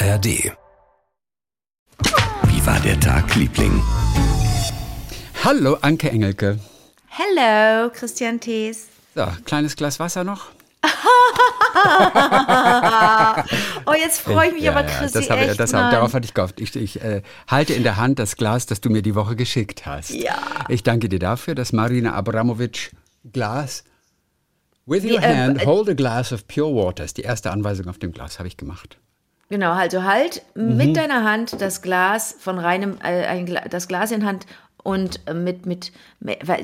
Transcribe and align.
ARD. 0.00 0.52
Wie 2.44 2.64
war 2.64 2.78
der 2.80 3.00
Tag, 3.00 3.34
Liebling? 3.34 3.82
Hallo, 5.42 5.76
Anke 5.80 6.08
Engelke. 6.10 6.60
Hello, 7.08 7.90
Christian 7.90 8.38
Thees. 8.38 8.86
So, 9.16 9.26
kleines 9.44 9.74
Glas 9.74 9.98
Wasser 9.98 10.22
noch? 10.22 10.50
oh, 13.86 13.92
jetzt 14.00 14.20
freue 14.20 14.48
ich 14.48 14.54
mich 14.54 14.62
ja, 14.62 14.70
aber, 14.70 14.88
ja, 14.88 14.98
Christi, 14.98 15.18
das 15.18 15.30
habe, 15.30 15.40
echt, 15.40 15.58
das 15.58 15.74
habe, 15.74 15.90
Darauf 15.90 16.14
hatte 16.14 16.26
ich 16.26 16.34
gehofft. 16.34 16.60
Ich, 16.60 16.76
ich 16.76 17.02
äh, 17.02 17.22
halte 17.48 17.74
in 17.74 17.82
der 17.82 17.96
Hand 17.96 18.20
das 18.20 18.36
Glas, 18.36 18.66
das 18.66 18.80
du 18.80 18.90
mir 18.90 19.02
die 19.02 19.16
Woche 19.16 19.34
geschickt 19.34 19.84
hast. 19.84 20.10
Ja. 20.10 20.38
Ich 20.68 20.84
danke 20.84 21.08
dir 21.08 21.18
dafür, 21.18 21.56
das 21.56 21.72
Marina 21.72 22.14
Abramovic 22.14 22.92
Glas. 23.32 23.82
With 24.86 25.02
your 25.04 25.20
äh, 25.20 25.36
hand, 25.36 25.60
äh, 25.60 25.66
hold 25.66 25.88
a 25.88 25.94
glass 25.94 26.32
of 26.32 26.46
pure 26.46 26.72
water. 26.72 27.02
Ist 27.02 27.16
die 27.16 27.22
erste 27.22 27.50
Anweisung 27.50 27.88
auf 27.88 27.98
dem 27.98 28.12
Glas, 28.12 28.38
habe 28.38 28.46
ich 28.46 28.56
gemacht. 28.56 28.96
Genau, 29.50 29.72
also 29.72 30.02
halt 30.04 30.42
Mhm. 30.54 30.76
mit 30.76 30.96
deiner 30.96 31.24
Hand 31.24 31.60
das 31.60 31.80
Glas 31.82 32.34
von 32.38 32.58
reinem, 32.58 32.98
äh, 33.02 33.24
ein 33.26 33.58
das 33.70 33.88
Glas 33.88 34.10
in 34.10 34.24
Hand 34.26 34.46
und 34.82 35.20
äh, 35.26 35.34
mit, 35.34 35.64
mit, 35.66 35.92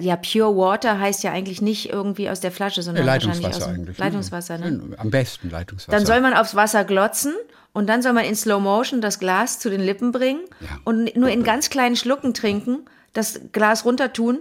ja, 0.00 0.16
Pure 0.16 0.56
Water 0.56 0.98
heißt 0.98 1.22
ja 1.24 1.32
eigentlich 1.32 1.62
nicht 1.62 1.90
irgendwie 1.90 2.28
aus 2.30 2.40
der 2.40 2.52
Flasche, 2.52 2.82
sondern 2.82 3.06
wahrscheinlich 3.06 3.38
aus 3.38 3.42
Leitungswasser 3.60 3.72
eigentlich. 3.74 3.98
Leitungswasser, 3.98 4.58
ne? 4.58 4.66
Schön, 4.66 4.94
Am 4.98 5.10
besten 5.10 5.50
Leitungswasser. 5.50 5.96
Dann 5.96 6.06
soll 6.06 6.20
man 6.20 6.34
aufs 6.34 6.54
Wasser 6.54 6.84
glotzen 6.84 7.34
und 7.72 7.88
dann 7.88 8.02
soll 8.02 8.12
man 8.12 8.24
in 8.24 8.34
Slow 8.36 8.60
Motion 8.60 9.00
das 9.00 9.18
Glas 9.18 9.58
zu 9.58 9.70
den 9.70 9.80
Lippen 9.80 10.12
bringen 10.12 10.40
Ja. 10.60 10.68
und 10.84 11.16
nur 11.16 11.28
in 11.30 11.42
ganz 11.42 11.70
kleinen 11.70 11.96
Schlucken 11.96 12.34
trinken, 12.34 12.80
das 13.14 13.40
Glas 13.52 13.84
runter 13.84 14.12
tun 14.12 14.40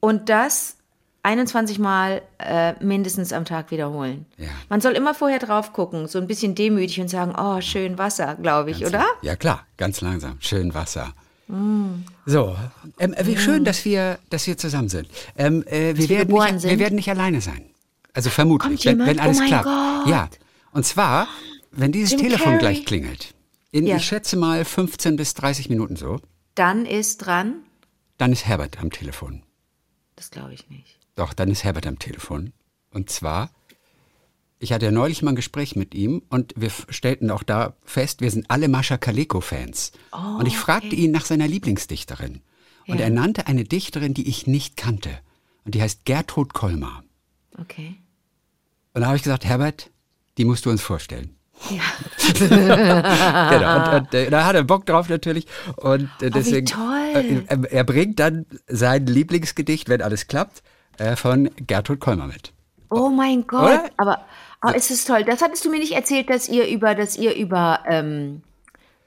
und 0.00 0.28
das 0.28 0.76
21 1.24 1.78
Mal 1.78 2.22
äh, 2.38 2.72
mindestens 2.84 3.32
am 3.32 3.44
Tag 3.44 3.70
wiederholen. 3.70 4.26
Ja. 4.38 4.48
Man 4.68 4.80
soll 4.80 4.92
immer 4.94 5.14
vorher 5.14 5.38
drauf 5.38 5.72
gucken, 5.72 6.08
so 6.08 6.18
ein 6.18 6.26
bisschen 6.26 6.54
demütig 6.54 7.00
und 7.00 7.08
sagen, 7.08 7.34
oh, 7.38 7.60
schön 7.60 7.96
Wasser, 7.98 8.34
glaube 8.42 8.72
ich, 8.72 8.84
oder? 8.84 9.04
Ja, 9.22 9.36
klar, 9.36 9.64
ganz 9.76 10.00
langsam. 10.00 10.36
Schön 10.40 10.74
Wasser. 10.74 11.14
Mm. 11.46 12.04
So, 12.26 12.56
ähm, 12.98 13.14
wie 13.22 13.36
schön, 13.36 13.64
dass 13.64 13.84
wir, 13.84 14.18
dass 14.30 14.46
wir 14.46 14.56
zusammen 14.58 14.88
sind. 14.88 15.08
Ähm, 15.36 15.62
äh, 15.66 15.96
wir, 15.96 15.98
wir 15.98 16.08
werden 16.08 16.28
geboren 16.28 16.54
nicht, 16.54 16.62
wir 16.64 16.70
sind. 16.70 16.78
werden 16.80 16.94
nicht 16.96 17.10
alleine 17.10 17.40
sein. 17.40 17.66
Also 18.14 18.28
vermutlich, 18.30 18.84
wenn, 18.84 18.98
wenn 18.98 19.20
alles 19.20 19.40
Oh 19.40 19.46
klappt. 19.46 19.64
Gott. 19.64 20.06
Ja, 20.08 20.28
und 20.72 20.84
zwar, 20.84 21.28
wenn 21.70 21.92
dieses 21.92 22.12
Jim 22.12 22.20
Telefon 22.20 22.44
Carrey. 22.46 22.58
gleich 22.58 22.84
klingelt, 22.84 23.34
in, 23.70 23.86
Ja. 23.86 23.96
ich 23.96 24.04
schätze 24.04 24.36
mal 24.36 24.64
15 24.64 25.16
bis 25.16 25.34
30 25.34 25.68
Minuten 25.70 25.96
so, 25.96 26.20
Dann 26.56 26.84
ist 26.84 27.18
dran, 27.18 27.54
dann 28.18 28.32
ist 28.32 28.44
Herbert 28.46 28.78
am 28.80 28.90
Telefon. 28.90 29.42
das 30.16 30.30
glaube 30.30 30.52
ich 30.54 30.68
nicht. 30.68 30.98
Doch, 31.14 31.32
dann 31.34 31.50
ist 31.50 31.64
Herbert 31.64 31.86
am 31.86 31.98
Telefon. 31.98 32.52
Und 32.90 33.10
zwar, 33.10 33.50
ich 34.58 34.72
hatte 34.72 34.86
ja 34.86 34.90
neulich 34.92 35.22
mal 35.22 35.32
ein 35.32 35.36
Gespräch 35.36 35.76
mit 35.76 35.94
ihm 35.94 36.22
und 36.28 36.54
wir 36.56 36.70
stellten 36.88 37.30
auch 37.30 37.42
da 37.42 37.74
fest, 37.84 38.20
wir 38.20 38.30
sind 38.30 38.50
alle 38.50 38.68
Mascha 38.68 38.96
Kaleko-Fans. 38.96 39.92
und 40.38 40.46
ich 40.46 40.56
fragte 40.56 40.94
ihn 40.94 41.10
nach 41.10 41.24
seiner 41.24 41.48
Lieblingsdichterin. 41.48 42.34
Und 42.86 42.94
Oh, 42.96 42.98
Ja. 42.98 43.00
er 43.04 43.10
nannte 43.10 43.46
eine 43.46 43.64
Dichterin, 43.64 44.12
die 44.14 44.28
ich 44.28 44.46
nicht 44.46 44.76
kannte. 44.76 45.10
Und 45.64 45.74
die 45.76 45.82
heißt 45.82 46.04
Gertrud 46.04 46.52
Kolmar. 46.52 47.04
Okay. 47.60 47.94
Und 48.94 49.02
da 49.02 49.06
habe 49.06 49.16
ich 49.16 49.22
gesagt, 49.22 49.44
Herbert, 49.44 49.90
die 50.36 50.44
musst 50.44 50.66
du 50.66 50.70
uns 50.70 50.82
vorstellen. 50.82 51.36
Ja. 51.70 51.82
genau. 53.50 53.96
Und, 53.96 54.00
und 54.06 54.14
äh, 54.14 54.30
da 54.30 54.44
hat 54.44 54.56
er 54.56 54.64
Bock 54.64 54.84
drauf 54.86 55.08
natürlich. 55.08 55.46
Und 55.76 56.10
äh, 56.20 56.30
deswegen, 56.30 56.66
toll. 56.66 57.44
Äh, 57.46 57.66
er 57.70 57.84
bringt 57.84 58.18
dann 58.18 58.46
sein 58.66 59.06
Lieblingsgedicht, 59.06 59.88
wenn 59.88 60.02
alles 60.02 60.26
klappt, 60.26 60.62
äh, 61.02 61.16
von 61.16 61.50
Gertrud 61.66 62.00
Kolmar 62.00 62.26
mit. 62.28 62.52
Oh 62.90 63.08
mein 63.08 63.46
Gott, 63.46 63.62
Oder? 63.62 63.90
aber 63.96 64.24
oh, 64.66 64.70
es 64.74 64.90
ist 64.90 65.06
toll. 65.06 65.24
Das 65.24 65.40
hattest 65.42 65.64
du 65.64 65.70
mir 65.70 65.78
nicht 65.78 65.92
erzählt, 65.92 66.28
dass 66.30 66.48
ihr 66.48 66.66
über, 66.68 66.94
dass 66.94 67.16
ihr 67.16 67.34
über, 67.34 67.80
ähm, 67.88 68.42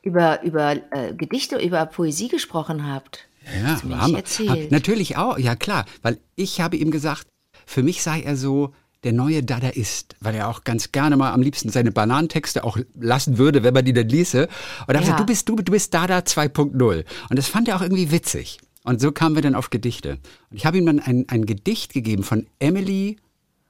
über, 0.01 0.41
über 0.43 0.71
äh, 0.91 1.13
Gedichte, 1.15 1.57
über 1.57 1.85
Poesie 1.85 2.27
gesprochen 2.27 2.91
habt. 2.91 3.27
Ja, 3.63 3.79
haben 3.99 4.13
nicht. 4.13 4.39
Hab- 4.49 4.71
Natürlich 4.71 5.17
auch, 5.17 5.37
ja 5.37 5.55
klar, 5.55 5.85
weil 6.01 6.17
ich 6.35 6.61
habe 6.61 6.77
ihm 6.77 6.89
gesagt, 6.89 7.27
für 7.67 7.83
mich 7.83 8.01
sei 8.01 8.21
er 8.21 8.35
so 8.35 8.73
der 9.03 9.13
neue 9.13 9.43
Dadaist, 9.43 10.15
weil 10.19 10.33
er 10.33 10.47
auch 10.49 10.63
ganz 10.63 10.91
gerne 10.91 11.15
mal 11.15 11.31
am 11.31 11.43
liebsten 11.43 11.69
seine 11.69 11.91
Bananentexte 11.91 12.63
auch 12.63 12.77
lassen 12.99 13.37
würde, 13.37 13.61
wenn 13.61 13.75
man 13.75 13.85
die 13.85 13.93
dann 13.93 14.09
ließe. 14.09 14.47
Und 14.47 14.49
da 14.87 14.93
ich 14.93 14.95
Ja. 14.95 14.99
gesagt, 15.01 15.19
du 15.19 15.25
bist, 15.27 15.47
du, 15.47 15.55
du 15.57 15.71
bist 15.71 15.93
Dada 15.93 16.17
2.0. 16.19 17.05
Und 17.29 17.35
das 17.37 17.47
fand 17.47 17.67
er 17.67 17.75
auch 17.75 17.81
irgendwie 17.83 18.09
witzig. 18.09 18.57
Und 18.85 19.01
so 19.01 19.11
kamen 19.11 19.35
wir 19.35 19.41
dann 19.41 19.55
auf 19.55 19.69
Gedichte. 19.69 20.19
Und 20.49 20.57
ich 20.57 20.65
habe 20.65 20.77
ihm 20.77 20.85
dann 20.85 20.99
ein, 20.99 21.25
ein 21.27 21.45
Gedicht 21.45 21.91
gegeben 21.93 22.23
von 22.23 22.47
Emily 22.59 23.17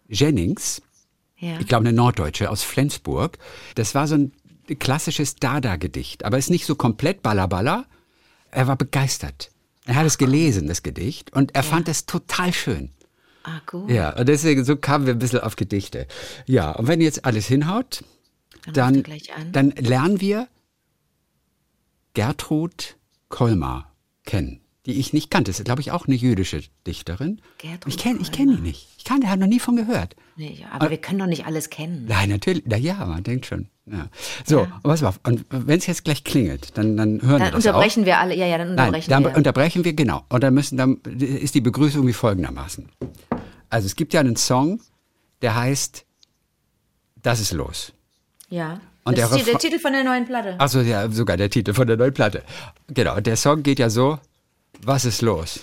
Jennings, 0.07 0.81
Ja. 1.39 1.59
ich 1.59 1.67
glaube 1.67 1.87
eine 1.87 1.95
Norddeutsche 1.95 2.49
aus 2.49 2.63
Flensburg. 2.63 3.37
Das 3.75 3.95
war 3.95 4.07
so 4.07 4.15
ein 4.15 4.31
klassisches 4.79 5.35
Dada-Gedicht, 5.37 6.25
aber 6.25 6.37
ist 6.37 6.49
nicht 6.49 6.65
so 6.65 6.75
komplett 6.75 7.23
ballerballer. 7.23 7.85
Er 8.51 8.67
war 8.67 8.75
begeistert. 8.75 9.51
Er 9.85 9.95
hat 9.95 10.05
es 10.05 10.17
gelesen, 10.17 10.67
das 10.67 10.83
Gedicht, 10.83 11.33
und 11.33 11.55
er 11.55 11.63
fand 11.63 11.87
es 11.87 12.05
total 12.05 12.53
schön. 12.53 12.89
Ah, 13.43 13.61
gut. 13.67 13.89
Ja, 13.91 14.17
und 14.17 14.27
deswegen, 14.27 14.65
so 14.65 14.75
kamen 14.75 15.05
wir 15.05 15.13
ein 15.13 15.19
bisschen 15.19 15.41
auf 15.41 15.55
Gedichte. 15.55 16.07
Ja, 16.47 16.71
und 16.71 16.87
wenn 16.87 16.99
jetzt 17.01 17.25
alles 17.25 17.45
hinhaut, 17.47 18.03
Dann, 18.73 19.03
dann, 19.03 19.51
dann 19.51 19.69
lernen 19.71 20.19
wir 20.21 20.47
Gertrud 22.15 22.97
Kolmar 23.29 23.93
kennen, 24.25 24.61
die 24.85 24.93
ich 24.99 25.13
nicht 25.13 25.29
kannte. 25.31 25.51
Das 25.51 25.59
ist, 25.59 25.65
glaube 25.65 25.81
ich, 25.81 25.91
auch 25.91 26.07
eine 26.07 26.15
jüdische 26.15 26.61
Dichterin. 26.85 27.41
Gertrud 27.57 27.87
ich 27.87 27.97
kenne 27.97 28.19
ich 28.21 28.31
kenn 28.31 28.49
die 28.55 28.61
nicht. 28.61 28.87
Ich 28.97 29.03
kann, 29.03 29.27
habe 29.27 29.39
noch 29.39 29.47
nie 29.47 29.59
von 29.59 29.75
gehört. 29.75 30.15
nee, 30.35 30.65
aber 30.71 30.89
wir 30.89 30.97
können 30.97 31.19
doch 31.19 31.25
nicht 31.27 31.45
alles 31.45 31.69
kennen. 31.69 32.05
Nein, 32.07 32.29
natürlich. 32.29 32.63
Na 32.65 32.77
ja, 32.77 33.05
man 33.05 33.23
denkt 33.23 33.45
schon. 33.45 33.67
Ja. 33.87 34.07
So, 34.45 34.61
und 34.61 34.81
pass 34.83 35.01
mal 35.01 35.09
auf. 35.09 35.19
Und 35.23 35.45
wenn 35.49 35.77
es 35.77 35.85
jetzt 35.85 36.03
gleich 36.03 36.23
klingelt, 36.23 36.75
dann, 36.77 36.97
dann 36.97 37.21
hören 37.21 37.39
wir 37.39 37.39
Dann 37.39 37.51
das 37.53 37.65
unterbrechen 37.65 38.05
wir 38.05 38.17
alle. 38.19 38.35
Ja, 38.35 38.45
ja, 38.47 38.57
dann 38.57 38.73
Nein, 38.75 38.87
unterbrechen 38.87 39.09
dann 39.11 39.23
wir. 39.25 39.37
unterbrechen 39.37 39.83
wir, 39.83 39.93
genau. 39.93 40.23
Und 40.29 40.43
dann 40.43 40.53
müssen, 40.53 40.77
dann 40.77 40.97
ist 41.19 41.53
die 41.55 41.61
Begrüßung 41.61 42.05
wie 42.07 42.13
folgendermaßen. 42.13 42.89
Also 43.69 43.85
es 43.85 43.95
gibt 43.95 44.13
ja 44.13 44.19
einen 44.21 44.35
Song, 44.35 44.81
der 45.41 45.55
heißt 45.55 46.05
Das 47.21 47.39
ist 47.39 47.51
los. 47.53 47.91
ja. 48.49 48.79
Und 49.07 49.19
das 49.19 49.29
der 49.29 49.37
ist 49.39 49.47
der 49.47 49.59
Titel 49.59 49.77
von 49.77 49.93
der 49.93 50.03
neuen 50.03 50.25
Platte. 50.25 50.59
Achso, 50.59 50.81
ja, 50.81 51.07
sogar 51.11 51.37
der 51.37 51.51
Titel 51.51 51.75
von 51.75 51.85
der 51.85 51.95
neuen 51.95 52.11
Platte. 52.11 52.41
Genau, 52.87 53.15
und 53.15 53.27
der 53.27 53.35
Song 53.35 53.61
geht 53.61 53.77
ja 53.77 53.91
so, 53.91 54.17
was 54.83 55.05
ist 55.05 55.21
los? 55.21 55.59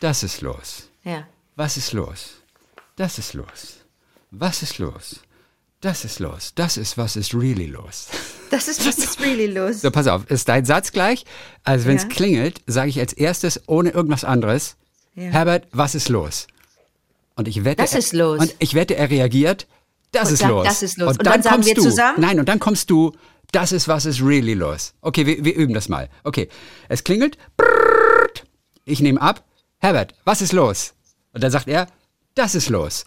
Das 0.00 0.22
ist 0.22 0.40
los. 0.40 0.88
Ja. 1.04 1.26
Was 1.56 1.76
ist 1.76 1.92
los? 1.92 2.34
Das 2.96 3.18
ist 3.18 3.34
los. 3.34 3.76
Was 4.30 4.62
ist 4.62 4.78
los? 4.78 5.20
Das 5.80 6.04
ist 6.04 6.18
los. 6.20 6.52
Das 6.54 6.76
ist, 6.76 6.98
was 6.98 7.16
ist 7.16 7.34
really 7.34 7.66
los. 7.66 8.08
Das 8.50 8.68
ist, 8.68 8.84
was 8.86 8.98
ist 8.98 9.20
really 9.20 9.46
los? 9.46 9.80
So, 9.80 9.90
pass 9.90 10.06
auf, 10.06 10.30
ist 10.30 10.48
dein 10.48 10.64
Satz 10.64 10.92
gleich? 10.92 11.24
Also, 11.64 11.86
wenn 11.86 11.96
es 11.96 12.02
Ja. 12.02 12.08
klingelt, 12.08 12.60
sage 12.66 12.90
ich 12.90 12.98
als 13.00 13.12
erstes, 13.12 13.60
ohne 13.66 13.90
irgendwas 13.90 14.24
anderes, 14.24 14.76
Ja. 15.14 15.24
Herbert, 15.30 15.66
was 15.72 15.94
ist 15.94 16.08
los? 16.08 16.46
Und 17.36 17.48
ich 17.48 17.64
wette, 17.64 17.82
Das 17.82 17.94
ist 17.94 18.12
los. 18.12 18.40
Und 18.40 18.54
ich 18.58 18.74
wette, 18.74 18.96
er 18.96 19.08
reagiert, 19.10 19.66
das 20.12 20.28
Und 20.28 20.34
ist 20.34 20.42
dann, 20.42 20.50
los. 20.50 20.64
das 20.66 20.82
ist 20.82 20.98
los. 20.98 21.16
Und 21.16 21.26
dann 21.26 21.42
sagen 21.42 21.54
kommst 21.56 21.68
wir 21.68 21.74
du. 21.76 21.82
zusammen? 21.82 22.20
Nein, 22.20 22.38
und 22.40 22.48
dann 22.48 22.58
kommst 22.60 22.90
du, 22.90 23.12
das 23.52 23.72
ist, 23.72 23.88
was 23.88 24.04
ist 24.06 24.20
really 24.20 24.54
los. 24.54 24.92
Okay, 25.00 25.24
wir, 25.26 25.44
wir 25.44 25.54
üben 25.54 25.72
das 25.74 25.88
mal. 25.88 26.08
Okay, 26.24 26.48
es 26.88 27.02
klingelt, 27.04 27.38
brrrt. 27.56 27.79
Ich 28.84 29.00
nehme 29.00 29.20
ab, 29.20 29.44
Herbert, 29.78 30.14
was 30.24 30.42
ist 30.42 30.52
los? 30.52 30.94
Und 31.32 31.42
dann 31.42 31.50
sagt 31.50 31.68
er, 31.68 31.86
das 32.34 32.54
ist 32.54 32.68
los. 32.68 33.04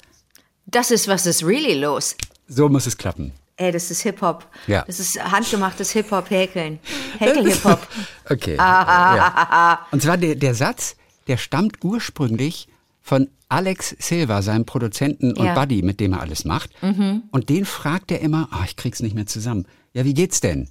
Das 0.66 0.92
ist, 0.92 1.08
was 1.08 1.26
ist 1.26 1.44
really 1.44 1.74
los? 1.80 2.16
So 2.48 2.70
muss 2.70 2.88
es 2.88 2.98
klappen. 2.98 3.32
Ey, 3.58 3.72
das 3.72 3.92
ist 3.92 4.02
Hip-Hop. 4.02 4.48
Ja. 4.68 4.84
Das 4.88 5.00
ist 5.00 5.20
handgemachtes 5.24 5.92
Hip-Hop-Häkeln. 5.92 6.80
Häkel-Hip-Hop. 7.20 7.88
Okay. 8.30 8.56
ja. 8.56 9.86
Und 9.92 10.02
zwar 10.02 10.18
der, 10.18 10.36
der 10.36 10.56
Satz, 10.56 10.96
der 11.28 11.38
stammt 11.38 11.84
ursprünglich 11.84 12.68
von 13.02 13.28
Alex 13.50 13.96
Silva, 14.00 14.42
seinem 14.42 14.66
Produzenten 14.66 15.34
und 15.34 15.46
Ja. 15.46 15.54
Buddy, 15.54 15.82
mit 15.84 16.00
dem 16.00 16.14
er 16.14 16.22
alles 16.22 16.46
macht. 16.46 16.72
Und 16.82 17.50
den 17.50 17.66
fragt 17.66 18.12
er 18.12 18.22
immer, 18.22 18.48
ah, 18.52 18.64
ich 18.66 18.76
krieg's 18.78 19.02
nicht 19.02 19.14
mehr 19.14 19.28
zusammen. 19.28 19.68
Ja, 19.94 20.06
wie 20.06 20.14
geht's 20.14 20.40
denn? 20.40 20.70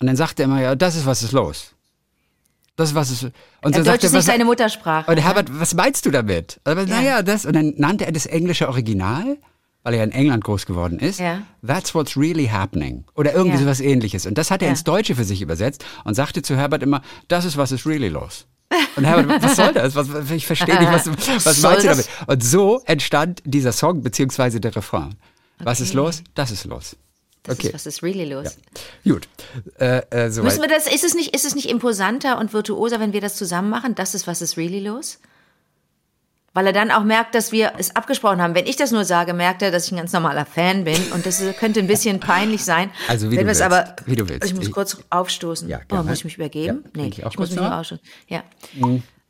Und 0.00 0.06
dann 0.08 0.16
sagt 0.16 0.40
er 0.40 0.46
immer, 0.46 0.60
ja, 0.60 0.74
das 0.74 0.96
ist, 0.96 1.06
was 1.06 1.22
ist 1.22 1.32
los. 1.32 1.74
Das 2.76 2.90
ist, 2.90 2.94
was 2.94 3.10
ist. 3.10 3.22
Und 3.62 3.74
sagt 3.74 3.86
Deutsch 3.86 3.88
er, 3.88 3.94
ist 3.94 4.02
nicht 4.04 4.14
was- 4.14 4.26
seine 4.26 4.44
Muttersprache. 4.44 5.10
Und 5.10 5.16
Herbert, 5.18 5.48
was 5.58 5.74
meinst 5.74 6.04
du 6.06 6.10
damit? 6.10 6.60
Aber 6.64 6.82
Ja. 6.82 6.96
naja, 6.96 7.22
das. 7.22 7.46
Und 7.46 7.54
dann 7.54 7.72
nannte 7.76 8.04
er 8.06 8.12
das 8.12 8.26
englische 8.26 8.68
Original, 8.68 9.38
weil 9.82 9.94
er 9.94 10.04
in 10.04 10.12
England 10.12 10.44
groß 10.44 10.66
geworden 10.66 10.98
ist. 10.98 11.18
Ja. 11.20 11.42
That's 11.66 11.94
what's 11.94 12.16
really 12.16 12.46
happening. 12.48 13.04
Oder 13.14 13.32
irgendwie 13.34 13.56
Ja. 13.56 13.62
sowas 13.64 13.80
ähnliches. 13.80 14.26
Und 14.26 14.36
das 14.36 14.50
hat 14.50 14.60
er 14.60 14.66
Ja. 14.66 14.70
ins 14.72 14.84
Deutsche 14.84 15.14
für 15.14 15.24
sich 15.24 15.40
übersetzt 15.42 15.84
und 16.04 16.14
sagte 16.14 16.42
zu 16.42 16.54
Herbert 16.56 16.82
immer, 16.82 17.02
das 17.28 17.44
ist, 17.46 17.56
was 17.56 17.72
ist 17.72 17.86
really 17.86 18.08
los. 18.08 18.46
Und 18.96 19.04
Herbert, 19.04 19.42
was 19.42 19.56
soll 19.56 19.72
das? 19.72 19.94
Was, 19.94 20.08
ich 20.30 20.44
verstehe 20.46 20.78
nicht, 20.78 20.90
was, 20.92 21.06
was 21.46 21.60
Soll 21.60 21.70
meinst 21.70 21.84
du 21.84 21.88
damit? 21.88 22.08
Und 22.26 22.44
so 22.44 22.82
entstand 22.84 23.40
dieser 23.46 23.72
Song, 23.72 24.02
beziehungsweise 24.02 24.60
der 24.60 24.74
Refrain. 24.76 25.14
Was 25.60 25.80
ist 25.80 25.90
Okay. 25.90 25.96
los? 25.96 26.22
Das 26.34 26.50
ist 26.50 26.64
los. 26.66 26.96
Das 27.46 27.58
okay. 27.58 27.68
ist, 27.68 27.74
was 27.74 27.86
ist 27.86 28.02
really 28.02 28.24
los? 28.24 28.58
Gut. 29.04 29.28
Äh, 29.78 29.98
äh, 30.10 30.30
soweit. 30.30 30.44
Müssen 30.44 30.62
wir 30.62 30.68
das, 30.68 30.86
ist 30.86 31.04
es, 31.04 31.14
nicht, 31.14 31.34
ist 31.34 31.44
es 31.44 31.54
nicht 31.54 31.68
imposanter 31.68 32.38
und 32.38 32.52
virtuoser, 32.52 33.00
wenn 33.00 33.12
wir 33.12 33.20
das 33.20 33.36
zusammen 33.36 33.70
machen? 33.70 33.94
Das 33.94 34.14
ist, 34.14 34.26
was 34.26 34.42
ist 34.42 34.56
really 34.56 34.80
los? 34.80 35.18
weil 36.56 36.66
er 36.68 36.72
dann 36.72 36.90
auch 36.90 37.04
merkt, 37.04 37.34
dass 37.34 37.52
wir 37.52 37.74
es 37.76 37.94
abgesprochen 37.96 38.40
haben. 38.40 38.54
Wenn 38.54 38.64
ich 38.64 38.76
das 38.76 38.90
nur 38.90 39.04
sage, 39.04 39.34
merkt 39.34 39.60
er, 39.60 39.70
dass 39.70 39.84
ich 39.84 39.92
ein 39.92 39.98
ganz 39.98 40.14
normaler 40.14 40.46
Fan 40.46 40.84
bin 40.84 40.96
und 41.12 41.26
das 41.26 41.42
könnte 41.60 41.80
ein 41.80 41.86
bisschen 41.86 42.18
peinlich 42.18 42.64
sein. 42.64 42.90
Also 43.08 43.30
wie 43.30 43.36
wenn 43.36 43.44
du 43.44 43.52
es 43.52 43.60
willst. 43.60 43.74
aber, 43.74 43.94
Wie 44.06 44.16
du 44.16 44.26
willst. 44.26 44.46
Ich 44.46 44.54
muss 44.54 44.70
kurz 44.70 44.96
aufstoßen. 45.10 45.68
Ja, 45.68 45.80
oh, 45.92 45.96
muss 45.96 46.20
ich 46.20 46.24
mich 46.24 46.38
übergeben? 46.38 46.84
Ja, 46.84 47.02
nee, 47.02 47.08
ich 47.08 47.26
auch 47.26 47.32
ich 47.32 47.38
muss 47.38 47.50
mich 47.50 47.60
noch. 47.60 47.70
aufstoßen. 47.72 48.02
Ja. 48.28 48.42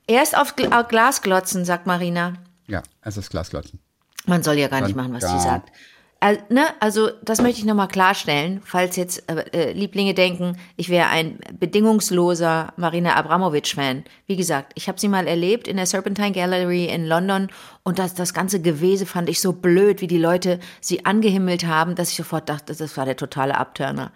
Erst 0.07 0.39
auf 0.39 0.55
Gl 0.55 0.71
Glas 0.89 1.21
glotzen, 1.21 1.65
sagt 1.65 1.89
Marina. 1.89 2.35
Ja, 2.69 2.85
also 3.01 3.21
das 3.21 3.29
Glas 3.29 3.51
glotzen. 3.51 3.81
Man 4.27 4.45
soll 4.45 4.55
ja 4.55 4.69
gar 4.69 4.83
nicht 4.83 4.95
machen, 4.95 5.13
was 5.13 5.25
sie 5.25 5.41
sagt. 5.41 5.73
Äh, 6.21 6.39
ne? 6.49 6.67
Also 6.81 7.11
das 7.23 7.43
möchte 7.43 7.61
ich 7.61 7.67
nochmal 7.67 7.89
klarstellen, 7.89 8.63
falls 8.65 8.97
jetzt 8.97 9.31
äh, 9.31 9.45
äh, 9.53 9.73
Lieblinge 9.73 10.15
denken, 10.15 10.57
ich 10.77 10.89
wäre 10.89 11.09
ein 11.09 11.39
bedingungsloser 11.59 12.73
Marina 12.77 13.17
Abramovic-Fan. 13.17 14.05
Wie 14.27 14.37
gesagt, 14.37 14.73
ich 14.77 14.89
habe 14.89 14.99
sie 14.99 15.09
mal 15.09 15.27
erlebt 15.27 15.69
in 15.69 15.77
der 15.77 15.87
Serpentine 15.87 16.33
Gallery 16.33 16.87
in 16.87 17.07
London 17.07 17.49
und 17.83 17.99
das, 17.99 18.15
das 18.15 18.33
ganze 18.33 18.63
Gewese 18.63 19.05
fand 19.05 19.29
ich 19.29 19.41
so 19.41 19.53
blöd, 19.53 20.01
wie 20.01 20.07
die 20.07 20.19
Leute 20.19 20.59
sie 20.81 21.05
angehimmelt 21.05 21.67
haben, 21.67 21.95
dass 21.95 22.11
ich 22.11 22.17
sofort 22.17 22.49
dachte, 22.49 22.75
das 22.75 22.97
war 22.97 23.05
der 23.05 23.17
totale 23.17 23.59
Abturner. 23.59 24.11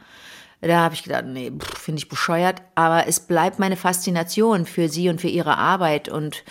Da 0.63 0.81
habe 0.81 0.95
ich 0.95 1.05
gedacht, 1.05 1.25
nee, 1.27 1.51
finde 1.79 2.01
ich 2.01 2.09
bescheuert. 2.09 2.61
Aber 2.75 3.07
es 3.07 3.21
bleibt 3.21 3.59
meine 3.59 3.77
Faszination 3.77 4.67
für 4.67 4.89
sie 4.89 5.09
und 5.09 5.21
für 5.21 5.29
ihre 5.29 5.57
Arbeit 5.57 6.09
und 6.11 6.45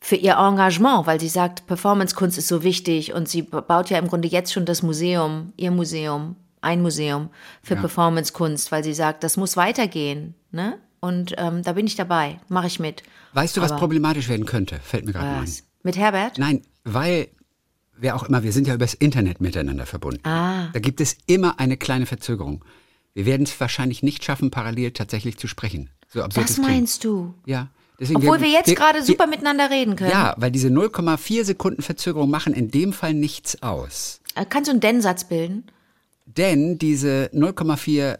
für 0.00 0.16
ihr 0.16 0.34
Engagement, 0.38 1.06
weil 1.06 1.20
sie 1.20 1.28
sagt, 1.28 1.66
Performancekunst 1.66 2.38
ist 2.38 2.48
so 2.48 2.62
wichtig 2.62 3.12
und 3.12 3.28
sie 3.28 3.42
baut 3.42 3.90
ja 3.90 3.98
im 3.98 4.08
Grunde 4.08 4.28
jetzt 4.28 4.52
schon 4.52 4.64
das 4.64 4.82
Museum, 4.82 5.52
ihr 5.56 5.70
Museum, 5.70 6.36
ein 6.62 6.80
Museum 6.82 7.28
für 7.62 7.76
Performancekunst, 7.76 8.72
weil 8.72 8.82
sie 8.84 8.94
sagt, 8.94 9.22
das 9.24 9.36
muss 9.36 9.56
weitergehen, 9.56 10.34
ne? 10.52 10.78
Und 11.00 11.34
ähm, 11.38 11.62
da 11.62 11.72
bin 11.72 11.86
ich 11.86 11.96
dabei, 11.96 12.38
mache 12.48 12.66
ich 12.66 12.78
mit. 12.78 13.02
Weißt 13.32 13.56
du, 13.56 13.62
was 13.62 13.70
Aber- 13.72 13.80
problematisch 13.80 14.28
werden 14.28 14.44
könnte? 14.44 14.78
Fällt 14.82 15.06
mir 15.06 15.12
gerade 15.12 15.28
ein. 15.28 15.42
Was? 15.44 15.62
Mit 15.82 15.96
Herbert? 15.96 16.36
Nein, 16.36 16.60
weil 16.84 17.28
wer 17.96 18.16
auch 18.16 18.24
immer, 18.24 18.42
wir 18.42 18.52
sind 18.52 18.66
ja 18.66 18.74
übers 18.74 18.92
Internet 18.92 19.40
miteinander 19.40 19.86
verbunden. 19.86 20.26
Ah. 20.26 20.68
Da 20.74 20.78
gibt 20.80 21.00
es 21.00 21.16
immer 21.26 21.58
eine 21.58 21.78
kleine 21.78 22.04
Verzögerung. 22.04 22.62
Wir 23.14 23.24
werden 23.24 23.44
es 23.44 23.58
wahrscheinlich 23.58 24.02
nicht 24.02 24.24
schaffen, 24.24 24.50
parallel 24.50 24.90
tatsächlich 24.92 25.38
zu 25.38 25.46
sprechen. 25.46 25.88
So 26.08 26.22
absurd 26.22 26.44
Das 26.44 26.50
es 26.50 26.56
klingt. 26.56 26.70
meinst 26.70 27.04
du? 27.04 27.32
Ja. 27.46 27.68
Deswegen, 28.00 28.16
Obwohl 28.16 28.40
wir 28.40 28.48
jetzt 28.48 28.74
gerade 28.74 29.02
super 29.04 29.26
miteinander 29.26 29.68
reden 29.68 29.94
können. 29.94 30.10
Ja, 30.10 30.34
weil 30.38 30.50
diese 30.50 30.68
0,4 30.68 31.44
Sekunden 31.44 31.82
Verzögerung 31.82 32.30
machen 32.30 32.54
in 32.54 32.70
dem 32.70 32.94
Fall 32.94 33.12
nichts 33.12 33.62
aus. 33.62 34.22
Äh, 34.34 34.46
Kannst 34.48 34.68
du 34.68 34.72
einen 34.72 34.80
Denn-Satz 34.80 35.24
bilden? 35.24 35.64
Denn 36.24 36.78
diese 36.78 37.30
0,4 37.34 38.18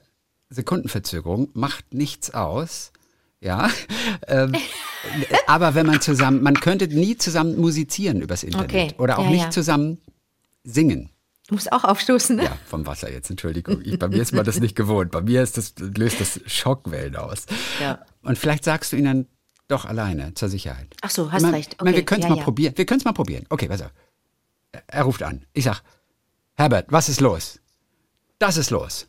Sekunden 0.51 0.89
Verzögerung 0.91 1.49
macht 1.55 1.95
nichts 1.95 2.35
aus. 2.35 2.93
Ja, 3.41 3.71
ähm, 4.29 4.55
aber 5.47 5.75
wenn 5.75 5.87
man 5.87 6.03
zusammen, 6.03 6.43
man 6.43 6.61
könnte 6.61 6.87
nie 6.87 7.17
zusammen 7.17 7.59
musizieren 7.59 8.21
übers 8.21 8.43
Internet 8.43 8.71
Okay, 8.71 8.95
oder 8.99 9.19
auch 9.19 9.25
ja, 9.25 9.31
nicht 9.31 9.45
ja. 9.45 9.51
zusammen 9.51 9.99
singen. 10.63 11.09
Du 11.49 11.55
musst 11.55 11.73
auch 11.73 11.85
aufstoßen, 11.85 12.37
ne? 12.37 12.45
Ja, 12.45 12.59
vom 12.67 12.87
Wasser 12.87 13.11
jetzt, 13.11 13.31
Entschuldigung. 13.31 13.81
Ich, 13.83 13.99
bei 13.99 14.09
mir 14.09 14.21
ist 14.21 14.33
man 14.33 14.45
das 14.45 14.61
nicht 14.61 14.77
gewohnt. 14.77 15.11
Bei 15.11 15.23
mir 15.23 15.43
ist 15.43 15.57
das, 15.57 15.75
löst 15.79 16.21
das 16.21 16.39
Schockwellen 16.47 17.17
aus. 17.17 17.47
Ja. 17.81 18.05
Und 18.23 18.39
vielleicht 18.39 18.63
sagst 18.63 18.93
du 18.93 18.97
ihn 18.97 19.07
dann 19.07 19.27
doch 19.71 19.85
alleine, 19.85 20.35
zur 20.35 20.49
Sicherheit. 20.49 20.95
Ach 21.03 21.11
so, 21.11 21.31
hast 21.33 21.39
Ich 21.41 21.43
mein, 21.47 21.55
recht. 21.55 21.75
ich 21.75 21.81
mein, 21.81 21.93
wir 21.95 21.99
Okay, 21.99 22.05
können 22.05 22.21
es 22.21 22.25
ja, 22.25 22.31
mal 22.31 22.39
ja. 22.39 22.45
probieren. 22.45 22.73
Wir 22.77 22.87
können 22.87 23.01
es 23.01 23.05
mal 23.05 23.13
probieren. 23.13 23.47
Okay, 23.49 23.69
pass 23.69 23.83
auf. 23.83 23.93
Er 24.87 25.03
ruft 25.05 25.23
an. 25.23 25.47
Ich 25.53 25.65
sag, 25.65 25.83
Herbert, 26.55 26.87
was 26.91 27.09
ist 27.09 27.21
los? 27.21 27.61
Das 28.39 28.57
ist 28.57 28.71
los. 28.71 29.07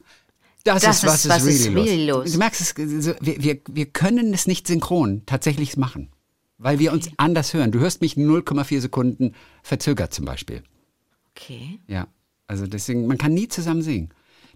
Das, 0.63 0.84
Das 0.84 0.98
ist, 0.98 1.06
was 1.06 1.16
ist- 1.16 1.25
ist, 1.25 1.30
was 1.31 1.44
really, 1.46 1.56
ist 1.56 1.68
really 1.68 2.06
los. 2.08 2.24
los. 2.25 2.31
Du 2.34 2.38
merkst, 2.38 2.62
es, 2.62 2.75
wir, 2.78 3.44
wir, 3.44 3.62
wir 3.68 3.86
können 3.88 4.34
es 4.34 4.46
nicht 4.48 4.68
synchron 4.68 5.24
tatsächlich 5.25 5.75
machen, 5.78 6.10
weil 6.58 6.78
wir 6.80 6.92
uns 6.94 7.10
anders 7.18 7.54
hören. 7.54 7.72
Du 7.72 7.80
hörst 7.80 8.02
mich 8.02 8.13
0,4 8.16 8.80
Sekunden 8.81 9.34
verzögert 9.63 10.13
zum 10.13 10.25
Beispiel. 10.25 10.63
Okay. 11.36 11.80
Ja, 11.88 12.08
also 12.48 12.68
deswegen, 12.68 13.08
man 13.08 13.18
kann 13.18 13.34
nie 13.34 13.48
zusammen 13.48 13.81
singen. 13.81 14.10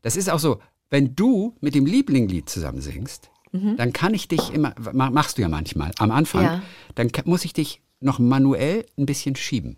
Das 0.04 0.16
ist 0.16 0.30
auch 0.30 0.40
so, 0.40 0.62
wenn 0.92 1.16
du 1.16 1.56
mit 1.62 1.74
dem 1.74 1.86
Lieblingslied 1.88 2.48
zusammen 2.50 2.82
singst, 2.82 3.32
dann 3.78 3.94
kann 3.94 4.14
ich 4.14 4.28
dich 4.28 4.52
immer, 4.54 4.74
ma- 4.94 5.10
machst 5.10 5.38
du 5.38 5.42
ja 5.42 5.50
manchmal 5.50 5.92
am 6.00 6.12
Anfang, 6.12 6.44
Ja. 6.44 6.62
dann 6.96 7.10
muss 7.26 7.46
ich 7.46 7.54
dich 7.54 7.82
noch 8.00 8.20
manuell 8.20 8.86
ein 8.98 9.06
bisschen 9.06 9.36
schieben, 9.36 9.78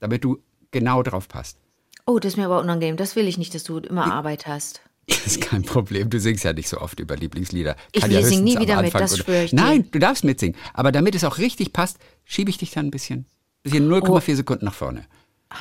damit 0.00 0.24
du 0.24 0.38
genau 0.70 1.02
drauf 1.02 1.28
passt. 1.28 1.58
Oh, 2.06 2.18
das 2.18 2.32
ist 2.32 2.36
mir 2.36 2.46
aber 2.46 2.60
unangenehm. 2.60 2.96
Das 2.96 3.16
will 3.16 3.28
ich 3.28 3.36
nicht, 3.38 3.54
dass 3.54 3.64
du 3.64 3.78
immer 3.78 4.12
Arbeit 4.12 4.46
hast. 4.46 4.80
Das 5.10 5.26
ist 5.26 5.40
kein 5.40 5.62
Problem. 5.62 6.10
Du 6.10 6.20
singst 6.20 6.44
ja 6.44 6.52
nicht 6.52 6.68
so 6.68 6.78
oft 6.82 7.00
über 7.00 7.16
Lieblingslieder. 7.16 7.76
Ich 7.92 8.02
Kann 8.02 8.10
ja 8.10 8.20
sing 8.22 8.44
nie 8.44 8.58
wieder 8.60 8.82
mit, 8.82 8.92
das 8.94 9.16
schwöre 9.16 9.44
ich 9.44 9.50
dir. 9.52 9.56
Nein, 9.56 9.88
du 9.90 9.98
darfst 9.98 10.22
mitsingen. 10.22 10.54
Aber 10.74 10.92
damit 10.92 11.14
es 11.14 11.24
auch 11.24 11.38
richtig 11.38 11.72
passt, 11.72 11.96
schiebe 12.26 12.50
ich 12.50 12.58
dich 12.58 12.72
dann 12.72 12.88
ein 12.88 12.90
bisschen, 12.90 13.24
bisschen 13.62 13.88
0,4 13.90 14.32
Oh. 14.32 14.36
Sekunden 14.36 14.66
nach 14.66 14.74
vorne. 14.74 15.06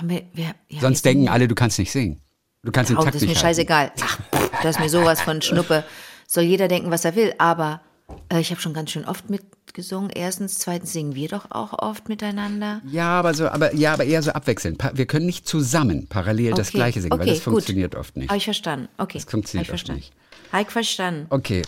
Wir, 0.03 0.23
wir, 0.33 0.53
ja, 0.67 0.81
Sonst 0.81 1.05
denken 1.05 1.21
singen- 1.21 1.29
alle, 1.33 1.47
du 1.47 1.55
kannst 1.55 1.79
nicht 1.79 1.93
singen. 1.93 2.19
Du 2.63 2.73
kannst 2.73 2.89
den 2.89 2.97
Oh, 2.97 3.03
Takt 3.03 3.15
das 3.15 3.21
ist 3.21 3.27
mir 3.29 3.35
halten. 3.35 3.39
scheißegal. 3.47 3.91
Ach, 4.01 4.19
das 4.63 4.75
ist 4.75 4.79
mir 4.81 4.89
sowas 4.89 5.21
von 5.21 5.41
Schnuppe. 5.41 5.85
Soll 6.27 6.43
jeder 6.43 6.67
denken, 6.67 6.91
was 6.91 7.05
er 7.05 7.15
will. 7.15 7.33
Aber 7.39 7.81
äh, 8.29 8.39
ich 8.39 8.51
habe 8.51 8.61
schon 8.61 8.73
ganz 8.73 8.91
schön 8.91 9.05
oft 9.05 9.29
mitgesungen. 9.29 10.09
Erstens, 10.09 10.59
zweitens 10.59 10.93
singen 10.93 11.15
wir 11.15 11.29
doch 11.29 11.49
auch 11.51 11.73
oft 11.79 12.09
miteinander. 12.09 12.81
Ja, 12.85 13.17
aber 13.19 13.33
so, 13.33 13.47
aber 13.47 13.73
ja, 13.73 13.93
aber 13.93 14.03
eher 14.03 14.21
so 14.21 14.31
abwechselnd. 14.31 14.77
Pa- 14.77 14.91
Wir 14.93 15.05
können 15.07 15.25
nicht 15.25 15.47
zusammen 15.47 16.07
parallel 16.07 16.51
das 16.53 16.67
Okay, 16.69 16.77
Gleiche 16.77 17.01
singen, 17.01 17.11
weil 17.17 17.21
okay, 17.21 17.29
das 17.31 17.43
gut. 17.45 17.53
funktioniert 17.53 17.95
oft 17.95 18.15
nicht. 18.17 18.29
Habe 18.29 18.37
ich 18.37 18.43
verstanden. 18.43 18.89
Okay. 18.97 19.17
Das 19.19 19.23
funktioniert 19.31 19.65
oft 19.65 19.69
verstanden. 19.69 19.99
nicht. 20.01 20.13
Ich 20.61 20.69
verstanden. 20.71 21.25
Okay, 21.29 21.61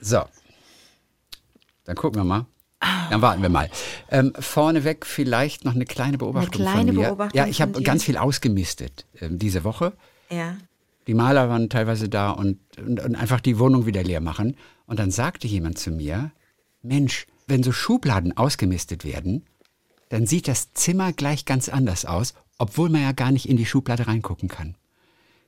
so. 0.00 0.22
Dann 1.84 1.96
gucken 1.96 2.20
wir 2.20 2.24
mal. 2.24 2.46
Dann 3.10 3.22
warten 3.22 3.42
wir 3.42 3.48
mal. 3.48 3.70
Ähm, 4.10 4.32
vorneweg 4.38 5.06
vielleicht 5.06 5.64
noch 5.64 5.74
eine 5.74 5.84
kleine 5.86 6.18
Beobachtung 6.18 6.62
kleine 6.62 6.92
von 6.92 6.96
mir. 7.00 7.06
Beobachtung 7.08 7.38
ja, 7.38 7.46
ich 7.46 7.60
habe 7.62 7.80
ganz 7.82 8.04
viel 8.04 8.16
ausgemistet 8.16 9.06
ähm, 9.20 9.38
diese 9.38 9.64
Woche. 9.64 9.92
Ja. 10.30 10.56
Die 11.06 11.14
Maler 11.14 11.48
waren 11.48 11.68
teilweise 11.70 12.08
da 12.08 12.30
und, 12.30 12.58
und, 12.78 13.00
und 13.00 13.14
einfach 13.14 13.40
die 13.40 13.58
Wohnung 13.58 13.86
wieder 13.86 14.02
leer 14.02 14.20
machen. 14.20 14.56
Und 14.86 14.98
dann 14.98 15.10
sagte 15.10 15.46
jemand 15.46 15.78
zu 15.78 15.90
mir, 15.90 16.32
Mensch, 16.82 17.26
wenn 17.46 17.62
so 17.62 17.72
Schubladen 17.72 18.36
ausgemistet 18.36 19.04
werden, 19.04 19.44
dann 20.08 20.26
sieht 20.26 20.48
das 20.48 20.72
Zimmer 20.72 21.12
gleich 21.12 21.44
ganz 21.44 21.68
anders 21.68 22.04
aus, 22.04 22.34
obwohl 22.58 22.88
man 22.88 23.02
ja 23.02 23.12
gar 23.12 23.30
nicht 23.30 23.48
in 23.48 23.56
die 23.56 23.66
Schublade 23.66 24.06
reingucken 24.06 24.48
kann. 24.48 24.76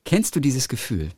Kennst 0.05 0.37
du 0.37 0.41
dieses 0.41 0.69
Gefühl? 0.69 1.11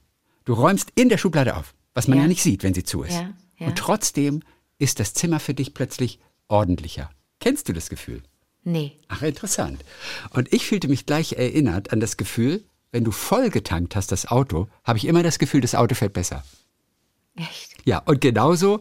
Du 0.44 0.54
räumst 0.54 0.90
in 0.94 1.08
der 1.08 1.18
Schublade 1.18 1.56
auf, 1.56 1.74
was 1.94 2.08
man 2.08 2.18
ja, 2.18 2.24
Ja. 2.24 2.28
nicht 2.28 2.42
sieht, 2.42 2.62
wenn 2.62 2.74
sie 2.74 2.84
zu 2.84 3.02
ist. 3.02 3.14
Ja, 3.14 3.32
ja. 3.58 3.66
Und 3.68 3.76
trotzdem 3.78 4.42
ist 4.78 5.00
das 5.00 5.14
Zimmer 5.14 5.40
für 5.40 5.54
dich 5.54 5.74
plötzlich 5.74 6.18
ordentlicher. 6.48 7.10
Kennst 7.40 7.68
du 7.68 7.72
das 7.72 7.88
Gefühl? 7.90 8.22
Nee. 8.62 8.92
Ach, 9.08 9.22
interessant. 9.22 9.84
Und 10.30 10.52
ich 10.52 10.66
fühlte 10.66 10.88
mich 10.88 11.06
gleich 11.06 11.32
erinnert 11.34 11.92
an 11.92 12.00
das 12.00 12.16
Gefühl, 12.16 12.64
wenn 12.92 13.04
du 13.04 13.10
voll 13.10 13.50
getankt 13.50 13.96
hast, 13.96 14.12
das 14.12 14.26
Auto, 14.26 14.68
habe 14.84 14.98
ich 14.98 15.06
immer 15.06 15.22
das 15.22 15.38
Gefühl, 15.38 15.60
das 15.60 15.74
Auto 15.74 15.94
fährt 15.94 16.12
besser. 16.12 16.44
Echt? 17.36 17.76
Ja, 17.84 17.98
und 17.98 18.20
genauso, 18.20 18.80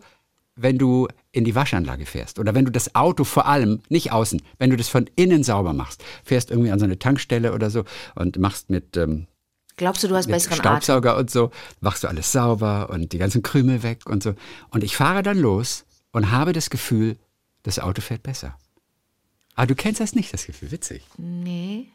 wenn 0.56 0.78
du 0.78 1.08
in 1.32 1.46
die 1.46 1.56
Waschanlage 1.56 2.06
fährst 2.06 2.40
oder 2.40 2.54
wenn 2.56 2.66
du 2.66 2.72
das 2.72 2.96
Auto 2.96 3.24
vor 3.24 3.46
allem, 3.46 3.82
nicht 3.90 4.12
außen, 4.12 4.42
wenn 4.58 4.72
du 4.72 4.78
das 4.78 4.90
von 4.90 5.10
innen 5.16 5.44
sauber 5.44 5.74
machst, 5.74 6.04
fährst 6.24 6.50
irgendwie 6.52 6.72
an 6.72 6.80
so 6.80 6.86
eine 6.86 7.00
Tankstelle 7.00 7.54
oder 7.54 7.70
so 7.70 7.86
und 8.16 8.38
machst 8.40 8.70
mit, 8.70 8.98
ähm, 8.98 9.28
Glaubst 9.78 10.04
du, 10.04 10.10
du 10.10 10.16
hast 10.16 10.26
mit 10.26 10.36
besseren 10.36 10.60
Atem? 10.60 10.66
Staubsauger 10.66 11.16
und 11.16 11.32
so, 11.32 11.52
machst 11.80 12.04
du 12.04 12.10
alles 12.10 12.32
sauber 12.32 12.90
und 12.90 13.14
die 13.14 13.18
ganzen 13.18 13.44
Krümel 13.44 13.82
weg 13.82 14.08
und 14.08 14.22
so. 14.22 14.34
Und 14.72 14.84
ich 14.84 14.98
fahre 14.98 15.24
dann 15.24 15.38
los 15.38 15.86
und 16.12 16.32
habe 16.32 16.52
das 16.52 16.70
Gefühl, 16.70 17.18
das 17.64 17.80
Auto 17.80 18.02
fährt 18.02 18.24
besser. 18.24 18.58
Aber 19.56 19.68
du 19.68 19.76
kennst 19.76 20.02
das 20.02 20.16
nicht, 20.16 20.34
das 20.34 20.46
Gefühl, 20.46 20.72
witzig. 20.72 21.04
Nee. 21.18 21.88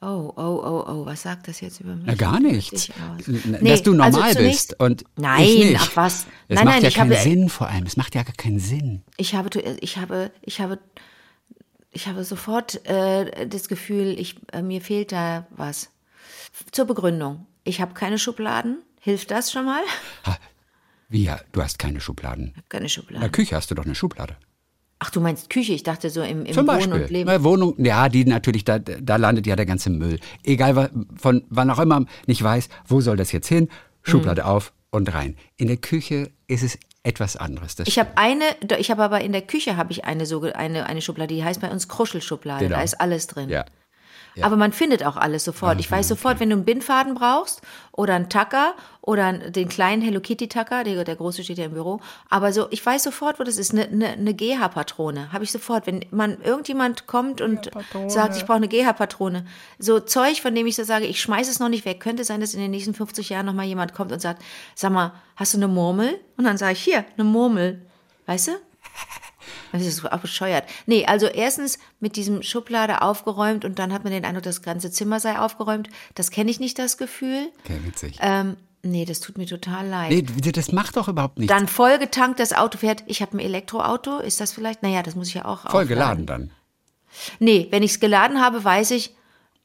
Oh, 0.00 0.32
oh, 0.36 0.40
oh, 0.64 0.84
oh, 0.86 1.06
was 1.06 1.22
sagt 1.22 1.48
das 1.48 1.60
jetzt 1.60 1.80
über 1.80 1.96
mich? 1.96 2.06
Na, 2.06 2.14
gar 2.14 2.38
nichts. 2.38 2.88
Nee, 3.26 3.68
Dass 3.70 3.82
du 3.82 3.90
normal 3.94 4.22
also 4.22 4.38
zunächst- 4.38 4.68
bist 4.68 4.80
und 4.80 5.04
Nein, 5.16 5.44
ich 5.44 5.58
nicht. 5.70 5.80
ach 5.80 5.96
was. 5.96 6.26
Es 6.46 6.54
Nein, 6.54 6.64
macht 6.66 6.74
nein, 6.76 6.82
ja 6.82 6.88
ich 6.88 6.94
keinen 6.94 7.10
habe- 7.12 7.20
Sinn 7.22 7.48
vor 7.48 7.68
allem. 7.68 7.84
Es 7.84 7.96
macht 7.96 8.14
ja 8.14 8.22
gar 8.22 8.34
keinen 8.34 8.60
Sinn. 8.60 9.02
Ich 9.16 9.34
habe, 9.34 9.58
ich 9.80 9.96
habe, 9.98 10.30
ich 10.42 10.60
habe, 10.60 10.78
ich 11.90 12.06
habe 12.06 12.22
sofort 12.22 12.86
äh, 12.86 13.48
das 13.48 13.66
Gefühl, 13.68 14.16
ich, 14.20 14.36
äh, 14.52 14.62
mir 14.62 14.80
fehlt 14.80 15.10
da 15.10 15.48
was. 15.50 15.90
Zur 16.70 16.84
Begründung. 16.86 17.46
Ich 17.64 17.80
habe 17.80 17.92
keine 17.94 18.18
Schubladen. 18.18 18.82
Hilft 19.00 19.32
das 19.32 19.50
schon 19.50 19.64
mal? 19.64 19.82
Ich 20.22 20.28
Ha, 20.28 20.38
Wie 21.08 21.24
ja, 21.24 21.40
du 21.52 21.60
hast 21.62 21.78
keine 21.80 22.00
Schubladen. 22.00 22.52
habe 22.56 22.66
keine 22.68 22.82
In 22.82 22.84
der 22.84 22.88
Schubladen. 22.90 23.32
Küche 23.32 23.56
hast 23.56 23.70
du 23.70 23.74
doch 23.74 23.84
eine 23.84 23.94
Schublade. 23.96 24.36
Ach, 25.00 25.10
du 25.10 25.20
meinst 25.20 25.48
Küche? 25.48 25.72
Ich 25.72 25.84
dachte 25.84 26.10
so 26.10 26.22
im, 26.22 26.44
im 26.44 26.52
Zum 26.52 26.66
Wohnen 26.66 26.76
Beispiel. 26.90 26.92
und 27.02 27.10
Leben. 27.10 27.30
Na, 27.30 27.44
Wohnung, 27.44 27.74
ja, 27.78 28.08
die 28.08 28.24
natürlich, 28.24 28.64
da, 28.64 28.78
da 28.80 29.16
landet 29.16 29.46
ja 29.46 29.54
der 29.54 29.66
ganze 29.66 29.90
Müll. 29.90 30.18
Egal 30.44 30.90
von 31.16 31.44
wann 31.50 31.70
auch 31.70 31.78
immer 31.78 32.04
nicht 32.26 32.42
weiß, 32.42 32.68
wo 32.86 33.00
soll 33.00 33.16
das 33.16 33.30
jetzt 33.32 33.46
hin, 33.48 33.68
Schublade 34.02 34.42
Mhm. 34.42 34.48
auf 34.48 34.72
und 34.90 35.12
rein. 35.14 35.36
In 35.56 35.68
der 35.68 35.76
Küche 35.76 36.30
ist 36.48 36.62
es 36.64 36.78
etwas 37.04 37.36
anderes. 37.36 37.76
Ich 37.86 37.98
habe 37.98 38.10
eine, 38.16 38.42
ich 38.78 38.90
habe 38.90 39.02
aber 39.04 39.20
in 39.20 39.32
der 39.32 39.42
Küche 39.42 39.76
habe 39.76 39.92
ich 39.92 40.04
eine 40.04 40.26
so 40.26 40.40
eine 40.42 40.86
eine 40.86 41.00
Schublade, 41.00 41.32
die 41.34 41.44
heißt 41.44 41.60
bei 41.60 41.70
uns 41.70 41.86
Kruschelschublade. 41.88 42.64
Genau. 42.64 42.76
Da 42.76 42.82
ist 42.82 43.00
alles 43.00 43.28
drin. 43.28 43.48
Ja. 43.50 43.64
Aber 44.44 44.56
man 44.56 44.72
findet 44.72 45.04
auch 45.04 45.16
alles 45.16 45.44
sofort. 45.44 45.80
Ich 45.80 45.90
weiß 45.90 46.08
sofort, 46.08 46.40
wenn 46.40 46.50
du 46.50 46.56
einen 46.56 46.64
Bindfaden 46.64 47.14
brauchst 47.14 47.62
oder 47.92 48.14
einen 48.14 48.28
Tacker 48.28 48.74
oder 49.00 49.32
den 49.32 49.68
kleinen 49.68 50.02
Hello 50.02 50.20
Kitty 50.20 50.48
Tacker, 50.48 50.84
der, 50.84 51.04
der 51.04 51.16
große 51.16 51.42
steht 51.44 51.58
ja 51.58 51.64
im 51.64 51.72
Büro. 51.72 52.00
Aber 52.28 52.52
so, 52.52 52.66
ich 52.70 52.84
weiß 52.84 53.02
sofort, 53.02 53.38
wo 53.40 53.44
das 53.44 53.56
ist. 53.56 53.72
Eine, 53.72 53.86
eine, 53.86 54.08
eine 54.08 54.34
GH-Patrone 54.34 55.32
habe 55.32 55.44
ich 55.44 55.52
sofort. 55.52 55.86
Wenn 55.86 56.04
man 56.10 56.40
irgendjemand 56.42 57.06
kommt 57.06 57.40
und 57.40 57.70
sagt, 58.08 58.36
ich 58.36 58.44
brauche 58.44 58.56
eine 58.56 58.68
GH-Patrone. 58.68 59.44
So 59.78 60.00
Zeug, 60.00 60.40
von 60.40 60.54
dem 60.54 60.66
ich 60.66 60.76
so 60.76 60.84
sage, 60.84 61.06
ich 61.06 61.20
schmeiße 61.20 61.50
es 61.50 61.60
noch 61.60 61.68
nicht 61.68 61.84
weg. 61.84 62.00
Könnte 62.00 62.24
sein, 62.24 62.40
dass 62.40 62.54
in 62.54 62.60
den 62.60 62.70
nächsten 62.70 62.94
50 62.94 63.28
Jahren 63.30 63.46
nochmal 63.46 63.66
jemand 63.66 63.94
kommt 63.94 64.12
und 64.12 64.20
sagt, 64.20 64.42
sag 64.74 64.92
mal, 64.92 65.12
hast 65.36 65.54
du 65.54 65.58
eine 65.58 65.68
Murmel? 65.68 66.18
Und 66.36 66.44
dann 66.44 66.58
sage 66.58 66.72
ich, 66.72 66.80
hier, 66.80 67.04
eine 67.16 67.24
Murmel. 67.24 67.86
Weißt 68.26 68.48
du? 68.48 68.52
Das 69.72 69.82
ist 69.84 70.04
auch 70.10 70.18
bescheuert. 70.20 70.64
Nee, 70.86 71.04
also 71.06 71.26
erstens 71.26 71.78
mit 72.00 72.16
diesem 72.16 72.42
Schublade 72.42 73.02
aufgeräumt 73.02 73.64
und 73.64 73.78
dann 73.78 73.92
hat 73.92 74.04
man 74.04 74.12
den 74.12 74.24
Eindruck, 74.24 74.44
das 74.44 74.62
ganze 74.62 74.90
Zimmer 74.90 75.20
sei 75.20 75.38
aufgeräumt. 75.38 75.88
Das 76.14 76.30
kenne 76.30 76.50
ich 76.50 76.60
nicht, 76.60 76.78
das 76.78 76.96
Gefühl. 76.98 77.48
Okay, 77.64 77.80
witzig. 77.84 78.18
Ähm, 78.20 78.56
nee, 78.82 79.04
das 79.04 79.20
tut 79.20 79.38
mir 79.38 79.46
total 79.46 79.86
leid. 79.86 80.10
Nee, 80.10 80.22
das 80.52 80.72
macht 80.72 80.96
doch 80.96 81.08
überhaupt 81.08 81.38
nichts. 81.38 81.52
Dann 81.54 81.68
vollgetankt 81.68 82.40
das 82.40 82.52
Auto 82.52 82.78
fährt. 82.78 83.02
Ich 83.06 83.22
habe 83.22 83.36
ein 83.36 83.40
Elektroauto. 83.40 84.18
Ist 84.18 84.40
das 84.40 84.52
vielleicht? 84.52 84.82
Naja, 84.82 85.02
das 85.02 85.14
muss 85.16 85.28
ich 85.28 85.34
ja 85.34 85.44
auch 85.44 85.62
Voll 85.62 85.82
aufladen. 85.82 85.88
geladen 85.88 86.26
dann. 86.26 86.50
Nee, 87.38 87.68
wenn 87.70 87.82
ich 87.82 87.92
es 87.92 88.00
geladen 88.00 88.40
habe, 88.40 88.62
weiß 88.64 88.90
ich, 88.92 89.14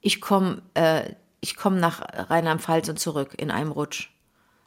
ich 0.01 0.21
komme 0.21 0.61
äh, 0.75 1.13
ich 1.41 1.57
komm 1.57 1.77
nach 1.77 2.01
Rheinland-Pfalz 2.29 2.87
und 2.87 2.99
zurück 2.99 3.33
in 3.37 3.51
einem 3.51 3.71
Rutsch. 3.71 4.09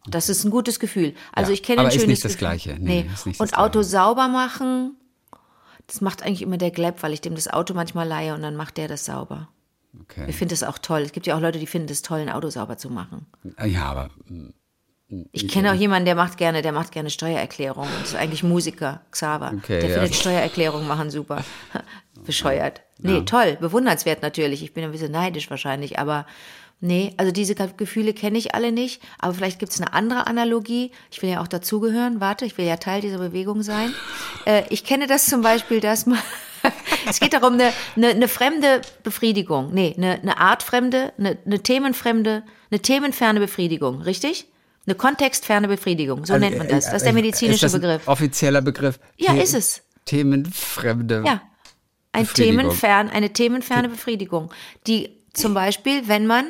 Das 0.07 0.29
ist 0.29 0.45
ein 0.45 0.51
gutes 0.51 0.79
Gefühl. 0.79 1.15
Also 1.33 1.51
Ja, 1.51 1.55
ich 1.55 1.63
kenne 1.63 1.81
aber 1.81 1.89
ein 1.89 1.95
ist 1.95 2.01
schönes 2.03 2.09
nicht 2.09 2.25
das 2.27 2.33
Gefühl. 2.33 2.49
Gleiche. 2.49 2.77
Nee, 2.79 3.03
Nee. 3.05 3.11
ist 3.15 3.27
nicht 3.27 3.41
das 3.41 3.51
und 3.53 3.59
Auto 3.59 3.81
Gleiche. 3.81 3.89
sauber 3.89 4.29
machen, 4.29 4.95
das 5.87 6.01
macht 6.01 6.23
eigentlich 6.23 6.43
immer 6.43 6.59
der 6.59 6.71
Glepp, 6.71 7.03
weil 7.03 7.13
ich 7.13 7.21
dem 7.21 7.35
das 7.35 7.49
Auto 7.49 7.75
manchmal 7.75 8.07
leihe 8.07 8.35
und 8.35 8.43
dann 8.43 8.57
macht 8.57 8.77
der 8.77 8.89
das 8.89 9.05
sauber. 9.05 9.49
Okay. 10.03 10.27
Ich 10.29 10.37
finde 10.37 10.53
das 10.53 10.63
auch 10.63 10.79
toll. 10.79 11.03
Es 11.03 11.13
gibt 11.13 11.27
ja 11.27 11.37
auch 11.37 11.41
Leute, 11.41 11.59
die 11.59 11.67
finden 11.67 11.91
es 11.91 12.03
toll, 12.03 12.21
ein 12.21 12.31
Auto 12.31 12.51
sauber 12.51 12.77
zu 12.77 12.91
machen. 12.91 13.27
Ja, 13.65 13.85
aber 13.85 14.11
mm, 14.29 15.23
Ich 15.33 15.49
kenne 15.49 15.71
auch 15.71 15.77
jemanden, 15.77 16.07
der 16.07 16.15
macht 16.15 16.37
gerne, 16.37 16.61
der 16.63 16.73
macht 16.73 16.93
gerne 16.93 17.11
Steuererklärungen. 17.11 17.91
Das 18.01 18.11
ist 18.11 18.17
eigentlich 18.17 18.43
Musiker, 18.43 19.03
Xaver. 19.11 19.53
Okay, 19.57 19.81
der 19.81 19.89
ja. 19.89 19.95
findet 19.95 20.17
Steuererklärungen 20.17 20.87
machen 20.87 21.11
super. 21.11 21.45
Bescheuert. 22.25 22.83
Nee, 22.99 23.23
toll, 23.23 23.57
bewundernswert 23.61 24.23
natürlich. 24.23 24.63
Ich 24.63 24.75
bin 24.75 24.85
ein 24.85 24.93
bisschen 24.93 25.13
neidisch 25.13 25.49
wahrscheinlich, 25.51 25.99
aber 25.99 26.27
nee, 26.81 27.15
also 27.17 27.33
diese 27.33 27.55
Gefühle 27.55 28.13
kenne 28.15 28.39
ich 28.39 28.55
alle 28.55 28.73
nicht. 28.73 29.03
Aber 29.19 29.35
vielleicht 29.35 29.59
gibt 29.59 29.73
es 29.73 29.81
eine 29.81 29.93
andere 29.93 30.27
Analogie. 30.27 30.91
Ich 31.11 31.23
will 31.23 31.31
ja 31.31 31.41
auch 31.41 31.49
dazugehören. 31.49 32.21
Warte, 32.21 32.45
ich 32.45 32.57
will 32.59 32.67
ja 32.67 32.77
Teil 32.77 33.01
dieser 33.01 33.19
Bewegung 33.19 33.63
sein. 33.63 33.93
Äh, 34.45 34.63
ich 34.71 34.85
kenne 34.85 35.09
das 35.09 35.27
zum 35.27 35.43
Beispiel, 35.43 35.81
dass 35.81 36.07
man 36.07 36.21
es 37.09 37.19
geht 37.19 37.33
darum, 37.33 37.55
eine, 37.55 37.73
eine, 37.97 38.11
eine 38.11 38.29
fremde 38.29 38.81
Befriedigung. 39.03 39.75
Nee, 39.75 39.95
eine, 39.97 40.21
eine 40.21 40.39
artfremde, 40.39 41.13
eine, 41.19 41.37
eine 41.45 41.61
themenfremde, 41.61 42.45
eine 42.71 42.81
themenferne 42.81 43.41
Befriedigung, 43.41 44.03
richtig? 44.03 44.47
Eine 44.87 44.95
kontextferne 44.95 45.67
Befriedigung, 45.67 46.25
so 46.27 46.39
nennt 46.39 46.59
man 46.59 46.69
das. 46.69 46.85
Das 46.85 46.95
ist 46.95 47.05
der 47.05 47.13
medizinische 47.13 47.67
ist 47.67 47.75
das 47.75 47.75
ein 47.75 47.81
Begriff. 47.81 48.07
Offizieller 48.07 48.63
Begriff. 48.63 49.01
Ja, 49.17 49.33
The- 49.33 49.41
ist 49.41 49.55
es. 49.55 49.83
Themenfremde. 50.05 51.25
Ja. 51.27 51.43
Ein 52.13 52.29
themenfern, 52.29 53.11
eine 53.11 53.33
themenferne 53.33 53.89
Befriedigung, 53.89 54.51
die 54.87 55.11
zum 55.35 55.55
Beispiel, 55.55 56.09
wenn 56.09 56.27
man, 56.27 56.47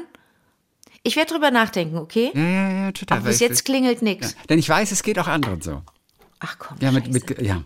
ich 1.06 1.16
werde 1.16 1.32
drüber 1.32 1.50
nachdenken, 1.50 1.96
okay? 1.96 2.32
Ja, 2.34 2.42
ja, 2.42 2.70
ja, 2.70 2.92
total. 2.92 3.18
Aber 3.18 3.28
bis 3.28 3.40
jetzt 3.40 3.64
klingelt 3.64 4.02
nichts. 4.02 4.36
Denn 4.48 4.58
ich 4.58 4.68
weiß, 4.68 4.90
es 4.90 5.02
geht 5.02 5.18
auch 5.18 5.28
anderen 5.28 5.62
so. 5.62 5.82
Ach 6.40 6.56
komm, 6.58 6.76
Ja, 6.80 6.90
mit, 6.90 7.12
mit, 7.12 7.40
ja. 7.40 7.62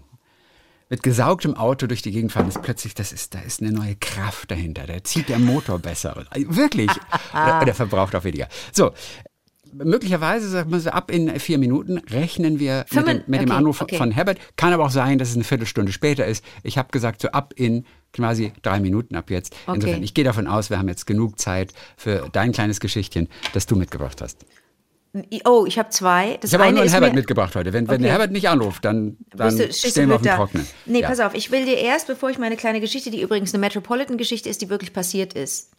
mit 0.89 1.03
gesaugtem 1.03 1.57
Auto 1.57 1.87
durch 1.87 2.03
die 2.03 2.11
Gegend 2.11 2.33
fahren 2.33 2.49
ist 2.49 2.63
plötzlich, 2.63 2.95
das 2.95 3.13
ist, 3.13 3.35
da 3.35 3.41
ist 3.41 3.63
eine 3.63 3.73
neue 3.73 3.97
Kraft 3.97 4.51
dahinter. 4.51 4.87
Da 4.87 5.03
zieht 5.03 5.29
der 5.29 5.39
Motor 5.39 5.79
besser. 5.79 6.25
Wirklich. 6.35 6.91
der, 7.33 7.65
der 7.65 7.75
verbraucht 7.75 8.15
auch 8.15 8.25
weniger. 8.25 8.49
So. 8.73 8.93
Möglicherweise, 9.73 10.49
sagen 10.49 10.73
wir 10.73 10.81
so, 10.81 10.91
ab 10.91 11.13
in 11.13 11.39
vier 11.39 11.57
Minuten 11.57 11.99
rechnen 11.99 12.59
wir 12.59 12.85
mit 12.91 13.07
dem, 13.07 13.23
mit 13.29 13.41
dem 13.41 13.51
okay, 13.51 13.59
Anruf 13.59 13.81
okay. 13.81 13.97
von 13.97 14.11
Herbert. 14.11 14.39
Kann 14.57 14.73
aber 14.73 14.85
auch 14.85 14.91
sein, 14.91 15.19
dass 15.19 15.29
es 15.29 15.37
eine 15.37 15.45
Viertelstunde 15.45 15.93
später 15.93 16.27
ist. 16.27 16.45
Ich 16.65 16.77
habe 16.77 16.89
gesagt, 16.91 17.23
so 17.23 17.29
ab 17.29 17.55
in 17.55 17.87
quasi 18.13 18.53
drei 18.63 18.81
Minuten 18.81 19.15
ab 19.17 19.31
jetzt. 19.31 19.55
Okay. 19.67 19.75
Insofern, 19.77 20.03
ich 20.03 20.15
gehe 20.15 20.25
davon 20.25 20.47
aus, 20.47 20.71
wir 20.71 20.79
haben 20.79 20.89
jetzt 20.89 21.07
genug 21.07 21.39
Zeit 21.39 21.73
für 21.97 22.29
dein 22.33 22.53
kleines 22.53 22.81
Geschichtchen, 22.81 23.29
das 23.53 23.67
du 23.67 23.77
mitgebracht 23.77 24.21
hast. 24.21 24.45
Oh, 25.45 25.65
ich 25.67 25.77
habe 25.77 25.89
zwei. 25.91 26.39
Das 26.41 26.51
Ich 26.51 26.55
habe 26.55 26.67
auch 26.69 26.71
nur 26.71 26.83
einen 26.83 26.91
Herbert 26.91 27.15
mitgebracht 27.15 27.57
heute. 27.57 27.73
Wenn, 27.73 27.89
wenn 27.89 27.95
Okay. 27.97 28.03
der 28.05 28.13
Herbert 28.13 28.31
nicht 28.31 28.49
anruft, 28.49 28.85
dann, 28.85 29.17
dann 29.35 29.57
du- 29.57 29.73
stehen 29.73 30.09
wir 30.09 30.15
auf 30.17 30.23
dem. 30.23 30.37
Trocknen. 30.37 30.65
Nee, 30.87 31.01
Ja. 31.01 31.09
pass 31.09 31.19
auf, 31.19 31.35
ich 31.35 31.51
will 31.51 31.65
dir 31.65 31.79
erst, 31.79 32.07
bevor 32.07 32.31
ich 32.31 32.39
meine 32.39 32.57
kleine 32.57 32.81
Geschichte, 32.81 33.11
die 33.11 33.21
übrigens 33.21 33.53
eine 33.53 33.61
Metropolitan-Geschichte 33.61 34.49
ist, 34.49 34.63
die 34.63 34.69
wirklich 34.71 34.93
passiert 34.93 35.33
ist. 35.33 35.73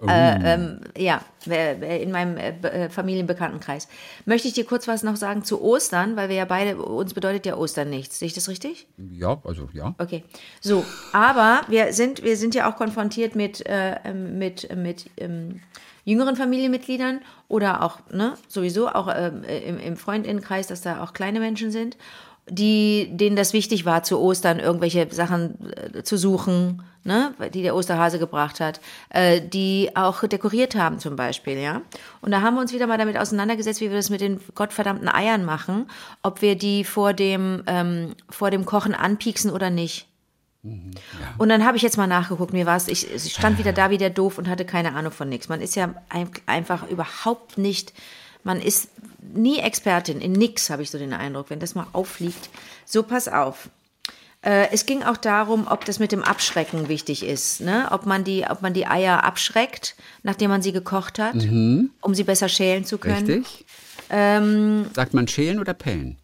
Oh. 0.00 0.06
Äh, 0.06 0.54
ähm, 0.54 0.80
ja, 0.96 1.22
äh, 1.48 2.02
in 2.02 2.12
meinem 2.12 2.36
äh, 2.36 2.50
äh, 2.50 2.88
Familienbekanntenkreis. 2.88 3.88
Möchte 4.26 4.46
ich 4.46 4.54
dir 4.54 4.64
kurz 4.64 4.86
was 4.86 5.02
noch 5.02 5.16
sagen 5.16 5.42
zu 5.42 5.60
Ostern, 5.60 6.14
weil 6.14 6.28
wir 6.28 6.36
ja 6.36 6.44
beide, 6.44 6.76
uns 6.76 7.14
bedeutet 7.14 7.46
ja 7.46 7.56
Ostern 7.56 7.90
nichts. 7.90 8.20
Sehe 8.20 8.26
ich 8.26 8.34
das 8.34 8.48
richtig? 8.48 8.86
Ja, 8.96 9.40
also 9.42 9.68
ja. 9.72 9.96
Okay, 9.98 10.22
so, 10.60 10.84
aber 11.12 11.62
wir 11.66 11.92
sind, 11.92 12.22
wir 12.22 12.36
sind 12.36 12.54
ja 12.54 12.70
auch 12.70 12.76
konfrontiert 12.76 13.34
mit, 13.34 13.66
äh, 13.66 13.96
ähm, 14.04 14.38
mit, 14.38 14.72
mit 14.76 15.10
ähm, 15.16 15.62
jüngeren 16.04 16.36
Familienmitgliedern 16.36 17.20
oder 17.48 17.82
auch, 17.82 17.98
ne, 18.12 18.34
sowieso 18.46 18.88
auch 18.88 19.12
ähm, 19.12 19.42
im, 19.42 19.80
im 19.80 19.96
Freundinnenkreis, 19.96 20.68
dass 20.68 20.80
da 20.80 21.02
auch 21.02 21.12
kleine 21.12 21.40
Menschen 21.40 21.72
sind, 21.72 21.96
die, 22.50 23.08
denen 23.12 23.36
das 23.36 23.52
wichtig 23.52 23.84
war, 23.84 24.02
zu 24.02 24.18
Ostern 24.18 24.58
irgendwelche 24.58 25.08
Sachen 25.10 25.72
äh, 25.72 26.02
zu 26.02 26.16
suchen, 26.16 26.82
ne, 27.04 27.34
die 27.54 27.62
der 27.62 27.74
Osterhase 27.74 28.18
gebracht 28.18 28.60
hat, 28.60 28.80
äh, 29.10 29.40
die 29.40 29.90
auch 29.94 30.22
dekoriert 30.26 30.74
haben 30.74 30.98
zum 30.98 31.16
Beispiel, 31.16 31.58
ja. 31.58 31.82
Und 32.20 32.30
da 32.30 32.42
haben 32.42 32.54
wir 32.54 32.60
uns 32.60 32.72
wieder 32.72 32.86
mal 32.86 32.98
damit 32.98 33.18
auseinandergesetzt, 33.18 33.80
wie 33.80 33.90
wir 33.90 33.96
das 33.96 34.10
mit 34.10 34.20
den 34.20 34.40
gottverdammten 34.54 35.08
Eiern 35.08 35.44
machen, 35.44 35.88
ob 36.22 36.42
wir 36.42 36.56
die 36.56 36.84
vor 36.84 37.12
dem, 37.12 37.62
ähm, 37.66 38.14
vor 38.28 38.50
dem 38.50 38.64
Kochen 38.64 38.94
anpieksen 38.94 39.50
oder 39.50 39.70
nicht. 39.70 40.06
Und 41.38 41.48
dann 41.48 41.64
habe 41.64 41.76
ich 41.76 41.82
jetzt 41.82 41.96
mal 41.96 42.06
nachgeguckt, 42.06 42.52
mir 42.52 42.66
war 42.66 42.76
es, 42.76 42.88
ich, 42.88 43.10
ich 43.12 43.32
stand 43.32 43.58
wieder 43.58 43.72
da 43.72 43.90
wie 43.90 43.98
der 43.98 44.10
doof 44.10 44.38
und 44.38 44.48
hatte 44.48 44.64
keine 44.64 44.94
Ahnung 44.94 45.12
von 45.12 45.28
nichts. 45.28 45.48
Man 45.48 45.60
ist 45.60 45.76
ja 45.76 45.94
ein, 46.08 46.28
einfach 46.46 46.88
überhaupt 46.88 47.58
nicht, 47.58 47.94
man 48.42 48.60
ist 48.60 48.90
nie 49.20 49.58
Expertin 49.58 50.20
in 50.20 50.32
nix, 50.32 50.70
habe 50.70 50.82
ich 50.82 50.90
so 50.90 50.98
den 50.98 51.12
Eindruck, 51.12 51.50
wenn 51.50 51.60
das 51.60 51.74
mal 51.74 51.86
auffliegt. 51.92 52.48
So, 52.84 53.02
pass 53.02 53.28
auf. 53.28 53.68
Äh, 54.42 54.68
es 54.70 54.86
ging 54.86 55.02
auch 55.02 55.16
darum, 55.16 55.66
ob 55.68 55.84
das 55.84 55.98
mit 55.98 56.12
dem 56.12 56.22
Abschrecken 56.22 56.88
wichtig 56.88 57.24
ist, 57.24 57.60
ne? 57.60 57.88
Ob 57.90 58.06
man 58.06 58.22
die, 58.22 58.44
ob 58.48 58.62
man 58.62 58.72
die 58.72 58.86
Eier 58.86 59.24
abschreckt, 59.24 59.96
nachdem 60.22 60.50
man 60.50 60.62
sie 60.62 60.70
gekocht 60.72 61.18
hat, 61.18 61.34
um 61.34 62.14
sie 62.14 62.22
besser 62.24 62.48
schälen 62.48 62.84
zu 62.84 62.98
können. 62.98 63.26
Richtig? 63.26 63.64
Ähm, 64.10 64.86
Sagt 64.94 65.12
man 65.12 65.26
schälen 65.26 65.58
oder 65.58 65.74
pellen? 65.74 66.18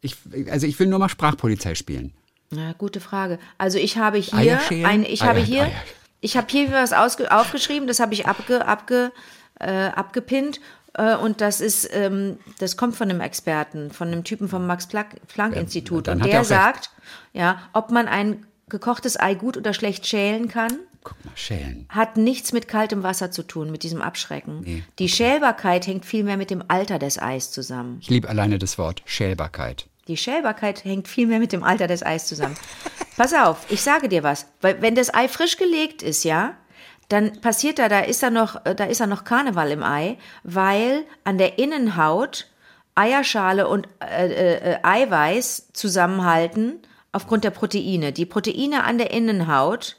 Ich, 0.00 0.16
also 0.50 0.66
ich 0.66 0.78
will 0.78 0.86
nur 0.88 0.98
mal 0.98 1.08
Sprachpolizei 1.08 1.74
spielen. 1.74 2.12
Na, 2.50 2.72
gute 2.72 3.00
Frage. 3.00 3.38
Also 3.58 3.78
ich 3.78 3.96
habe 3.96 4.18
hier 4.18 4.58
ein, 4.86 5.04
ich 5.04 5.22
Eier- 5.22 5.28
habe 5.28 5.40
hier, 5.40 5.62
Eier. 5.64 5.72
ich 6.20 6.36
habe 6.36 6.46
hier 6.50 6.72
was 6.72 6.92
aufgeschrieben, 6.92 7.86
das 7.88 8.00
habe 8.00 8.14
ich 8.14 8.26
abge, 8.26 8.66
abge, 8.66 9.12
äh, 9.60 9.86
abgepinnt. 9.88 10.60
Äh, 10.94 11.16
und 11.16 11.40
das 11.40 11.60
ist, 11.60 11.88
ähm, 11.92 12.38
das 12.58 12.76
kommt 12.76 12.96
von 12.96 13.10
einem 13.10 13.20
Experten, 13.20 13.90
von 13.90 14.08
einem 14.08 14.24
Typen 14.24 14.48
vom 14.48 14.66
Max-Planck-Institut. 14.66 16.08
dann 16.08 16.18
und 16.20 16.26
er 16.26 16.32
der 16.32 16.44
sagt, 16.44 16.90
ja, 17.32 17.60
ob 17.72 17.90
man 17.90 18.08
ein 18.08 18.46
gekochtes 18.68 19.18
Ei 19.18 19.34
gut 19.34 19.56
oder 19.56 19.72
schlecht 19.74 20.06
schälen 20.06 20.48
kann, 20.48 20.72
Guck 21.04 21.24
mal, 21.24 21.32
schälen. 21.34 21.86
hat 21.88 22.16
nichts 22.16 22.52
mit 22.52 22.68
kaltem 22.68 23.02
Wasser 23.02 23.30
zu 23.30 23.42
tun, 23.42 23.70
mit 23.70 23.82
diesem 23.82 24.02
Abschrecken. 24.02 24.60
Nee, 24.64 24.84
Die 24.98 25.08
Schälbarkeit 25.08 25.86
hängt 25.86 26.04
vielmehr 26.04 26.36
mit 26.36 26.50
dem 26.50 26.62
Alter 26.68 26.98
des 26.98 27.18
Eis 27.20 27.50
zusammen. 27.50 27.98
Ich 28.00 28.10
liebe 28.10 28.28
alleine 28.28 28.58
das 28.58 28.76
Wort 28.78 29.02
Schälbarkeit. 29.06 29.86
Die 30.08 30.16
Schälbarkeit 30.16 30.84
hängt 30.84 31.06
vielmehr 31.06 31.38
mit 31.38 31.52
dem 31.52 31.62
Alter 31.62 31.86
des 31.86 32.02
Eis 32.04 32.26
zusammen. 32.26 32.56
Pass 33.16 33.32
auf, 33.34 33.66
ich 33.70 33.82
sage 33.82 34.08
dir 34.08 34.22
was. 34.22 34.46
Weil 34.60 34.80
wenn 34.82 34.94
das 34.94 35.12
Ei 35.14 35.28
frisch 35.28 35.56
gelegt 35.56 36.02
ist, 36.02 36.24
ja, 36.24 36.54
dann 37.08 37.40
passiert 37.40 37.78
da, 37.78 37.88
da 37.88 38.00
ist 38.00 38.22
da 38.22 38.30
noch, 38.30 38.64
äh, 38.64 38.74
da 38.74 38.84
ist 38.84 39.00
da 39.00 39.06
noch 39.06 39.24
Karneval 39.24 39.70
im 39.70 39.82
Ei, 39.82 40.18
weil 40.42 41.04
an 41.24 41.38
der 41.38 41.58
Innenhaut 41.58 42.46
Eierschale 42.94 43.68
und 43.68 43.88
äh, 44.00 44.74
äh, 44.74 44.78
Eiweiß 44.82 45.72
zusammenhalten 45.72 46.80
aufgrund 47.12 47.44
der 47.44 47.50
Proteine. 47.50 48.12
Die 48.12 48.26
Proteine 48.26 48.84
an 48.84 48.98
der 48.98 49.12
Innenhaut 49.12 49.96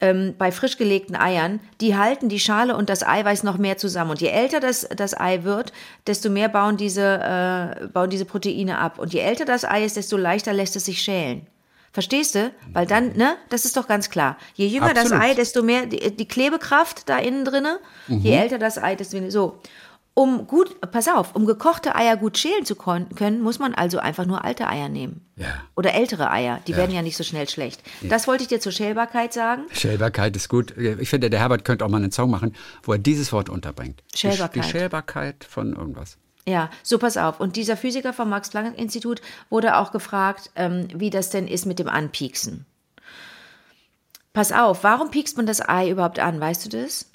ähm, 0.00 0.34
bei 0.36 0.50
frisch 0.50 0.78
gelegten 0.78 1.14
Eiern, 1.14 1.60
die 1.80 1.96
halten 1.96 2.28
die 2.28 2.40
Schale 2.40 2.76
und 2.76 2.88
das 2.88 3.06
Eiweiß 3.06 3.42
noch 3.42 3.58
mehr 3.58 3.76
zusammen. 3.78 4.10
Und 4.12 4.20
je 4.20 4.28
älter 4.28 4.60
das, 4.60 4.88
das 4.96 5.18
Ei 5.18 5.44
wird, 5.44 5.72
desto 6.06 6.30
mehr 6.30 6.48
bauen 6.48 6.76
diese, 6.76 7.02
äh, 7.02 7.86
bauen 7.88 8.10
diese 8.10 8.24
Proteine 8.24 8.78
ab. 8.78 8.98
Und 8.98 9.12
je 9.12 9.20
älter 9.20 9.44
das 9.44 9.64
Ei 9.64 9.84
ist, 9.84 9.96
desto 9.96 10.16
leichter 10.16 10.52
lässt 10.52 10.76
es 10.76 10.86
sich 10.86 11.00
schälen. 11.00 11.46
Verstehst 11.96 12.34
du? 12.34 12.52
Weil 12.74 12.84
dann, 12.86 13.16
ne, 13.16 13.36
das 13.48 13.64
ist 13.64 13.74
doch 13.78 13.88
ganz 13.88 14.10
klar. 14.10 14.36
Je 14.52 14.66
jünger 14.66 14.92
das 14.92 15.04
Absolut. 15.06 15.22
Ei, 15.24 15.32
desto 15.34 15.62
mehr 15.62 15.86
die, 15.86 16.14
die 16.14 16.28
Klebekraft 16.28 17.08
da 17.08 17.16
innen 17.16 17.46
drinne. 17.46 17.78
Je 18.06 18.32
älter 18.32 18.58
das 18.58 18.76
Ei, 18.76 18.96
desto 18.96 19.16
weniger. 19.16 19.30
So. 19.32 19.58
Um 20.12 20.46
gut, 20.46 20.78
pass 20.92 21.08
auf, 21.08 21.34
um 21.34 21.46
gekochte 21.46 21.94
Eier 21.96 22.18
gut 22.18 22.36
schälen 22.36 22.66
zu 22.66 22.74
können, 22.76 23.40
muss 23.40 23.58
man 23.58 23.72
also 23.74 23.98
einfach 23.98 24.26
nur 24.26 24.44
alte 24.44 24.68
Eier 24.68 24.90
nehmen. 24.90 25.24
Ja. 25.36 25.46
Oder 25.74 25.94
ältere 25.94 26.30
Eier, 26.30 26.60
die 26.66 26.76
werden 26.76 26.94
ja 26.94 27.00
nicht 27.00 27.16
so 27.16 27.24
schnell 27.24 27.48
schlecht. 27.48 27.80
Das 28.02 28.28
wollte 28.28 28.42
ich 28.42 28.48
dir 28.48 28.60
zur 28.60 28.72
Schälbarkeit 28.72 29.32
sagen. 29.32 29.62
Schälbarkeit 29.72 30.36
ist 30.36 30.50
gut. 30.50 30.76
Ich 30.76 31.08
finde, 31.08 31.30
der 31.30 31.40
Herbert 31.40 31.64
könnte 31.64 31.82
auch 31.82 31.88
mal 31.88 31.96
einen 32.02 32.12
Song 32.12 32.30
machen, 32.30 32.54
wo 32.82 32.92
er 32.92 32.98
dieses 32.98 33.32
Wort 33.32 33.48
unterbringt. 33.48 34.02
Die 34.12 34.16
Sch- 34.16 34.20
Schälbarkeit. 34.20 34.64
Die 34.64 34.68
Schälbarkeit 34.68 35.44
von 35.48 35.72
irgendwas. 35.74 36.18
Ja, 36.48 36.70
so 36.84 36.98
pass 36.98 37.16
auf. 37.16 37.40
Und 37.40 37.56
dieser 37.56 37.76
Physiker 37.76 38.12
vom 38.12 38.28
Max-Planck-Institut 38.30 39.20
wurde 39.50 39.76
auch 39.76 39.90
gefragt, 39.90 40.50
ähm, 40.54 40.86
wie 40.94 41.10
das 41.10 41.30
denn 41.30 41.48
ist 41.48 41.66
mit 41.66 41.78
dem 41.80 41.88
Anpieksen. 41.88 42.66
Pass 44.32 44.52
auf, 44.52 44.84
warum 44.84 45.10
piekst 45.10 45.36
man 45.36 45.46
das 45.46 45.66
Ei 45.66 45.90
überhaupt 45.90 46.18
an? 46.18 46.38
Weißt 46.38 46.64
du 46.64 46.68
das? 46.68 47.10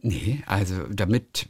Nee, 0.00 0.42
also 0.46 0.74
damit, 0.90 1.48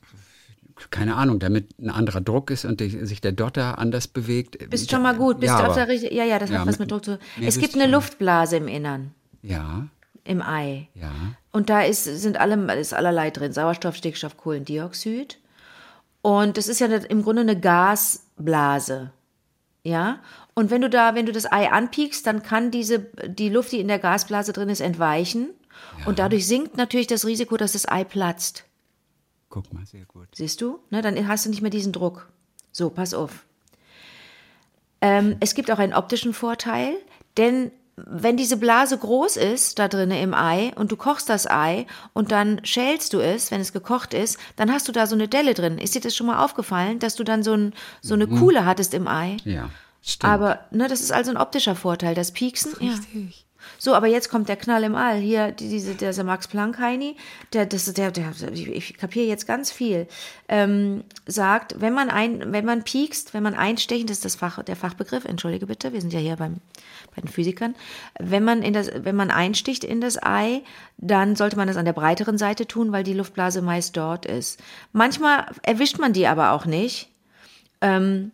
keine 0.91 1.17
Ahnung, 1.17 1.39
damit 1.41 1.79
ein 1.79 1.91
anderer 1.91 2.21
Druck 2.21 2.51
ist 2.51 2.65
und 2.65 2.81
die, 2.81 2.89
sich 3.05 3.21
der 3.21 3.33
Dotter 3.33 3.79
anders 3.79 4.09
bewegt. 4.09 4.59
Bist 4.71 4.91
schon 4.91 5.03
mal 5.03 5.15
gut. 5.17 5.41
Bist 5.41 5.51
ja, 5.53 5.63
du 5.63 5.69
auf 5.69 5.75
der 5.75 5.89
richtigen. 5.89 6.15
Ja, 6.17 6.25
ja, 6.25 6.39
das 6.39 6.51
Ja, 6.51 6.61
hat 6.61 6.67
was 6.67 6.79
mit- 6.79 6.81
mit 6.81 6.91
Druck 6.93 7.05
zu 7.05 7.19
tun. 7.19 7.27
Es 7.47 7.59
gibt 7.59 7.75
eine. 7.75 7.87
Luftblase 7.87 8.57
im 8.57 8.69
Innern, 8.69 9.13
Ja, 9.43 9.87
im 10.25 10.41
Ei. 10.41 10.89
ja. 10.95 11.11
Und 11.53 11.69
da 11.69 11.83
ist, 11.83 12.05
sind 12.05 12.39
alle, 12.39 12.75
ist 12.75 12.95
allerlei 12.95 13.31
drin. 13.31 13.53
Sauerstoff, 13.53 13.95
Stickstoff, 13.97 14.37
Kohlendioxid. 14.37 15.39
Und 16.25 16.57
das 16.57 16.69
ist 16.69 16.81
ja 16.81 16.87
im 16.87 17.23
Grunde 17.23 17.43
eine 17.43 17.61
Gasblase. 17.61 19.13
Ja? 19.83 20.21
Und 20.55 20.71
wenn 20.71 20.81
du 20.81 20.89
da, 20.89 21.15
wenn 21.15 21.27
du 21.27 21.33
das 21.33 21.53
Ei 21.53 21.71
anpiekst, 21.71 22.27
dann 22.27 22.43
kann 22.43 22.71
diese, 22.71 23.01
die 23.27 23.51
Luft, 23.51 23.73
die 23.73 23.81
in 23.81 23.89
der 23.89 23.99
Gasblase 23.99 24.55
drin 24.55 24.71
ist, 24.71 24.81
entweichen. 24.81 25.51
Und 26.07 26.19
dadurch 26.19 26.47
sinkt 26.47 26.79
natürlich 26.79 27.09
das 27.09 27.27
Risiko, 27.27 27.59
dass 27.59 27.73
das 27.73 27.87
Ei 27.87 28.05
platzt. 28.05 28.65
Guck 29.51 29.71
mal, 29.75 29.85
sehr 29.85 30.07
gut. 30.07 30.29
Siehst 30.35 30.63
du? 30.63 30.79
Ne, 30.89 31.03
dann 31.03 31.29
hast 31.29 31.45
du 31.45 31.51
nicht 31.51 31.61
mehr 31.61 31.71
diesen 31.71 31.93
Druck. 31.93 32.33
So, 32.73 32.89
pass 32.89 33.13
auf. 33.13 33.45
Ähm, 35.03 35.37
es 35.41 35.55
gibt 35.55 35.71
auch 35.71 35.79
einen 35.79 35.93
optischen 35.93 36.33
Vorteil, 36.33 36.95
denn 37.37 37.71
wenn 37.97 38.37
diese 38.37 38.57
Blase 38.57 38.99
groß 38.99 39.37
ist, 39.37 39.79
da 39.79 39.89
drinnen 39.89 40.19
im 40.19 40.35
Ei, 40.35 40.73
und 40.77 40.91
du 40.91 40.97
kochst 40.97 41.29
das 41.29 41.49
Ei 41.49 41.87
und 42.13 42.33
dann 42.33 42.65
schälst 42.65 43.13
du 43.13 43.21
es, 43.21 43.51
wenn 43.51 43.61
es 43.61 43.73
gekocht 43.73 44.15
ist, 44.15 44.39
dann 44.57 44.73
hast 44.73 44.89
du 44.89 44.93
da 44.93 45.07
so 45.07 45.15
eine 45.15 45.29
Delle 45.29 45.55
drin. 45.55 45.79
Ist 45.79 45.95
dir 45.95 46.01
das 46.01 46.17
schon 46.17 46.27
mal 46.27 46.43
aufgefallen, 46.43 46.99
dass 46.99 47.15
du 47.15 47.25
dann 47.25 47.43
so, 47.43 47.55
ein, 47.55 47.73
so 48.01 48.15
eine 48.15 48.27
Kuhle 48.27 48.67
hattest 48.67 48.95
im 48.95 49.07
Ei? 49.07 49.37
Ja, 49.45 49.71
stimmt. 50.03 50.33
Aber 50.33 50.61
ne, 50.71 50.89
das 50.89 51.01
ist 51.01 51.13
also 51.13 51.31
ein 51.31 51.37
optischer 51.37 51.77
Vorteil, 51.77 52.15
das 52.15 52.33
Pieksen. 52.33 52.75
Richtig. 52.75 53.44
So, 53.79 53.95
aber 53.95 54.07
jetzt 54.07 54.29
kommt 54.31 54.49
der 54.49 54.57
Knall 54.57 54.85
im 54.85 54.95
All. 54.95 55.19
Hier, 55.19 55.53
die- 55.53 55.69
diese, 55.69 55.95
dieser 55.95 56.25
Max 56.25 56.49
Planck 56.49 56.79
Heini, 56.79 57.17
der, 57.53 57.67
das, 57.67 57.93
der, 57.93 58.11
der, 58.11 58.33
ich, 58.53 58.69
ich 58.69 58.97
kapiere 58.97 59.27
jetzt 59.27 59.47
ganz 59.47 59.71
viel, 59.71 60.07
ähm, 60.49 61.05
sagt, 61.27 61.81
wenn 61.81 61.95
man 61.95 62.11
ein, 62.11 62.53
wenn 62.53 62.65
man 62.65 62.83
piekst, 62.83 63.35
wenn 63.35 63.43
man 63.43 63.55
einstechen, 63.55 64.07
das 64.07 64.19
ist 64.19 64.25
das 64.25 64.37
Fach, 64.37 64.63
der 64.63 64.77
Fachbegriff, 64.77 65.25
entschuldige 65.25 65.67
bitte, 65.67 65.93
wir 65.93 66.01
sind 66.01 66.13
ja 66.13 66.19
hier 66.21 66.37
beim, 66.37 66.57
bei 67.15 67.21
den 67.23 67.29
Physikern, 67.29 67.75
wenn 68.19 68.45
man 68.45 68.63
in 68.63 68.73
das, 68.73 68.91
wenn 68.95 69.17
man 69.17 69.31
einsticht 69.31 69.85
in 69.85 70.01
das 70.01 70.23
Ei, 70.23 70.63
dann 70.99 71.37
sollte 71.37 71.57
man 71.57 71.69
das 71.69 71.77
an 71.77 71.85
der 71.85 71.93
breiteren 71.93 72.39
Seite 72.39 72.67
tun, 72.67 72.93
weil 72.93 73.05
die 73.05 73.15
Luftblase 73.15 73.63
meist 73.63 73.97
dort 73.97 74.27
ist. 74.27 74.61
Manchmal 74.93 75.47
erwischt 75.63 75.99
man 75.99 76.13
die 76.13 76.27
aber 76.27 76.53
auch 76.53 76.67
nicht. 76.67 77.09
Äh, 77.81 78.31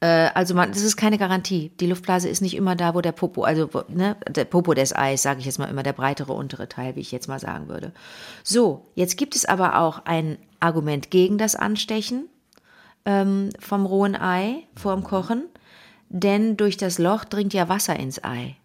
also 0.00 0.54
man, 0.54 0.70
das 0.70 0.82
ist 0.82 0.96
keine 0.96 1.18
Garantie. 1.18 1.70
Die 1.80 1.86
Luftblase 1.86 2.28
ist 2.28 2.42
nicht 2.42 2.54
immer 2.54 2.76
da, 2.76 2.94
wo 2.94 3.00
der 3.00 3.12
Popo, 3.12 3.44
also 3.44 3.68
ne, 3.88 4.16
der 4.28 4.44
Popo 4.44 4.74
des 4.74 4.94
Eis, 4.94 5.22
sage 5.22 5.40
ich 5.40 5.46
jetzt 5.46 5.58
mal 5.58 5.70
immer, 5.70 5.82
der 5.82 5.94
breitere 5.94 6.32
untere 6.32 6.68
Teil, 6.68 6.96
wie 6.96 7.00
ich 7.00 7.12
jetzt 7.12 7.28
mal 7.28 7.40
sagen 7.40 7.68
würde. 7.68 7.92
So, 8.42 8.86
jetzt 8.94 9.16
gibt 9.16 9.34
es 9.34 9.46
aber 9.46 9.78
auch 9.78 10.04
ein 10.04 10.38
Argument 10.60 11.10
gegen 11.10 11.38
das 11.38 11.56
Anstechen 11.56 12.28
ähm, 13.06 13.50
vom 13.58 13.86
rohen 13.86 14.16
Ei 14.16 14.64
vorm 14.76 15.02
Kochen, 15.02 15.44
denn 16.08 16.56
durch 16.56 16.76
das 16.76 16.98
Loch 16.98 17.24
dringt 17.24 17.54
ja 17.54 17.68
Wasser 17.68 17.96
ins 17.96 18.22
Ei. 18.22 18.56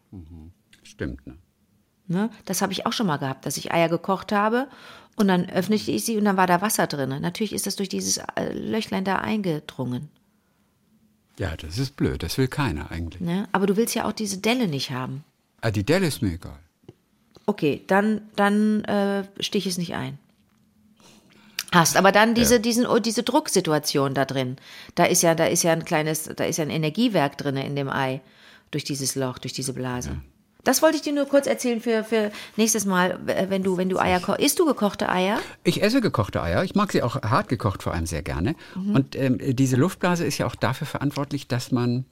Stimmt, 0.83 1.25
ne? 1.25 1.37
Ne? 2.11 2.29
Das 2.43 2.61
habe 2.61 2.73
ich 2.73 2.85
auch 2.85 2.91
schon 2.91 3.07
mal 3.07 3.17
gehabt, 3.17 3.45
dass 3.45 3.55
ich 3.55 3.71
Eier 3.71 3.87
gekocht 3.87 4.33
habe 4.33 4.67
und 5.15 5.29
dann 5.29 5.49
öffnete 5.49 5.91
ich 5.91 6.03
sie 6.03 6.17
und 6.17 6.25
dann 6.25 6.35
war 6.35 6.45
da 6.45 6.61
Wasser 6.61 6.85
drin. 6.87 7.15
Natürlich 7.21 7.53
ist 7.53 7.67
das 7.67 7.77
durch 7.77 7.87
dieses 7.87 8.17
äh, 8.17 8.51
Löchlein 8.51 9.05
da 9.05 9.17
eingedrungen. 9.17 10.09
Ja, 11.41 11.57
das 11.57 11.79
ist 11.79 11.95
blöd. 11.95 12.21
Das 12.21 12.37
will 12.37 12.47
keiner 12.47 12.91
eigentlich. 12.91 13.19
Ne? 13.19 13.49
Aber 13.51 13.65
du 13.65 13.75
willst 13.75 13.95
ja 13.95 14.05
auch 14.05 14.11
diese 14.11 14.37
Delle 14.37 14.67
nicht 14.67 14.91
haben. 14.91 15.23
Ah, 15.61 15.71
die 15.71 15.83
Delle 15.83 16.05
ist 16.05 16.21
mir 16.21 16.33
egal. 16.33 16.59
Okay, 17.47 17.81
dann, 17.87 18.21
dann 18.35 18.83
äh, 18.83 19.23
stich 19.39 19.65
es 19.65 19.79
nicht 19.79 19.95
ein. 19.95 20.19
Hast 21.71 21.97
aber 21.97 22.11
dann 22.11 22.35
diese, 22.35 22.59
diesen, 22.59 22.85
oh, 22.85 22.99
diese 22.99 23.23
Drucksituation 23.23 24.13
da 24.13 24.25
drin. 24.25 24.57
Da 24.93 25.05
ist 25.05 25.23
ja, 25.23 25.33
da 25.33 25.45
ist 25.45 25.63
ja 25.63 25.71
ein 25.71 25.83
kleines, 25.83 26.25
da 26.25 26.43
ist 26.43 26.57
ja 26.57 26.63
ein 26.63 26.69
Energiewerk 26.69 27.39
drin 27.39 27.57
in 27.57 27.75
dem 27.75 27.89
Ei. 27.89 28.21
Durch 28.69 28.83
dieses 28.83 29.15
Loch, 29.15 29.39
durch 29.39 29.53
diese 29.53 29.73
Blase. 29.73 30.21
Das 30.63 30.81
wollte 30.81 30.97
ich 30.97 31.01
dir 31.01 31.13
nur 31.13 31.25
kurz 31.25 31.47
erzählen 31.47 31.81
für, 31.81 32.03
für 32.03 32.31
nächstes 32.57 32.85
Mal, 32.85 33.19
äh, 33.27 33.49
wenn 33.49 33.63
du, 33.63 33.77
wenn 33.77 33.89
du 33.89 33.99
Eier 33.99 34.19
kochst. 34.19 34.41
Isst 34.41 34.59
du 34.59 34.65
gekochte 34.65 35.09
Eier? 35.09 35.39
Ich 35.63 35.81
esse 35.81 36.01
gekochte 36.01 36.41
Eier. 36.41 36.63
Ich 36.63 36.75
mag 36.75 36.91
sie 36.91 37.03
auch 37.03 37.21
hart 37.21 37.47
gekocht 37.47 37.83
vor 37.83 37.93
allem 37.93 38.05
sehr 38.05 38.21
gerne. 38.21 38.55
Und 38.75 39.15
ähm, 39.15 39.39
diese 39.55 39.75
Luftblase 39.75 40.25
ist 40.25 40.37
ja 40.37 40.45
auch 40.45 40.55
dafür 40.55 40.87
verantwortlich, 40.87 41.47
dass 41.47 41.71
man 41.71 42.05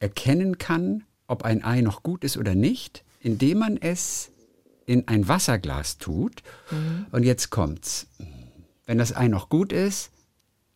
erkennen 0.00 0.58
kann, 0.58 1.04
ob 1.26 1.44
ein 1.44 1.64
Ei 1.64 1.80
noch 1.80 2.02
gut 2.02 2.24
ist 2.24 2.36
oder 2.36 2.54
nicht, 2.54 3.04
indem 3.20 3.58
man 3.58 3.76
es 3.76 4.30
in 4.86 5.08
ein 5.08 5.28
Wasserglas 5.28 5.98
tut. 5.98 6.42
Und 7.10 7.22
jetzt 7.22 7.50
kommt's. 7.50 8.06
Wenn 8.86 8.98
das 8.98 9.16
Ei 9.16 9.28
noch 9.28 9.48
gut 9.48 9.72
ist, 9.72 10.10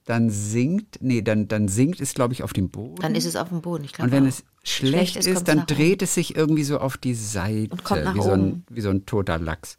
dann 0.07 0.31
sinkt, 0.31 1.03
nee, 1.03 1.21
dann, 1.21 1.49
dann 1.49 1.69
sinkt 1.69 2.01
es, 2.01 2.15
glaube 2.15 2.33
ich, 2.33 2.43
auf 2.43 2.55
dem 2.55 2.71
Boden. 2.71 3.03
Dann 3.03 3.15
ist 3.15 3.27
es 3.27 3.37
auf 3.37 3.51
dem 3.51 3.61
Boden. 3.61 3.85
Ich 3.85 3.93
glaube 3.93 4.07
Und 4.07 4.13
wenn 4.13 4.25
auch. 4.25 4.29
es 4.29 4.45
schlecht, 4.75 5.15
kommt's 5.15 5.27
ist, 5.27 5.49
dann 5.49 5.59
nach 5.59 5.65
oben. 5.65 5.77
dreht 5.77 6.03
es 6.03 6.15
sich 6.15 6.37
irgendwie 6.37 6.65
so 6.65 6.79
auf 6.79 6.97
die 6.97 7.15
Seite, 7.15 7.71
Und 7.73 7.85
kommt 7.85 8.05
nach 8.05 8.15
wie, 8.15 8.23
so 8.23 8.31
ein, 8.31 8.41
oben. 8.41 8.65
wie 8.71 8.81
so 8.81 8.91
ein 8.91 9.07
toter 9.07 9.39
Lachs. 9.39 9.79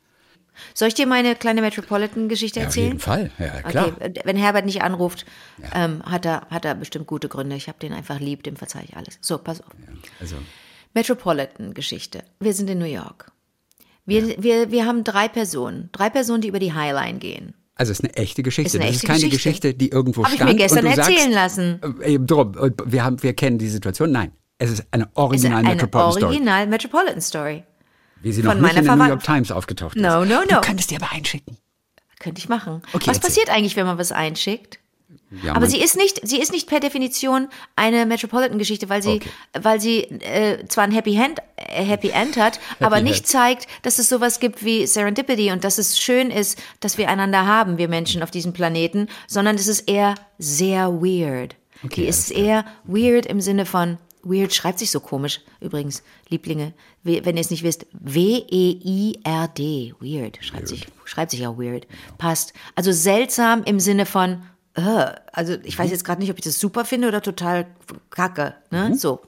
Soll 0.74 0.90
ich 0.90 0.94
dir 0.94 1.08
meine 1.08 1.36
kleine 1.36 1.62
Metropolitan-Geschichte 1.62 2.60
Ja, 2.60 2.66
auf 2.66 2.72
erzählen? 2.72 2.88
jeden 2.88 3.00
Fall, 3.00 3.32
ja 3.40 3.62
klar. 3.62 3.88
Okay, 3.96 4.12
äh, 4.14 4.14
wenn 4.26 4.36
Herbert 4.36 4.66
nicht 4.66 4.82
anruft, 4.82 5.26
ähm, 5.74 6.04
hat, 6.04 6.26
er, 6.26 6.48
hat 6.50 6.66
er 6.66 6.76
bestimmt 6.76 7.08
gute 7.08 7.30
Gründe. 7.30 7.56
Ich 7.56 7.68
habe 7.70 7.80
den 7.80 7.94
einfach 7.94 8.20
lieb, 8.20 8.44
dem 8.44 8.58
verzeihe 8.58 8.84
ich 8.84 8.98
alles. 8.98 9.18
So, 9.22 9.38
pass 9.38 9.62
auf. 9.62 9.70
Also, 10.20 10.36
Metropolitan-Geschichte. 10.94 12.24
Wir 12.40 12.54
sind 12.54 12.70
in 12.70 12.80
New 12.80 12.86
York. 12.86 13.32
Wir, 14.06 14.42
wir, 14.42 14.72
wir 14.72 14.86
haben 14.86 15.04
drei 15.04 15.28
Personen. 15.28 15.90
Drei 15.92 16.10
Personen, 16.10 16.42
die 16.42 16.48
über 16.48 16.60
die 16.60 16.74
Highline 16.74 17.20
gehen. 17.20 17.54
also 17.76 17.92
es 17.92 18.00
ist 18.00 18.06
eine 18.06 18.16
echte 18.16 18.44
Geschichte. 18.44 18.68
Ist 18.78 18.82
eine 18.82 18.86
das 18.92 18.96
echte 18.96 19.06
ist 19.06 19.08
keine 19.08 19.30
Geschichte. 19.30 19.38
Geschichte, 19.70 19.74
die 19.76 19.90
irgendwo 19.90 20.24
Habe 20.24 20.34
ich 20.34 20.40
stand. 20.42 20.52
mir 20.52 20.58
gestern 20.58 20.86
erzählen 20.86 21.32
sagst, 21.34 21.58
lassen. 21.58 21.80
Äh, 22.02 22.14
Eben 22.14 22.28
drum. 22.28 22.56
Und 22.56 22.82
Wir, 22.86 23.04
haben, 23.04 23.22
wir 23.24 23.34
kennen 23.34 23.60
die 23.60 23.70
Situation. 23.70 24.12
Nein, 24.12 24.32
es 24.60 24.70
ist 24.72 24.84
eine 24.92 25.06
Ist 25.06 25.10
original 25.16 25.60
eine 25.60 25.70
Metropolitan 25.70 26.12
Story. 26.12 26.26
Original 26.26 26.68
Metropolitan 26.68 27.22
Story. 27.22 27.64
Wie 28.22 28.32
sie 28.32 28.44
von 28.44 28.50
noch 28.62 28.68
nicht 28.68 28.76
meiner 28.76 28.80
in 28.80 28.86
der 28.86 28.96
New 28.96 29.12
York 29.14 29.24
Times 29.24 29.52
aufgetaucht 29.52 29.96
ist. 29.96 30.02
No, 30.02 30.24
no, 30.26 30.42
Du 30.48 30.56
no. 30.56 30.62
könntest 30.62 30.92
dir 30.92 31.02
aber 31.02 31.12
einschicken. 31.12 31.58
Könnte 32.20 32.40
ich 32.40 32.50
machen. 32.50 32.82
Okay, 32.94 33.08
was 33.08 33.18
erzähl. 33.18 33.22
passiert 33.30 33.50
eigentlich, 33.50 33.76
wenn 33.78 33.86
man 33.86 33.98
was 33.98 34.12
einschickt? 34.12 34.80
Ja, 35.44 35.56
Aber 35.56 35.68
sie 35.68 35.80
ist 35.82 35.96
nicht, 35.96 36.28
sie 36.28 36.40
ist 36.40 36.52
nicht 36.52 36.68
per 36.68 36.80
Definition 36.80 37.48
eine 37.76 38.06
Metropolitan-Geschichte, 38.06 38.90
weil 38.90 39.02
sie, 39.02 39.14
Okay. 39.16 39.30
weil 39.62 39.80
sie 39.80 40.02
äh, 40.04 40.66
zwar 40.68 40.84
ein 40.84 40.92
Happy 40.92 41.16
End, 41.16 41.40
äh, 41.56 41.84
Happy 41.84 42.10
End 42.10 42.36
hat, 42.38 42.60
aber 42.80 42.98
End. 42.98 43.08
nicht 43.08 43.26
zeigt, 43.28 43.68
dass 43.84 43.98
es 44.00 44.10
sowas 44.10 44.40
gibt 44.40 44.64
wie 44.66 44.86
Serendipity 44.86 45.52
und 45.52 45.64
dass 45.64 45.78
es 45.78 45.98
schön 46.00 46.30
ist, 46.30 46.60
dass 46.80 46.98
wir 46.98 47.10
einander 47.10 47.46
haben, 47.48 47.78
wir 47.78 47.88
Menschen 47.88 48.22
auf 48.22 48.30
diesem 48.32 48.54
Planeten, 48.54 49.08
sondern 49.28 49.56
es 49.56 49.68
ist 49.68 49.88
eher 49.90 50.16
sehr 50.38 50.90
weird. 51.02 51.56
Okay, 51.84 52.02
Die 52.02 52.08
ist 52.08 52.30
eher 52.32 52.66
weird 52.84 53.26
im 53.26 53.40
Sinne 53.40 53.66
von 53.66 53.98
Weird 54.24 54.54
schreibt 54.54 54.80
sich 54.80 54.92
so 54.92 55.00
komisch. 55.00 55.42
Übrigens, 55.62 56.04
Lieblinge, 56.30 56.74
we- 57.04 57.24
wenn 57.24 57.38
ihr 57.38 57.42
es 57.42 57.52
nicht 57.52 57.64
wisst, 57.64 57.86
W-E-I-R-D. 57.94 59.96
Weird. 60.00 60.38
Schreibt, 60.42 60.68
Sich, 60.68 60.88
schreibt 61.06 61.32
sich 61.32 61.40
ja 61.42 61.58
weird. 61.58 61.88
Passt. 62.18 62.54
Also 62.76 62.92
seltsam 62.92 63.64
im 63.64 63.80
Sinne 63.80 64.06
von, 64.06 64.44
äh, 64.76 65.14
also 65.32 65.56
ich 65.64 65.78
weiß 65.78 65.92
jetzt 65.92 66.04
gerade 66.04 66.22
nicht, 66.22 66.32
ob 66.32 66.38
ich 66.38 66.44
das 66.44 66.60
super 66.60 66.86
finde 66.86 67.08
oder 67.08 67.22
total 67.22 67.68
kacke. 68.10 68.56
Ne? 68.72 68.96
So. 68.96 69.22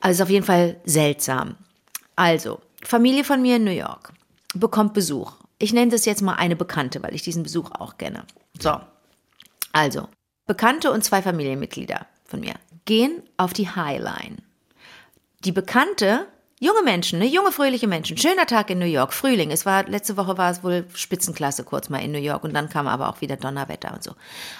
Also 0.00 0.22
auf 0.24 0.30
jeden 0.30 0.46
Fall 0.46 0.80
seltsam. 0.84 1.56
Also, 2.16 2.60
Familie 2.82 3.24
von 3.24 3.42
mir 3.42 3.56
in 3.56 3.64
New 3.64 3.70
York 3.70 4.12
bekommt 4.54 4.94
Besuch. 4.94 5.32
Ich 5.58 5.72
nenne 5.72 5.90
das 5.90 6.04
jetzt 6.04 6.22
mal 6.22 6.34
eine 6.34 6.56
Bekannte, 6.56 7.02
weil 7.02 7.14
ich 7.14 7.22
diesen 7.22 7.42
Besuch 7.42 7.70
auch 7.72 7.98
kenne. 7.98 8.24
So. 8.60 8.78
Also, 9.72 10.08
Bekannte 10.46 10.92
und 10.92 11.02
zwei 11.02 11.22
Familienmitglieder 11.22 12.06
von 12.24 12.40
mir 12.40 12.54
gehen 12.86 13.22
auf 13.36 13.52
die 13.52 13.68
Highline. 13.68 14.38
Die 15.44 15.52
Bekannte 15.52 16.26
Junge 16.58 16.82
Menschen, 16.82 17.18
ne? 17.18 17.26
junge, 17.26 17.52
fröhliche 17.52 17.86
Menschen. 17.86 18.16
Schöner 18.16 18.46
Tag 18.46 18.70
in 18.70 18.78
New 18.78 18.86
York, 18.86 19.12
Frühling. 19.12 19.50
Es 19.50 19.66
war, 19.66 19.86
letzte 19.86 20.16
Woche 20.16 20.38
war 20.38 20.50
es 20.50 20.64
wohl 20.64 20.86
Spitzenklasse 20.94 21.64
kurz 21.64 21.90
mal 21.90 21.98
in 21.98 22.12
New 22.12 22.18
York 22.18 22.44
und 22.44 22.54
dann 22.54 22.70
kam 22.70 22.86
aber 22.86 23.10
auch 23.10 23.20
wieder 23.20 23.36
Donnerwetter 23.36 23.92
und 23.92 24.02
so. 24.02 24.12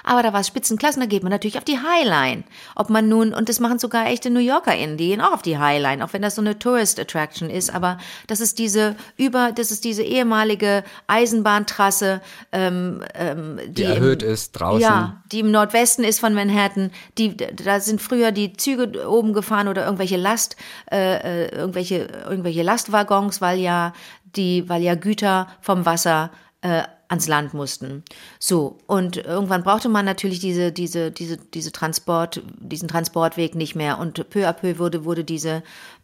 Aber 0.04 0.22
da 0.22 0.34
war 0.34 0.40
es 0.40 0.46
Spitzenklasse 0.46 1.00
und 1.00 1.06
da 1.06 1.08
geht 1.08 1.22
man 1.22 1.32
natürlich 1.32 1.56
auf 1.56 1.64
die 1.64 1.78
Highline. 1.78 2.44
Ob 2.74 2.90
man 2.90 3.08
nun, 3.08 3.32
und 3.32 3.48
das 3.48 3.60
machen 3.60 3.78
sogar 3.78 4.08
echte 4.08 4.28
New 4.28 4.40
YorkerInnen, 4.40 4.98
die 4.98 5.06
gehen 5.08 5.22
auch 5.22 5.32
auf 5.32 5.40
die 5.40 5.56
Highline, 5.56 6.04
auch 6.04 6.12
wenn 6.12 6.20
das 6.20 6.34
so 6.34 6.42
eine 6.42 6.58
Tourist 6.58 7.00
Attraction 7.00 7.48
ist, 7.48 7.72
aber 7.72 7.96
das 8.26 8.40
ist 8.40 8.58
diese 8.58 8.94
über, 9.16 9.52
das 9.52 9.70
ist 9.70 9.82
diese 9.84 10.02
ehemalige 10.02 10.84
Eisenbahntrasse, 11.06 12.20
ähm, 12.52 13.04
ähm, 13.14 13.58
die, 13.68 13.72
Die 13.72 13.84
erhöht 13.84 14.22
im, 14.22 14.28
ist 14.28 14.52
draußen. 14.52 14.82
Ja, 14.82 15.22
die 15.32 15.40
im 15.40 15.50
Nordwesten 15.50 16.04
ist 16.04 16.20
von 16.20 16.34
Manhattan. 16.34 16.90
Die, 17.16 17.38
da 17.38 17.80
sind 17.80 18.02
früher 18.02 18.32
die 18.32 18.52
Züge 18.52 19.08
oben 19.08 19.32
gefahren 19.32 19.68
oder 19.68 19.86
irgendwelche 19.86 20.18
Last, 20.18 20.56
äh, 20.92 21.46
äh, 21.46 21.56
irgendwelche, 21.90 22.28
irgendwelche 22.28 22.62
Lastwaggons, 22.62 23.40
weil 23.40 23.58
ja 23.58 23.92
die, 24.24 24.68
weil 24.68 24.82
ja 24.82 24.94
Güter 24.94 25.48
vom 25.60 25.86
Wasser 25.86 26.30
äh, 26.62 26.82
ans 27.08 27.28
Land 27.28 27.54
mussten. 27.54 28.02
So 28.40 28.78
und 28.86 29.16
irgendwann 29.16 29.62
brauchte 29.62 29.88
man 29.88 30.04
natürlich 30.04 30.40
diese, 30.40 30.72
diese, 30.72 31.12
diese, 31.12 31.36
diese 31.36 31.70
Transport, 31.70 32.42
diesen 32.58 32.88
Transportweg 32.88 33.54
nicht 33.54 33.76
mehr 33.76 33.98
und 33.98 34.28
peu 34.28 34.48
à 34.48 34.52
peu 34.52 34.78
wurde 34.78 35.04
wurde 35.04 35.22
diese 35.24 35.62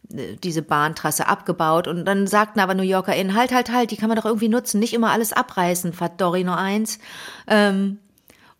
diese 0.09 0.61
Bahntrasse 0.61 1.27
abgebaut 1.27 1.87
und 1.87 2.05
dann 2.05 2.27
sagten 2.27 2.59
aber 2.59 2.73
New 2.73 2.83
Yorker 2.83 3.15
in 3.15 3.35
halt 3.35 3.53
halt 3.53 3.71
halt, 3.71 3.91
die 3.91 3.97
kann 3.97 4.09
man 4.09 4.17
doch 4.17 4.25
irgendwie 4.25 4.49
nutzen, 4.49 4.79
nicht 4.79 4.93
immer 4.93 5.11
alles 5.11 5.33
abreißen, 5.33 5.93
Fahrt 5.93 6.19
Dorino 6.21 6.53
1. 6.53 6.99
Ähm, 7.47 7.99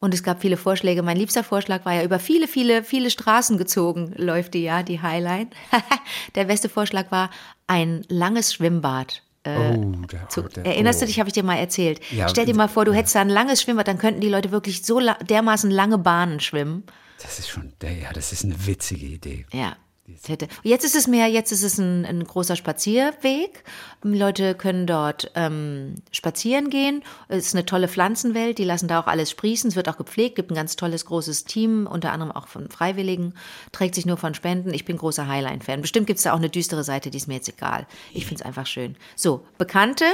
und 0.03 0.13
es 0.13 0.21
gab 0.21 0.41
viele 0.41 0.57
Vorschläge. 0.57 1.01
Mein 1.01 1.15
liebster 1.15 1.45
Vorschlag 1.45 1.85
war 1.85 1.93
ja 1.93 2.03
über 2.03 2.19
viele, 2.19 2.49
viele, 2.49 2.83
viele 2.83 3.09
Straßen 3.09 3.57
gezogen, 3.57 4.13
läuft 4.17 4.53
die 4.53 4.63
ja, 4.63 4.83
die 4.83 5.01
Highline. 5.01 5.47
Der 6.35 6.43
beste 6.43 6.67
Vorschlag 6.67 7.09
war 7.09 7.29
ein 7.67 8.03
langes 8.09 8.53
Schwimmbad. 8.53 9.23
Äh, 9.43 9.77
Oh, 9.77 9.93
der, 10.11 10.27
zu, 10.27 10.41
der, 10.41 10.65
erinnerst 10.65 10.99
oh. 10.99 11.01
du 11.01 11.05
dich, 11.07 11.19
habe 11.19 11.29
ich 11.29 11.33
dir 11.33 11.43
mal 11.43 11.55
erzählt. 11.55 12.01
Ja, 12.11 12.27
Stell 12.27 12.45
dir 12.45 12.53
mal 12.53 12.67
vor, 12.67 12.83
du 12.83 12.93
hättest 12.93 13.15
da 13.15 13.21
ein 13.21 13.29
langes 13.29 13.61
Schwimmbad, 13.61 13.87
dann 13.87 13.97
könnten 13.97 14.19
die 14.19 14.27
Leute 14.27 14.51
wirklich 14.51 14.83
so 14.83 14.99
la 14.99 15.13
dermaßen 15.15 15.71
lange 15.71 15.97
Bahnen 15.97 16.41
schwimmen. 16.41 16.83
Das 17.21 17.39
ist 17.39 17.47
schon, 17.47 17.71
der, 17.79 17.93
ja, 17.93 18.11
das 18.11 18.33
ist 18.33 18.43
eine 18.43 18.65
witzige 18.65 19.05
Idee. 19.05 19.45
Ja. 19.53 19.77
Hätte. 20.25 20.49
Jetzt 20.63 20.83
ist 20.83 20.97
es 20.97 21.07
mehr, 21.07 21.27
jetzt 21.27 21.53
ist 21.53 21.63
es 21.63 21.77
ein, 21.77 22.05
ein 22.05 22.25
großer 22.25 22.57
Spazierweg. 22.57 23.63
Leute 24.03 24.53
können 24.53 24.85
dort 24.85 25.31
ähm, 25.33 25.95
spazieren 26.11 26.69
gehen. 26.69 27.03
Es 27.29 27.45
ist 27.47 27.55
eine 27.55 27.65
tolle 27.65 27.87
Pflanzenwelt, 27.87 28.57
die 28.57 28.65
lassen 28.65 28.89
da 28.89 28.99
auch 28.99 29.07
alles 29.07 29.31
sprießen. 29.31 29.69
Es 29.69 29.77
wird 29.77 29.87
auch 29.87 29.95
gepflegt, 29.95 30.35
gibt 30.35 30.51
ein 30.51 30.55
ganz 30.55 30.75
tolles 30.75 31.05
großes 31.05 31.45
Team, 31.45 31.87
unter 31.89 32.11
anderem 32.11 32.33
auch 32.33 32.47
von 32.47 32.69
Freiwilligen, 32.69 33.33
trägt 33.71 33.95
sich 33.95 34.05
nur 34.05 34.17
von 34.17 34.33
Spenden. 34.33 34.73
Ich 34.73 34.83
bin 34.83 34.97
großer 34.97 35.25
Highline-Fan. 35.25 35.79
Bestimmt 35.79 36.07
gibt 36.07 36.17
es 36.17 36.23
da 36.23 36.33
auch 36.33 36.37
eine 36.37 36.49
düstere 36.49 36.83
Seite, 36.83 37.09
die 37.09 37.17
ist 37.17 37.29
mir 37.29 37.35
jetzt 37.35 37.47
egal. 37.47 37.87
Ich 38.13 38.25
finde 38.25 38.41
es 38.41 38.45
einfach 38.45 38.67
schön. 38.67 38.97
So, 39.15 39.45
Bekannte 39.57 40.05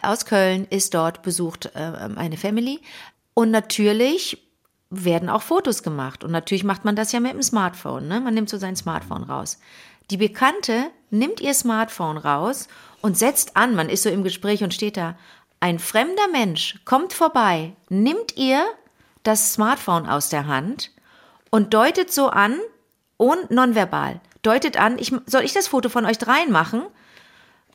aus 0.00 0.24
Köln 0.24 0.66
ist 0.70 0.94
dort, 0.94 1.20
besucht 1.20 1.66
äh, 1.74 1.78
eine 1.78 2.38
Family. 2.38 2.80
Und 3.34 3.50
natürlich 3.50 4.45
werden 4.90 5.28
auch 5.28 5.42
Fotos 5.42 5.82
gemacht. 5.82 6.24
Und 6.24 6.30
natürlich 6.30 6.64
macht 6.64 6.84
man 6.84 6.96
das 6.96 7.12
ja 7.12 7.20
mit 7.20 7.32
dem 7.32 7.42
Smartphone. 7.42 8.08
Ne? 8.08 8.20
Man 8.20 8.34
nimmt 8.34 8.48
so 8.48 8.58
sein 8.58 8.76
Smartphone 8.76 9.24
raus. 9.24 9.58
Die 10.10 10.16
Bekannte 10.16 10.90
nimmt 11.10 11.40
ihr 11.40 11.54
Smartphone 11.54 12.16
raus 12.16 12.68
und 13.00 13.18
setzt 13.18 13.56
an, 13.56 13.74
man 13.74 13.88
ist 13.88 14.04
so 14.04 14.08
im 14.08 14.22
Gespräch 14.22 14.62
und 14.62 14.74
steht 14.74 14.96
da, 14.96 15.16
ein 15.58 15.78
fremder 15.78 16.28
Mensch 16.30 16.78
kommt 16.84 17.12
vorbei, 17.12 17.72
nimmt 17.88 18.36
ihr 18.36 18.64
das 19.22 19.52
Smartphone 19.54 20.08
aus 20.08 20.28
der 20.28 20.46
Hand 20.46 20.92
und 21.50 21.74
deutet 21.74 22.12
so 22.12 22.28
an, 22.28 22.60
und 23.16 23.50
nonverbal, 23.50 24.20
deutet 24.42 24.78
an, 24.78 24.98
ich, 24.98 25.12
soll 25.26 25.42
ich 25.42 25.52
das 25.52 25.68
Foto 25.68 25.88
von 25.88 26.04
euch 26.04 26.18
dreien 26.18 26.52
machen? 26.52 26.82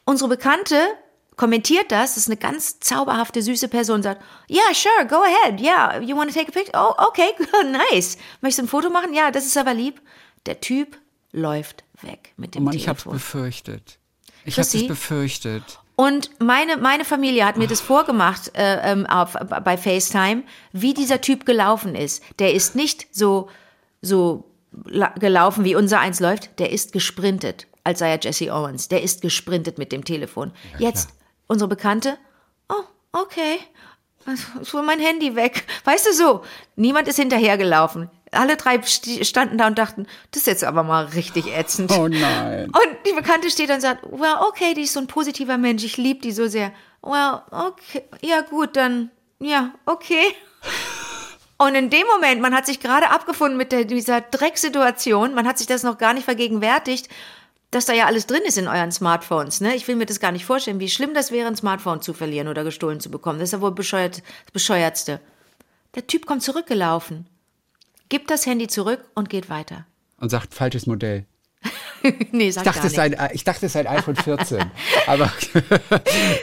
Unsere 0.05 0.29
Bekannte 0.29 0.77
kommentiert 1.41 1.91
das, 1.91 2.13
das 2.13 2.17
ist 2.23 2.27
eine 2.27 2.37
ganz 2.37 2.79
zauberhafte, 2.79 3.41
süße 3.41 3.67
Person, 3.67 4.03
sagt, 4.03 4.21
ja, 4.47 4.61
yeah, 4.63 4.73
sure, 4.75 5.07
go 5.07 5.23
ahead, 5.23 5.59
yeah, 5.59 5.99
you 5.99 6.15
want 6.15 6.31
to 6.31 6.37
take 6.39 6.49
a 6.49 6.51
picture? 6.51 6.71
Oh, 6.79 6.93
okay, 7.07 7.29
nice. 7.91 8.17
Möchtest 8.41 8.59
du 8.59 8.63
ein 8.65 8.67
Foto 8.67 8.89
machen? 8.91 9.13
Ja, 9.15 9.31
das 9.31 9.45
ist 9.47 9.57
aber 9.57 9.73
lieb. 9.73 9.99
Der 10.45 10.61
Typ 10.61 10.97
läuft 11.31 11.83
weg 12.03 12.33
mit 12.37 12.53
dem 12.53 12.61
Oh 12.61 12.65
Mann, 12.65 12.75
ich 12.75 12.87
hab's 12.87 13.03
Telefon. 13.03 13.13
befürchtet. 13.17 13.97
Ich 14.45 14.57
hab's 14.59 14.71
Chrissy? 14.71 14.87
befürchtet. 14.87 15.79
Und 15.95 16.29
meine, 16.39 16.77
meine 16.77 17.05
Familie 17.05 17.45
hat 17.45 17.57
mir 17.57 17.67
das 17.67 17.81
vorgemacht 17.81 18.51
äh, 18.55 18.91
ähm, 18.91 19.05
auf, 19.07 19.33
bei 19.33 19.77
FaceTime, 19.77 20.43
wie 20.73 20.93
dieser 20.93 21.21
Typ 21.21 21.45
gelaufen 21.45 21.95
ist. 21.95 22.23
Der 22.39 22.53
ist 22.53 22.75
nicht 22.75 23.07
so, 23.15 23.49
so 24.01 24.45
la- 24.85 25.13
gelaufen, 25.19 25.63
wie 25.63 25.75
unser 25.75 25.99
eins 25.99 26.19
läuft. 26.19 26.59
Der 26.59 26.71
ist 26.71 26.91
gesprintet, 26.93 27.67
als 27.83 27.99
sei 27.99 28.09
er 28.11 28.19
Jesse 28.21 28.51
Owens. 28.53 28.87
Der 28.87 29.01
ist 29.03 29.21
gesprintet 29.21 29.77
mit 29.77 29.91
dem 29.91 30.03
Telefon. 30.05 30.51
Jetzt, 30.79 31.09
unsere 31.51 31.67
Bekannte, 31.67 32.17
oh, 32.69 32.83
okay, 33.11 33.59
ist 34.61 34.73
wohl 34.73 34.83
mein 34.83 34.99
Handy 34.99 35.35
weg. 35.35 35.65
Weißt 35.83 36.07
du 36.07 36.13
so, 36.13 36.43
niemand 36.75 37.07
ist 37.07 37.17
hinterhergelaufen. 37.17 38.09
Alle 38.31 38.55
drei 38.55 38.81
standen 38.83 39.57
da 39.57 39.67
und 39.67 39.77
dachten, 39.77 40.07
das 40.31 40.41
ist 40.41 40.47
jetzt 40.47 40.63
aber 40.63 40.83
mal 40.83 41.05
richtig 41.05 41.47
ätzend. 41.47 41.91
Oh 41.91 42.07
nein. 42.07 42.65
Und 42.73 42.97
die 43.05 43.13
Bekannte 43.13 43.49
steht 43.49 43.67
dann 43.67 43.75
und 43.75 43.81
sagt, 43.81 44.03
well, 44.09 44.37
okay, 44.47 44.73
die 44.73 44.83
ist 44.83 44.93
so 44.93 45.01
ein 45.01 45.07
positiver 45.07 45.57
Mensch, 45.57 45.83
ich 45.83 45.97
liebe 45.97 46.21
die 46.21 46.31
so 46.31 46.47
sehr. 46.47 46.71
Well, 47.01 47.41
okay, 47.51 48.03
ja 48.21 48.39
gut, 48.39 48.77
dann, 48.77 49.11
ja, 49.39 49.73
okay. 49.85 50.33
Und 51.57 51.75
in 51.75 51.89
dem 51.89 52.07
Moment, 52.07 52.41
man 52.41 52.55
hat 52.55 52.65
sich 52.65 52.79
gerade 52.79 53.09
abgefunden 53.09 53.57
mit 53.57 53.73
der, 53.73 53.83
dieser 53.83 54.21
Drecksituation, 54.21 55.33
man 55.33 55.45
hat 55.45 55.57
sich 55.57 55.67
das 55.67 55.83
noch 55.83 55.97
gar 55.97 56.13
nicht 56.13 56.23
vergegenwärtigt, 56.23 57.09
dass 57.71 57.85
da 57.85 57.93
ja 57.93 58.05
alles 58.05 58.27
drin 58.27 58.41
ist 58.45 58.57
in 58.57 58.67
euren 58.67 58.91
Smartphones. 58.91 59.61
Ne? 59.61 59.75
Ich 59.75 59.87
will 59.87 59.95
mir 59.95 60.05
das 60.05 60.19
gar 60.19 60.31
nicht 60.31 60.45
vorstellen, 60.45 60.79
wie 60.79 60.89
schlimm 60.89 61.13
das 61.13 61.31
wäre, 61.31 61.47
ein 61.47 61.55
Smartphone 61.55 62.01
zu 62.01 62.13
verlieren 62.13 62.47
oder 62.49 62.63
gestohlen 62.63 62.99
zu 62.99 63.09
bekommen. 63.09 63.39
Das 63.39 63.49
ist 63.49 63.53
ja 63.53 63.61
wohl 63.61 63.71
bescheuert, 63.71 64.17
das 64.17 64.51
Bescheuertste. 64.51 65.21
Der 65.95 66.05
Typ 66.07 66.25
kommt 66.25 66.43
zurückgelaufen, 66.43 67.27
gibt 68.09 68.29
das 68.29 68.45
Handy 68.45 68.67
zurück 68.67 68.99
und 69.15 69.29
geht 69.29 69.49
weiter. 69.49 69.85
Und 70.17 70.29
sagt, 70.29 70.53
falsches 70.53 70.85
Modell. 70.85 71.25
nee, 72.31 72.47
Ich 72.49 72.55
sag 72.55 72.63
dachte, 72.63 72.79
gar 72.79 72.85
es 72.87 72.91
nicht. 72.91 72.95
sei 72.95 73.17
ein, 73.17 73.29
ich 73.33 73.43
dachte, 73.43 73.65
es 73.67 73.73
sei 73.73 73.81
ein 73.81 73.87
iPhone 73.97 74.15
14. 74.15 74.71
aber, 75.07 75.25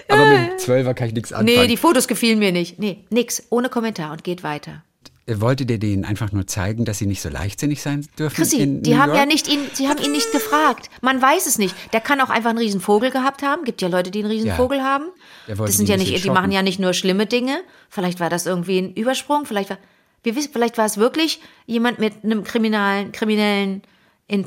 aber 0.09 0.25
mit 0.27 0.51
dem 0.51 0.57
12er 0.59 0.95
kann 0.95 1.09
ich 1.09 1.15
nichts 1.15 1.33
anfangen. 1.33 1.59
Nee, 1.61 1.67
die 1.67 1.77
Fotos 1.77 2.09
gefielen 2.09 2.39
mir 2.39 2.53
nicht. 2.53 2.79
Nee, 2.79 3.05
nix. 3.11 3.43
Ohne 3.51 3.69
Kommentar 3.69 4.13
und 4.13 4.25
geht 4.25 4.43
weiter. 4.43 4.83
Wolltet 5.31 5.71
ihr 5.71 5.79
denen 5.79 6.07
einfach 6.07 6.33
nur 6.33 6.47
zeigen, 6.47 6.87
dass 6.87 6.99
sie 6.99 7.07
nicht 7.07 7.21
so 7.21 7.29
leichtsinnig 7.29 7.83
sein 7.83 8.07
dürfen? 8.19 8.37
Chrissy, 8.37 8.81
die 8.81 8.93
New 8.93 8.97
haben 8.97 9.11
York? 9.11 9.21
ja 9.21 9.27
nicht 9.27 9.47
ihn, 9.47 9.61
sie 9.75 9.89
haben 9.89 10.03
ihn 10.03 10.13
nicht 10.13 10.33
gefragt. 10.33 10.89
Man 11.03 11.21
weiß 11.21 11.47
es 11.47 11.59
nicht. 11.59 11.75
Der 11.93 12.01
kann 12.01 12.21
auch 12.21 12.31
einfach 12.31 12.51
einen 12.51 12.59
Riesenvogel 12.59 13.11
gehabt 13.11 13.43
haben. 13.43 13.65
Gibt 13.65 13.83
ja 13.83 13.89
Leute, 13.89 14.11
die 14.11 14.21
einen 14.21 14.31
Riesenvogel 14.31 14.83
haben. 14.83 15.05
Der 15.47 15.59
wollte 15.59 15.71
Das 15.71 15.77
sind 15.77 15.87
die 15.87 15.93
ja 15.93 15.99
nicht, 15.99 16.25
die 16.25 16.31
machen 16.31 16.51
ja 16.51 16.63
nicht 16.63 16.81
nur 16.81 16.95
schlimme 16.95 17.27
Dinge. 17.27 17.61
Vielleicht 17.91 18.21
war 18.21 18.31
das 18.31 18.47
irgendwie 18.47 18.79
ein 18.79 18.95
Übersprung. 18.95 19.45
Vielleicht 19.45 19.69
war, 19.69 19.79
wir 20.23 20.35
wissen, 20.35 20.51
vielleicht 20.53 20.79
war 20.79 20.87
es 20.87 20.97
wirklich 20.97 21.41
jemand 21.67 21.99
mit 21.99 22.25
einem 22.25 22.43
kriminalen, 22.43 23.13
kriminellen, 23.13 23.83
in, 24.29 24.45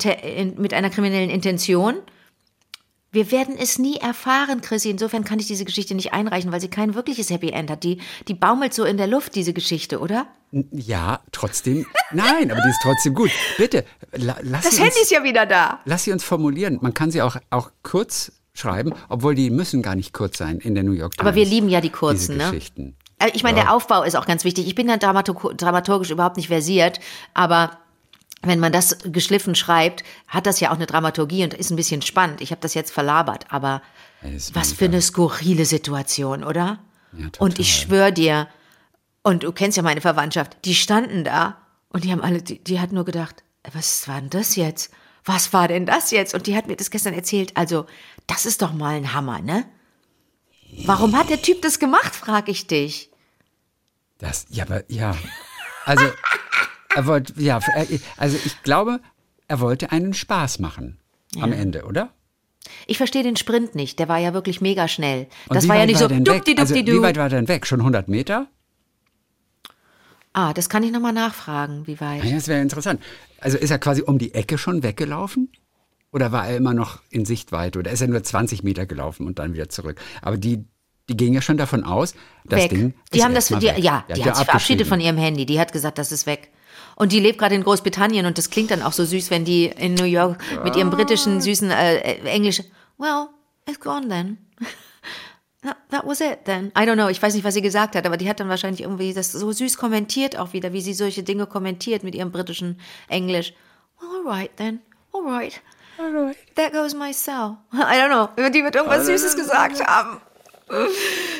mit 0.56 0.74
einer 0.74 0.90
kriminellen 0.90 1.30
Intention. 1.30 1.96
Wir 3.14 3.30
werden 3.30 3.56
es 3.58 3.78
nie 3.78 3.96
erfahren, 3.96 4.62
Chrissy. 4.62 4.88
Insofern 4.88 5.22
kann 5.24 5.38
ich 5.38 5.46
diese 5.46 5.66
Geschichte 5.66 5.94
nicht 5.94 6.14
einreichen, 6.14 6.50
weil 6.50 6.62
sie 6.62 6.68
kein 6.68 6.94
wirkliches 6.94 7.28
Happy 7.28 7.50
End 7.50 7.70
hat. 7.70 7.84
Die, 7.84 7.98
die 8.26 8.32
baumelt 8.34 8.72
so 8.72 8.84
in 8.84 8.96
der 8.96 9.06
Luft, 9.06 9.34
diese 9.34 9.52
Geschichte, 9.52 10.00
oder? 10.00 10.26
Ja, 10.70 11.20
trotzdem. 11.30 11.86
Nein, 12.10 12.50
aber 12.50 12.60
die 12.62 12.70
ist 12.70 12.80
trotzdem 12.82 13.14
gut. 13.14 13.30
Bitte, 13.58 13.84
la, 14.12 14.36
lass, 14.42 14.64
Das 14.64 14.76
sie 14.76 14.82
Handy 14.82 14.94
uns, 14.96 15.02
ist 15.02 15.10
ja 15.10 15.22
wieder 15.24 15.44
da. 15.44 15.80
lass 15.84 16.04
sie 16.04 16.12
uns 16.12 16.24
formulieren. 16.24 16.78
Man 16.80 16.94
kann 16.94 17.10
sie 17.10 17.20
auch, 17.20 17.36
auch 17.50 17.70
kurz 17.82 18.32
schreiben, 18.54 18.94
obwohl 19.10 19.34
die 19.34 19.50
müssen 19.50 19.82
gar 19.82 19.94
nicht 19.94 20.12
kurz 20.14 20.38
sein 20.38 20.58
in 20.58 20.74
der 20.74 20.84
New 20.84 20.92
York 20.92 21.12
Times. 21.16 21.26
Aber 21.26 21.36
wir 21.36 21.44
lieben 21.44 21.68
ja 21.68 21.80
die 21.82 21.90
kurzen, 21.90 22.32
diese 22.32 22.38
ne? 22.38 22.50
Geschichten. 22.50 22.96
Äh, 23.18 23.30
Ich 23.34 23.42
meine, 23.42 23.60
der 23.60 23.74
Aufbau 23.74 24.02
ist 24.04 24.14
auch 24.16 24.26
ganz 24.26 24.44
wichtig. 24.44 24.66
Ich 24.66 24.74
bin 24.74 24.88
ja 24.88 24.96
dramaturg 24.96 25.56
dramaturgisch 25.58 26.10
überhaupt 26.10 26.36
nicht 26.38 26.48
versiert, 26.48 26.98
aber 27.34 27.78
wenn 28.42 28.58
man 28.60 28.72
das 28.72 28.98
geschliffen 29.04 29.54
schreibt, 29.54 30.02
hat 30.26 30.46
das 30.46 30.60
ja 30.60 30.70
auch 30.70 30.76
eine 30.76 30.86
Dramaturgie 30.86 31.44
und 31.44 31.54
ist 31.54 31.70
ein 31.70 31.76
bisschen 31.76 32.02
spannend. 32.02 32.40
Ich 32.40 32.50
habe 32.50 32.60
das 32.60 32.74
jetzt 32.74 32.92
verlabert, 32.92 33.46
aber 33.50 33.82
was 34.52 34.72
für 34.72 34.86
eine 34.86 35.02
skurrile 35.02 35.64
Situation, 35.64 36.44
oder? 36.44 36.78
Ja, 37.16 37.26
und 37.38 37.58
ich 37.58 37.74
schwöre 37.74 38.12
dir, 38.12 38.48
und 39.22 39.44
du 39.44 39.52
kennst 39.52 39.76
ja 39.76 39.82
meine 39.82 40.00
Verwandtschaft, 40.00 40.56
die 40.64 40.74
standen 40.74 41.24
da 41.24 41.56
und 41.88 42.04
die 42.04 42.12
haben 42.12 42.22
alle, 42.22 42.42
die, 42.42 42.58
die 42.62 42.80
hat 42.80 42.92
nur 42.92 43.04
gedacht, 43.04 43.44
"Äh, 43.62 43.70
was 43.72 44.08
war 44.08 44.20
denn 44.20 44.30
das 44.30 44.56
jetzt? 44.56 44.92
Was 45.24 45.52
war 45.52 45.68
denn 45.68 45.86
das 45.86 46.10
jetzt? 46.10 46.34
Und 46.34 46.46
die 46.48 46.56
hat 46.56 46.66
mir 46.66 46.76
das 46.76 46.90
gestern 46.90 47.14
erzählt. 47.14 47.56
Also, 47.56 47.86
das 48.26 48.44
ist 48.44 48.60
doch 48.62 48.72
mal 48.72 48.96
ein 48.96 49.14
Hammer, 49.14 49.40
ne? 49.40 49.64
Warum 50.84 51.16
hat 51.16 51.30
der 51.30 51.40
Typ 51.40 51.62
das 51.62 51.78
gemacht, 51.78 52.16
frag 52.16 52.48
ich 52.48 52.66
dich. 52.66 53.10
Das, 54.18 54.46
ja, 54.48 54.64
aber 54.64 54.82
ja. 54.88 55.14
Also, 55.84 56.04
er 56.94 57.06
wollte, 57.06 57.34
ja, 57.40 57.60
also 58.16 58.36
ich 58.44 58.62
glaube, 58.62 59.00
er 59.48 59.60
wollte 59.60 59.92
einen 59.92 60.14
Spaß 60.14 60.58
machen 60.58 60.98
am 61.40 61.52
Ende, 61.52 61.84
oder? 61.84 62.10
Ich 62.86 62.96
verstehe 62.96 63.22
den 63.22 63.36
Sprint 63.36 63.74
nicht. 63.74 63.98
Der 63.98 64.08
war 64.08 64.18
ja 64.18 64.34
wirklich 64.34 64.60
mega 64.60 64.88
schnell. 64.88 65.26
Und 65.48 65.56
das 65.56 65.68
war 65.68 65.76
ja 65.76 65.86
nicht 65.86 65.98
so 65.98 66.04
er 66.04 66.08
denn 66.08 66.26
weg? 66.26 66.44
dupdi 66.44 66.56
also, 66.58 66.74
Wie 66.74 67.02
weit 67.02 67.16
war 67.16 67.24
er 67.24 67.30
denn 67.30 67.48
weg? 67.48 67.66
Schon 67.66 67.80
100 67.80 68.08
Meter? 68.08 68.46
Ah, 70.32 70.52
das 70.54 70.68
kann 70.68 70.82
ich 70.82 70.92
nochmal 70.92 71.12
nachfragen, 71.12 71.86
wie 71.86 72.00
weit. 72.00 72.24
Ja, 72.24 72.34
das 72.34 72.48
wäre 72.48 72.62
interessant. 72.62 73.02
Also 73.38 73.58
ist 73.58 73.70
er 73.70 73.78
quasi 73.78 74.02
um 74.02 74.18
die 74.18 74.34
Ecke 74.34 74.56
schon 74.56 74.82
weggelaufen? 74.82 75.50
Oder 76.10 76.32
war 76.32 76.48
er 76.48 76.56
immer 76.56 76.74
noch 76.74 77.00
in 77.10 77.24
Sichtweite? 77.24 77.78
Oder 77.78 77.90
ist 77.90 78.00
er 78.00 78.08
nur 78.08 78.22
20 78.22 78.62
Meter 78.62 78.86
gelaufen 78.86 79.26
und 79.26 79.38
dann 79.38 79.54
wieder 79.54 79.68
zurück? 79.68 80.00
Aber 80.22 80.36
die, 80.36 80.64
die 81.08 81.16
gingen 81.16 81.34
ja 81.34 81.42
schon 81.42 81.56
davon 81.56 81.84
aus, 81.84 82.14
das 82.44 82.62
weg. 82.62 82.70
Ding 82.70 82.94
die 83.12 83.18
ist 83.18 83.24
haben 83.24 83.34
das, 83.34 83.48
die, 83.48 83.54
weg. 83.54 83.78
ja, 83.78 84.04
die 84.08 84.14
der 84.14 84.26
hat 84.26 84.36
sich 84.36 84.44
verabschiedet 84.46 84.86
von 84.86 85.00
ihrem 85.00 85.16
Handy. 85.16 85.46
Die 85.46 85.58
hat 85.58 85.72
gesagt, 85.72 85.98
das 85.98 86.12
ist 86.12 86.26
weg. 86.26 86.50
Und 87.02 87.10
die 87.10 87.18
lebt 87.18 87.40
gerade 87.40 87.56
in 87.56 87.64
Großbritannien 87.64 88.26
und 88.26 88.38
das 88.38 88.48
klingt 88.48 88.70
dann 88.70 88.80
auch 88.80 88.92
so 88.92 89.04
süß, 89.04 89.32
wenn 89.32 89.44
die 89.44 89.64
in 89.64 89.94
New 89.94 90.04
York 90.04 90.40
mit 90.62 90.76
ihrem 90.76 90.90
britischen, 90.90 91.40
süßen 91.40 91.68
äh, 91.72 91.98
Englisch. 92.22 92.62
Well, 92.96 93.26
it's 93.68 93.80
gone 93.80 94.08
then. 94.08 94.38
That, 95.62 95.78
that 95.90 96.06
was 96.06 96.20
it 96.20 96.44
then. 96.44 96.70
I 96.78 96.84
don't 96.84 96.94
know, 96.94 97.08
ich 97.08 97.20
weiß 97.20 97.34
nicht, 97.34 97.42
was 97.42 97.54
sie 97.54 97.62
gesagt 97.62 97.96
hat, 97.96 98.06
aber 98.06 98.16
die 98.16 98.28
hat 98.28 98.38
dann 98.38 98.48
wahrscheinlich 98.48 98.82
irgendwie 98.82 99.12
das 99.12 99.32
so 99.32 99.50
süß 99.50 99.78
kommentiert 99.78 100.36
auch 100.38 100.52
wieder, 100.52 100.72
wie 100.72 100.80
sie 100.80 100.94
solche 100.94 101.24
Dinge 101.24 101.46
kommentiert 101.46 102.04
mit 102.04 102.14
ihrem 102.14 102.30
britischen 102.30 102.78
Englisch. 103.08 103.52
Well, 104.00 104.08
all 104.24 104.32
right 104.32 104.56
then. 104.56 104.80
All 105.12 105.22
right. 105.22 105.60
There 106.54 106.70
goes 106.70 106.94
my 106.94 107.12
cell. 107.12 107.58
I 107.72 107.98
don't 107.98 108.10
know. 108.10 108.48
Die 108.48 108.62
wird 108.62 108.76
irgendwas 108.76 109.06
Süßes 109.06 109.34
gesagt 109.34 109.84
haben. 109.84 110.20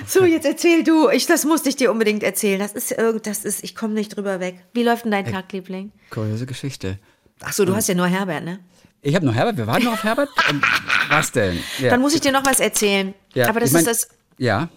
So, 0.07 0.25
jetzt 0.25 0.45
erzähl 0.47 0.85
du. 0.85 1.09
Ich, 1.09 1.27
das 1.27 1.45
musste 1.45 1.68
ich 1.68 1.77
dir 1.77 1.90
unbedingt 1.90 2.23
erzählen. 2.23 2.59
Das 2.59 2.73
ist 2.73 2.92
irgend, 2.92 3.27
das 3.27 3.45
ist, 3.45 3.64
ich 3.64 3.75
komme 3.75 3.95
nicht 3.95 4.16
drüber 4.16 4.40
weg. 4.40 4.62
Wie 4.75 4.83
läuft 4.83 5.05
denn 5.05 5.12
dein 5.12 5.25
Tag, 5.31 5.53
Liebling? 5.53 5.92
Kuriose 6.11 6.47
Geschichte. 6.47 6.99
Ach 7.42 7.53
so, 7.53 7.64
du 7.64 7.75
hast 7.75 7.88
ja 7.88 7.95
nur 7.95 8.07
Herbert, 8.07 8.45
ne? 8.45 8.61
Ich 9.01 9.14
habe 9.14 9.27
noch 9.27 9.35
Herbert, 9.35 9.57
wir 9.57 9.66
warten 9.66 9.85
noch 9.85 9.95
auf 9.95 10.05
Herbert. 10.05 10.29
Ähm, 10.49 10.61
was 11.09 11.33
denn? 11.33 11.59
Ja. 11.79 11.90
Dann 11.90 12.01
muss 12.01 12.14
ich 12.14 12.21
dir 12.21 12.31
noch 12.31 12.45
was 12.47 12.61
erzählen. 12.61 13.14
ja, 13.35 13.49
Aber 13.49 13.59
das 13.61 13.71
ich 13.71 13.75
mein, 13.75 13.87
ist 13.87 13.88
das, 13.88 14.09
Ja, 14.38 14.68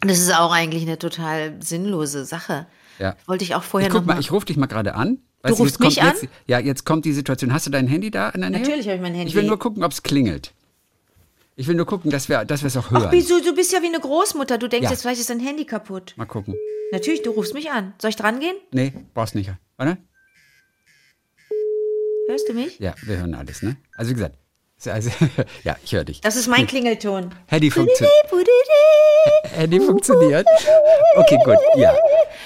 das 0.00 0.18
ist 0.18 0.34
auch 0.34 0.52
eigentlich 0.52 0.82
eine 0.82 0.98
total 0.98 1.56
sinnlose 1.62 2.24
Sache. 2.24 2.66
ja. 2.98 3.16
Wollte 3.26 3.44
ich 3.44 3.54
auch 3.54 3.62
vorher 3.62 3.88
ich 3.88 3.94
noch 3.94 4.00
guck 4.00 4.06
mal, 4.06 4.14
mal. 4.14 4.20
ich 4.20 4.32
rufe 4.32 4.46
dich 4.46 4.56
mal 4.56 4.66
gerade 4.66 4.94
an. 4.94 5.18
Weißt 5.42 5.58
rufst 5.58 5.72
jetzt 5.72 5.78
kommt 5.80 5.96
mich 5.96 6.02
an? 6.02 6.08
Jetzt, 6.20 6.28
ja, 6.46 6.58
jetzt 6.58 6.84
kommt 6.84 7.06
die 7.06 7.12
Situation. 7.14 7.52
Hast 7.54 7.66
du 7.66 7.70
dein 7.70 7.86
Handy 7.86 8.10
da 8.10 8.28
in 8.30 8.42
der 8.42 8.50
Nähe? 8.50 8.60
Natürlich 8.60 8.86
habe 8.86 8.96
ich 8.96 9.02
mein 9.02 9.14
Handy. 9.14 9.28
Ich 9.28 9.34
will 9.34 9.44
nur 9.44 9.58
gucken, 9.58 9.82
ob 9.82 9.92
es 9.92 10.02
klingelt. 10.02 10.52
Ich 11.60 11.68
will 11.68 11.74
nur 11.74 11.84
gucken, 11.84 12.10
dass 12.10 12.30
wir 12.30 12.46
dass 12.46 12.62
wir 12.62 12.68
es 12.68 12.76
auch 12.78 12.90
hören. 12.90 13.04
Ach, 13.08 13.12
wieso? 13.12 13.38
Du 13.38 13.54
bist 13.54 13.70
ja 13.70 13.82
wie 13.82 13.88
eine 13.88 14.00
Großmutter. 14.00 14.56
Du 14.56 14.66
denkst 14.66 14.84
Ja. 14.86 14.90
jetzt, 14.92 15.02
vielleicht 15.02 15.20
ist 15.20 15.28
dein 15.28 15.40
Handy 15.40 15.66
kaputt. 15.66 16.14
Mal 16.16 16.24
gucken. 16.24 16.54
Natürlich, 16.90 17.20
du 17.20 17.32
rufst 17.32 17.52
mich 17.52 17.70
an. 17.70 17.92
Soll 18.00 18.08
ich 18.08 18.16
dran 18.16 18.40
gehen? 18.40 18.56
Nee, 18.72 18.94
brauchst 19.12 19.34
nicht. 19.34 19.50
Warte. 19.76 19.98
Hörst 22.28 22.48
du 22.48 22.54
mich? 22.54 22.78
Ja, 22.78 22.94
wir 23.02 23.18
hören 23.18 23.34
alles, 23.34 23.60
ne? 23.62 23.76
Also 23.94 24.10
wie 24.10 24.14
gesagt, 24.14 24.36
also, 24.86 25.10
ja, 25.62 25.76
ich 25.84 25.92
höre 25.92 26.04
dich. 26.04 26.22
Das 26.22 26.36
ist 26.36 26.48
mein 26.48 26.66
Klingelton. 26.66 27.30
Handy, 27.46 27.70
funktio 27.70 28.06
Handy 29.54 29.80
funktioniert. 29.80 30.46
Okay, 31.16 31.38
gut, 31.44 31.58
ja. 31.76 31.94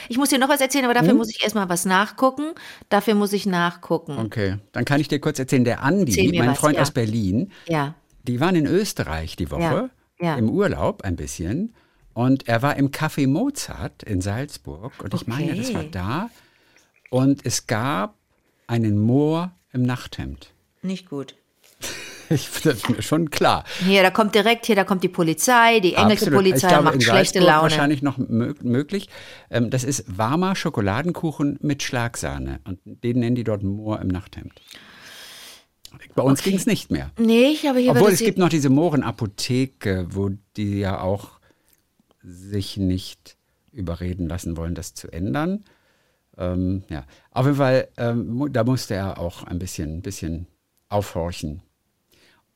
Ich 0.08 0.16
muss 0.18 0.30
dir 0.30 0.40
noch 0.40 0.48
was 0.48 0.60
erzählen, 0.60 0.86
aber 0.86 0.94
Hm? 0.94 1.02
dafür 1.02 1.14
muss 1.14 1.30
ich 1.30 1.44
erstmal 1.44 1.68
was 1.68 1.84
nachgucken. 1.84 2.46
Dafür 2.88 3.14
muss 3.14 3.32
ich 3.32 3.46
nachgucken. 3.46 4.18
Okay, 4.18 4.56
dann 4.72 4.84
kann 4.84 5.00
ich 5.00 5.06
dir 5.06 5.20
kurz 5.20 5.38
erzählen, 5.38 5.62
der 5.64 5.82
Andi, 5.82 6.10
Erzähl 6.10 6.30
mir 6.32 6.40
mein 6.42 6.50
was, 6.50 6.58
Freund 6.58 6.76
ja. 6.76 6.82
aus 6.82 6.90
Berlin, 6.90 7.52
Ja. 7.68 7.94
Die 8.24 8.40
waren 8.40 8.54
in 8.56 8.66
Österreich 8.66 9.36
die 9.36 9.50
Woche, 9.50 9.90
Ja, 10.20 10.26
ja. 10.26 10.36
im 10.36 10.48
Urlaub 10.50 11.02
ein 11.02 11.16
bisschen. 11.16 11.74
Und 12.12 12.46
er 12.48 12.62
war 12.62 12.76
im 12.76 12.90
Café 12.90 13.26
Mozart 13.26 14.02
in 14.04 14.20
Salzburg. 14.20 14.92
Und 15.02 15.14
ich 15.14 15.26
meine, 15.26 15.54
das 15.54 15.72
war 15.74 15.80
Okay. 15.80 15.90
da. 15.92 16.30
Und 17.10 17.44
es 17.44 17.66
gab 17.66 18.14
einen 18.66 18.98
Moor 18.98 19.52
im 19.72 19.82
Nachthemd. 19.82 20.52
Nicht 20.82 21.08
gut. 21.10 21.34
Ich, 22.30 22.48
das 22.62 22.76
ist 22.76 22.88
mir 22.88 23.02
schon 23.02 23.28
klar. 23.28 23.64
Hier, 23.84 24.02
da 24.02 24.08
kommt 24.10 24.34
direkt, 24.34 24.64
hier, 24.64 24.74
da 24.74 24.84
kommt 24.84 25.04
die 25.04 25.10
Polizei, 25.10 25.80
die 25.80 25.92
englische 25.92 26.24
Absolut. 26.24 26.38
Polizei 26.38 26.68
glaube, 26.68 26.84
macht 26.84 27.02
schlechte 27.02 27.38
Laune. 27.38 27.62
wahrscheinlich 27.64 28.00
noch 28.00 28.16
mö 28.16 28.54
möglich. 28.62 29.10
Ähm, 29.50 29.68
das 29.68 29.84
ist 29.84 30.04
warmer 30.16 30.56
Schokoladenkuchen 30.56 31.58
mit 31.60 31.82
Schlagsahne. 31.82 32.60
Und 32.64 32.78
den 32.84 33.18
nennen 33.18 33.36
die 33.36 33.44
dort 33.44 33.62
Moor 33.62 34.00
im 34.00 34.08
Nachthemd. 34.08 34.54
Bei 36.14 36.22
uns 36.22 36.42
ging 36.42 36.56
es 36.56 36.66
nicht 36.66 36.90
mehr. 36.90 37.10
Nee, 37.18 37.46
ich 37.48 37.66
habe 37.66 37.78
hier 37.78 37.92
Obwohl 37.92 38.10
es 38.10 38.20
gibt 38.20 38.38
noch 38.38 38.48
diese 38.48 38.70
Mohrenapotheke, 38.70 40.06
wo 40.10 40.30
die 40.56 40.78
ja 40.78 41.00
auch 41.00 41.40
sich 42.22 42.76
nicht 42.76 43.36
überreden 43.72 44.28
lassen 44.28 44.56
wollen, 44.56 44.74
das 44.74 44.94
zu 44.94 45.10
ändern. 45.12 45.64
Ähm, 46.36 46.84
ja, 46.88 47.04
auf 47.30 47.46
jeden 47.46 47.58
Fall, 47.58 47.88
ähm, 47.96 48.48
da 48.52 48.64
musste 48.64 48.94
er 48.94 49.18
auch 49.18 49.44
ein 49.44 49.58
bisschen, 49.58 50.02
bisschen 50.02 50.46
aufhorchen. 50.88 51.62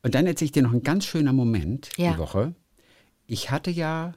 Und 0.01 0.15
dann 0.15 0.25
erzähle 0.27 0.47
ich 0.47 0.51
dir 0.53 0.63
noch 0.63 0.73
ein 0.73 0.83
ganz 0.83 1.05
schöner 1.05 1.33
Moment 1.33 1.89
Ja. 1.97 2.13
die 2.13 2.17
Woche. 2.19 2.55
Ich 3.27 3.51
hatte 3.51 3.69
ja, 3.69 4.13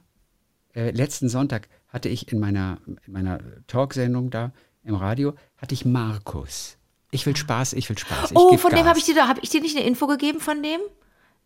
äh, 0.73 0.91
letzten 0.91 1.29
Sonntag 1.29 1.67
hatte 1.87 2.09
ich 2.09 2.31
in 2.31 2.39
meiner, 2.39 2.79
in 3.05 3.13
meiner 3.13 3.39
Talksendung 3.67 4.29
da 4.29 4.51
im 4.83 4.95
Radio, 4.95 5.35
hatte 5.57 5.73
ich 5.73 5.85
Markus. 5.85 6.77
Ich 7.13 7.25
will 7.25 7.35
Spaß, 7.35 7.73
ich 7.73 7.87
will 7.89 7.97
Spaß. 7.97 8.31
Ich 8.31 8.37
oh, 8.37 8.57
von 8.57 8.71
dem 8.71 8.79
Gas. 8.79 8.87
habe 8.87 8.99
ich 8.99 9.05
dir, 9.05 9.27
habe 9.27 9.39
ich 9.41 9.49
dir 9.49 9.61
nicht 9.61 9.77
eine 9.77 9.85
Info 9.85 10.07
gegeben 10.07 10.39
von 10.39 10.61
dem? 10.63 10.79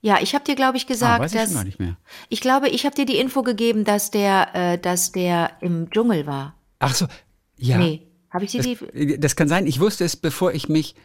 Ja, 0.01 0.19
ich 0.21 0.34
habe 0.36 0.45
dir, 0.45 0.56
glaube 0.56 0.77
ich, 0.77 0.86
ah, 0.86 0.88
gesagt, 0.88 1.23
weiß 1.23 1.34
ich 1.34 1.39
dass 1.39 1.49
schon 1.49 1.56
gar 1.56 1.63
nicht 1.63 1.80
mehr. 1.80 1.97
ich 2.30 2.39
glaube, 2.41 2.69
ich 2.69 2.86
habe 2.86 2.95
dir 2.95 3.06
die 3.06 3.17
Info 3.17 3.43
gegeben, 3.43 3.84
dass 3.84 4.12
der, 4.12 4.56
äh, 4.56 4.77
dass 4.77 5.12
der 5.12 5.51
im 5.62 5.89
Dschungel 5.89 6.25
war. 6.25 6.56
Ach 6.80 6.93
so, 6.93 7.08
ja. 7.58 7.77
Nee, 7.77 8.08
habe 8.30 8.45
ich 8.45 8.51
dir 8.51 8.62
die? 8.62 8.75
Das, 8.75 9.19
das 9.19 9.36
kann 9.36 9.47
sein. 9.47 9.67
Ich 9.67 9.80
wusste 9.80 10.06
es, 10.06 10.15
bevor 10.15 10.53
ich 10.53 10.69
mich 10.69 10.95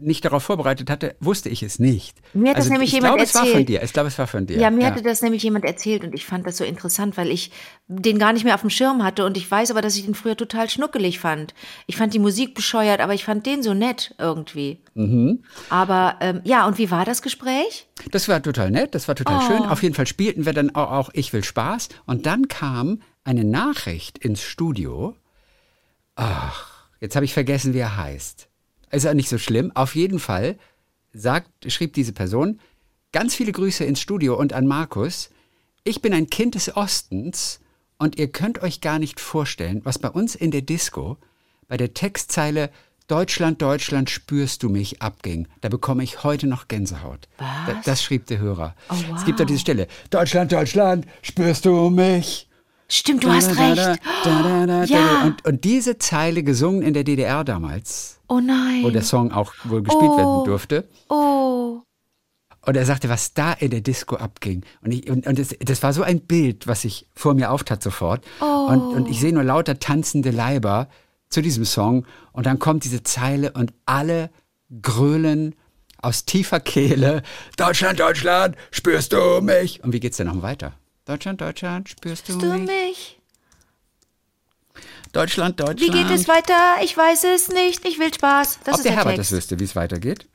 nicht 0.00 0.24
darauf 0.24 0.42
vorbereitet 0.42 0.90
hatte, 0.90 1.16
wusste 1.20 1.48
ich 1.48 1.62
es 1.62 1.78
nicht. 1.78 2.18
Also 2.28 2.38
Mir 2.38 2.50
hat 2.50 2.58
das 2.58 2.68
nämlich 2.68 2.88
ich 2.88 2.94
jemand 2.94 3.14
glaube, 3.16 3.24
es 3.24 3.34
war 3.34 3.42
von 3.42 3.50
erzählt. 3.50 3.68
dir. 3.68 3.82
Ich 3.82 3.92
glaube, 3.92 4.08
es 4.08 4.18
war 4.18 4.26
von 4.26 4.46
dir. 4.46 4.58
Ja, 4.58 4.70
mir 4.70 4.86
hatte 4.86 5.02
das 5.02 5.22
nämlich 5.22 5.42
jemand 5.42 5.64
erzählt 5.64 6.04
und 6.04 6.14
ich 6.14 6.24
fand 6.26 6.46
das 6.46 6.56
so 6.56 6.64
interessant, 6.64 7.16
weil 7.16 7.30
ich 7.30 7.50
den 7.88 8.18
gar 8.18 8.32
nicht 8.32 8.44
mehr 8.44 8.54
auf 8.54 8.60
dem 8.62 8.70
Schirm 8.70 9.02
hatte 9.02 9.24
und 9.24 9.36
ich 9.36 9.50
weiß 9.50 9.70
aber, 9.70 9.82
dass 9.82 9.96
ich 9.96 10.04
den 10.04 10.14
früher 10.14 10.36
total 10.36 10.68
schnuckelig 10.70 11.18
fand. 11.18 11.54
Ich 11.86 11.96
fand 11.96 12.14
die 12.14 12.18
Musik 12.18 12.54
bescheuert, 12.54 13.00
aber 13.00 13.14
ich 13.14 13.24
fand 13.24 13.46
den 13.46 13.62
so 13.62 13.74
nett 13.74 14.14
irgendwie. 14.18 14.80
Mhm. 14.94 15.42
Aber 15.70 16.16
ähm, 16.20 16.40
ja, 16.44 16.66
und 16.66 16.78
wie 16.78 16.90
war 16.90 17.04
das 17.04 17.22
Gespräch? 17.22 17.86
Das 18.10 18.28
war 18.28 18.42
total 18.42 18.70
nett, 18.70 18.94
das 18.94 19.08
war 19.08 19.14
total 19.14 19.38
Oh. 19.38 19.46
schön. 19.46 19.62
Auf 19.68 19.82
jeden 19.82 19.94
Fall 19.94 20.06
spielten 20.06 20.46
wir 20.46 20.52
dann 20.52 20.74
auch, 20.74 20.90
auch 20.90 21.10
Ich 21.12 21.32
will 21.32 21.44
Spaß. 21.44 21.88
Und 22.06 22.26
dann 22.26 22.48
kam 22.48 23.00
eine 23.24 23.44
Nachricht 23.44 24.18
ins 24.18 24.42
Studio. 24.42 25.14
Ach, 26.16 26.88
jetzt 27.00 27.14
habe 27.16 27.24
ich 27.24 27.32
vergessen, 27.34 27.74
wie 27.74 27.78
er 27.78 27.96
heißt. 27.96 28.47
Ist 28.90 29.04
ja 29.04 29.14
nicht 29.14 29.28
so 29.28 29.38
schlimm. 29.38 29.72
Auf 29.74 29.94
jeden 29.94 30.18
Fall 30.18 30.56
sagt, 31.12 31.50
schrieb 31.70 31.94
diese 31.94 32.12
Person, 32.12 32.60
ganz 33.12 33.34
viele 33.34 33.52
Grüße 33.52 33.84
ins 33.84 34.00
Studio 34.00 34.36
und 34.38 34.52
an 34.52 34.66
Markus. 34.66 35.30
Ich 35.84 36.02
bin 36.02 36.12
ein 36.12 36.28
Kind 36.28 36.54
des 36.54 36.76
Ostens 36.76 37.60
und 37.98 38.18
ihr 38.18 38.30
könnt 38.30 38.62
euch 38.62 38.80
gar 38.80 38.98
nicht 38.98 39.20
vorstellen, 39.20 39.80
was 39.84 39.98
bei 39.98 40.10
uns 40.10 40.34
in 40.34 40.50
der 40.50 40.62
Disco 40.62 41.16
bei 41.66 41.76
der 41.76 41.94
Textzeile 41.94 42.70
Deutschland, 43.08 43.62
Deutschland, 43.62 44.10
spürst 44.10 44.62
du 44.62 44.68
mich 44.68 45.00
abging. 45.00 45.48
Da 45.62 45.70
bekomme 45.70 46.02
ich 46.02 46.24
heute 46.24 46.46
noch 46.46 46.68
Gänsehaut. 46.68 47.26
Was? 47.38 47.46
Da, 47.66 47.80
das 47.84 48.02
schrieb 48.02 48.26
der 48.26 48.38
Hörer. 48.38 48.74
Oh, 48.90 48.94
Es 49.16 49.24
gibt 49.24 49.40
doch 49.40 49.46
diese 49.46 49.60
Stelle. 49.60 49.86
Deutschland, 50.10 50.52
Deutschland, 50.52 51.06
spürst 51.22 51.64
du 51.64 51.88
mich? 51.88 52.47
Stimmt, 52.90 53.24
du 53.24 53.30
hast 53.30 53.50
Da, 53.50 53.54
da, 53.54 53.74
da, 53.74 53.82
recht. 53.92 54.00
da, 54.24 54.84
Ja. 54.84 55.24
Und, 55.24 55.44
und 55.44 55.64
diese 55.64 55.98
Zeile 55.98 56.42
gesungen 56.42 56.82
in 56.82 56.94
der 56.94 57.04
DDR 57.04 57.44
damals, 57.44 58.20
Oh 58.28 58.40
nein. 58.40 58.82
wo 58.82 58.90
der 58.90 59.02
Song 59.02 59.30
auch 59.32 59.52
wohl 59.64 59.82
gespielt 59.82 60.16
werden 60.16 60.44
durfte. 60.44 60.88
oh. 61.08 61.82
Und 62.66 62.76
er 62.76 62.84
sagte, 62.84 63.08
was 63.08 63.32
da 63.32 63.52
in 63.54 63.70
der 63.70 63.80
Disco 63.80 64.16
abging. 64.16 64.62
Und, 64.82 64.90
ich, 64.92 65.08
und, 65.08 65.26
und 65.26 65.38
das, 65.38 65.54
das 65.58 65.82
war 65.82 65.94
so 65.94 66.02
ein 66.02 66.20
Bild, 66.20 66.66
was 66.66 66.82
sich 66.82 67.06
vor 67.14 67.32
mir 67.32 67.50
auftat 67.50 67.82
sofort. 67.82 68.22
Und, 68.40 68.80
und 68.94 69.08
ich 69.08 69.20
sehe 69.20 69.32
nur 69.32 69.42
lauter 69.44 69.78
tanzende 69.78 70.30
Leiber 70.30 70.88
zu 71.30 71.40
diesem 71.40 71.64
Song. 71.64 72.04
Und 72.32 72.44
dann 72.44 72.58
kommt 72.58 72.84
diese 72.84 73.02
Zeile 73.02 73.52
und 73.52 73.72
alle 73.86 74.28
grölen 74.82 75.54
aus 76.02 76.26
tiefer 76.26 76.60
Kehle. 76.60 77.22
Deutschland, 77.56 78.00
Deutschland, 78.00 78.54
spürst 78.70 79.14
du 79.14 79.40
mich? 79.40 79.82
Und 79.82 79.94
wie 79.94 80.00
geht's 80.00 80.18
denn 80.18 80.26
noch 80.26 80.42
weiter? 80.42 80.74
Deutschland, 81.08 81.40
Deutschland, 81.40 81.88
spürst 81.88 82.28
du, 82.28 82.36
Du 82.38 82.52
mich? 82.52 82.66
mich? 82.68 83.18
Deutschland, 85.12 85.58
Wie 85.58 85.64
Deutschland. 85.64 85.92
geht 86.08 86.10
es 86.10 86.28
weiter? 86.28 86.82
Ich 86.84 86.94
weiß 86.94 87.24
es 87.34 87.48
nicht. 87.48 87.86
Ich 87.86 87.98
will 87.98 88.12
Spaß. 88.12 88.58
Das 88.64 88.74
Ob 88.74 88.78
ist 88.80 88.84
der 88.84 88.90
der 88.92 88.96
Herbert 88.98 89.16
Text. 89.16 89.32
das 89.32 89.36
wüsste, 89.38 89.58
wie 89.58 89.64
es 89.64 89.74
weitergeht? 89.74 90.26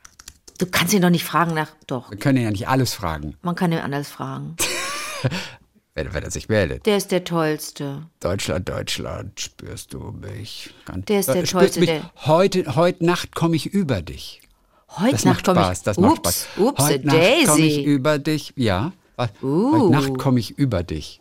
Du 0.57 0.65
kannst 0.65 0.91
ihn 0.93 1.03
doch 1.03 1.11
nicht 1.11 1.25
fragen 1.25 1.53
nach. 1.53 1.69
Doch, 1.85 2.09
Wir 2.09 2.17
können 2.17 2.37
ihn 2.39 2.43
ja 2.45 2.49
nicht 2.51 2.67
alles 2.67 2.93
fragen, 2.95 3.37
man 3.43 3.53
kann 3.53 3.71
ihn 3.71 3.77
anders 3.77 4.09
fragen. 4.09 4.55
wenn, 5.93 6.11
wenn 6.11 6.23
er 6.23 6.31
sich 6.31 6.49
meldet. 6.49 6.87
Der 6.87 6.97
ist 6.97 7.11
der 7.11 7.23
Tollste. 7.23 8.07
Deutschland, 8.19 8.67
Deutschland, 8.67 9.39
spürst 9.39 9.93
du 9.93 9.99
mich? 10.11 10.73
Ganz- 10.85 11.05
Der 11.05 11.19
ist 11.19 11.29
der 11.29 11.43
Tollste, 11.43 11.79
Mich, 11.81 12.01
heute, 12.25 12.75
heute 12.75 13.05
Nacht 13.05 13.35
komme 13.35 13.55
ich 13.55 13.67
über 13.67 14.01
dich. 14.01 14.41
Heute 14.89 15.11
Das 15.11 15.25
Nacht 15.25 15.35
macht 15.37 15.45
komme 15.45 15.59
Spaß, 15.61 15.77
ich. 15.79 15.83
das 15.83 15.97
macht 15.97 16.17
ups, 16.19 16.43
Spaß. 16.45 16.47
ups, 16.65 16.83
heute 16.83 17.05
Nacht 17.07 17.45
komme 17.45 17.61
ich 17.61 17.83
über 17.85 18.17
dich. 18.17 18.53
Ja? 18.55 18.91
Uh. 19.41 19.71
heute 19.73 19.91
Nacht 19.91 20.17
komme 20.17 20.39
ich 20.39 20.57
über 20.57 20.83
dich. 20.83 21.19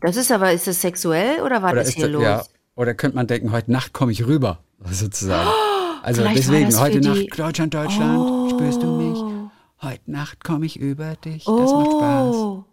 Das 0.00 0.16
ist 0.16 0.32
aber, 0.32 0.52
ist 0.52 0.66
das 0.66 0.80
sexuell 0.80 1.40
oder 1.42 1.62
war 1.62 1.72
Oder, 1.72 1.84
das 1.84 1.90
hier 1.94 2.04
das, 2.06 2.12
los? 2.12 2.22
ja, 2.24 2.42
oder 2.74 2.94
könnte 2.94 3.16
man 3.16 3.26
denken, 3.26 3.52
heute 3.52 3.70
Nacht 3.70 3.92
komme 3.92 4.12
ich 4.12 4.26
rüber, 4.26 4.58
sozusagen. 4.90 5.48
Also 6.04 6.22
vielleicht 6.22 6.48
war 6.48 6.54
deswegen, 6.54 6.70
das 6.70 6.80
heute 6.80 7.00
die- 7.00 7.08
Nacht, 7.08 7.38
Deutschland, 7.38 7.74
Deutschland, 7.74 8.50
spürst 8.50 8.82
du 8.82 8.86
mich? 8.96 9.48
Heute 9.82 10.10
Nacht 10.10 10.42
komme 10.42 10.66
ich 10.66 10.76
über 10.80 11.14
dich. 11.14 11.44
Das 11.44 11.54
macht 11.72 11.90
Spaß. 11.92 12.34
Oh. 12.34 12.64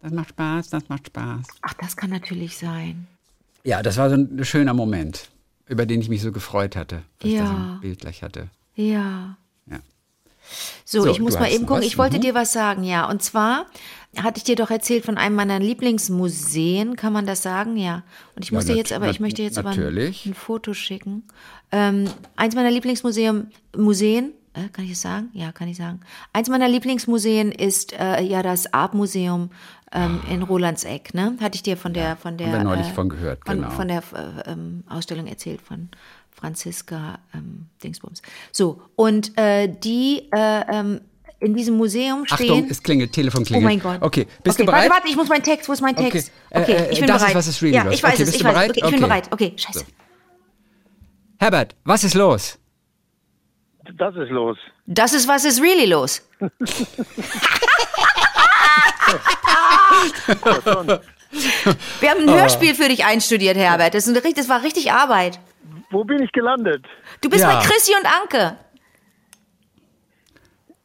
Das 0.00 0.12
macht 0.12 0.28
Spaß, 0.28 0.70
das 0.70 0.88
macht 0.88 1.06
Spaß. 1.08 1.44
Ach, 1.62 1.74
das 1.74 1.96
kann 1.96 2.10
natürlich 2.10 2.56
sein. 2.56 3.08
Ja, 3.64 3.82
das 3.82 3.96
war 3.96 4.08
so 4.10 4.14
ein 4.14 4.44
schöner 4.44 4.74
Moment, 4.74 5.28
über 5.66 5.86
den 5.86 6.00
ich 6.00 6.08
mich 6.08 6.22
so 6.22 6.30
gefreut 6.30 6.76
hatte, 6.76 7.02
weil 7.20 7.32
ich 7.32 7.38
da 7.38 7.46
so 7.46 7.52
Ja. 7.52 7.58
ein 7.74 7.80
Bild 7.80 7.98
gleich 7.98 8.22
hatte. 8.22 8.46
Ja. 8.76 9.36
Ja. 10.48 10.56
So, 10.84 11.02
So, 11.02 11.10
ich 11.10 11.20
muss 11.20 11.38
mal 11.38 11.50
eben 11.50 11.66
gucken. 11.66 11.82
was, 11.82 11.86
Ich 11.86 11.98
wollte 11.98 12.16
mhm. 12.16 12.22
dir 12.22 12.34
was 12.34 12.52
sagen, 12.52 12.82
ja. 12.84 13.08
Und 13.08 13.22
zwar 13.22 13.66
hatte 14.16 14.38
ich 14.38 14.44
dir 14.44 14.56
doch 14.56 14.70
erzählt 14.70 15.04
von 15.04 15.18
einem 15.18 15.36
meiner 15.36 15.58
Lieblingsmuseen, 15.60 16.96
kann 16.96 17.12
man 17.12 17.26
das 17.26 17.42
sagen? 17.42 17.76
Ja. 17.76 18.02
Und 18.36 18.44
ich 18.44 18.50
Ja, 18.50 18.56
muss 18.56 18.64
dir 18.64 18.72
nat- 18.72 18.78
jetzt, 18.78 18.92
aber 18.92 19.10
ich 19.10 19.20
möchte 19.20 19.42
jetzt 19.42 19.58
aber 19.58 19.70
ein, 19.70 19.76
natürlich. 19.76 20.26
ein 20.26 20.34
Foto 20.34 20.74
schicken. 20.74 21.24
Ähm, 21.70 22.04
eins 22.36 22.54
meiner 22.54 22.70
Lieblingsmuseen, 22.70 23.50
Museen, 23.76 24.32
äh, 24.54 24.68
kann 24.72 24.84
ich 24.86 24.92
es 24.92 25.02
sagen? 25.02 25.28
Ja, 25.34 25.52
kann 25.52 25.68
ich 25.68 25.76
sagen. 25.76 26.00
Eins 26.32 26.48
meiner 26.48 26.68
Lieblingsmuseen 26.68 27.52
ist 27.52 27.92
äh, 27.92 28.22
ja 28.22 28.42
das 28.42 28.72
Art-Museum 28.72 29.50
ähm, 29.92 30.20
in 30.30 30.42
Rolandseck, 30.42 31.12
ne? 31.14 31.36
Hatte 31.40 31.56
ich 31.56 31.62
dir 31.62 31.76
von 31.76 31.92
der, 31.92 32.16
von 32.16 32.36
der, 32.38 32.62
neulich 32.64 32.88
äh, 32.88 32.92
von 32.92 33.08
gehört, 33.08 33.40
von, 33.46 33.56
genau. 33.56 33.70
von 33.70 33.88
der 33.88 34.02
äh, 34.14 34.50
ähm, 34.52 34.84
Ausstellung 34.88 35.26
erzählt 35.26 35.60
von 35.62 35.88
Franziska 36.38 37.18
ähm, 37.34 37.66
Dingsbums. 37.82 38.22
So, 38.52 38.80
und 38.96 39.36
äh, 39.38 39.68
die 39.68 40.28
äh, 40.32 40.62
ähm, 40.72 41.00
in 41.40 41.54
diesem 41.54 41.76
Museum 41.76 42.26
stehen. 42.26 42.50
Achtung, 42.52 42.66
es 42.70 42.82
klingelt, 42.82 43.12
Telefon 43.12 43.42
Oh 43.42 43.44
klingelt. 43.46 43.64
mein 43.64 43.80
Gott. 43.80 43.98
Okay, 44.02 44.26
bist 44.42 44.56
okay, 44.56 44.64
du 44.64 44.66
bereit? 44.66 44.82
Warte, 44.90 44.94
warte, 45.02 45.08
ich 45.08 45.16
muss 45.16 45.28
meinen 45.28 45.42
Text. 45.42 45.68
Wo 45.68 45.72
ist 45.72 45.80
mein 45.80 45.96
Okay, 45.96 46.10
Text? 46.10 46.32
äh, 46.50 46.60
Okay, 46.62 46.72
äh, 46.72 46.90
ich 46.92 46.98
bin 46.98 47.06
das 47.08 47.16
ist, 47.16 47.22
bereit. 47.22 47.34
was 47.36 47.46
es 47.46 47.62
really 47.62 47.76
ja, 47.76 47.82
los. 47.84 47.94
ich 47.94 48.02
weiß 48.02 48.12
Okay, 48.14 48.22
es. 48.22 48.28
bist 48.28 48.36
Ich 48.36 48.42
du 48.42 48.48
weiß. 48.48 48.54
bereit? 48.54 48.70
Okay, 48.70 48.80
ich 48.80 48.84
bin 48.86 48.94
Okay. 48.94 49.02
bereit. 49.08 49.28
Okay, 49.32 49.52
scheiße. 49.56 49.84
Herbert, 51.40 51.76
was 51.84 52.02
ist 52.04 52.14
los? 52.14 52.58
Das 53.96 54.14
ist 54.16 54.30
los. 54.30 54.56
Das 54.86 55.12
ist 55.14 55.26
was 55.28 55.44
ist 55.44 55.60
really 55.62 55.86
los. 55.86 56.22
Wir 62.00 62.10
haben 62.10 62.20
ein 62.22 62.28
Ah. 62.28 62.40
Hörspiel 62.40 62.74
für 62.74 62.88
dich 62.88 63.04
einstudiert, 63.04 63.56
Herbert. 63.56 63.94
Das, 63.94 64.06
ist 64.06 64.16
ein, 64.24 64.34
das 64.34 64.48
war 64.48 64.62
richtig 64.62 64.92
Arbeit. 64.92 65.38
Wo 65.90 66.04
bin 66.04 66.22
ich 66.22 66.32
gelandet? 66.32 66.84
Du 67.20 67.30
bist 67.30 67.42
Ja. 67.42 67.56
bei 67.56 67.64
Chrissy 67.66 67.92
und 67.98 68.06
Anke. 68.06 68.58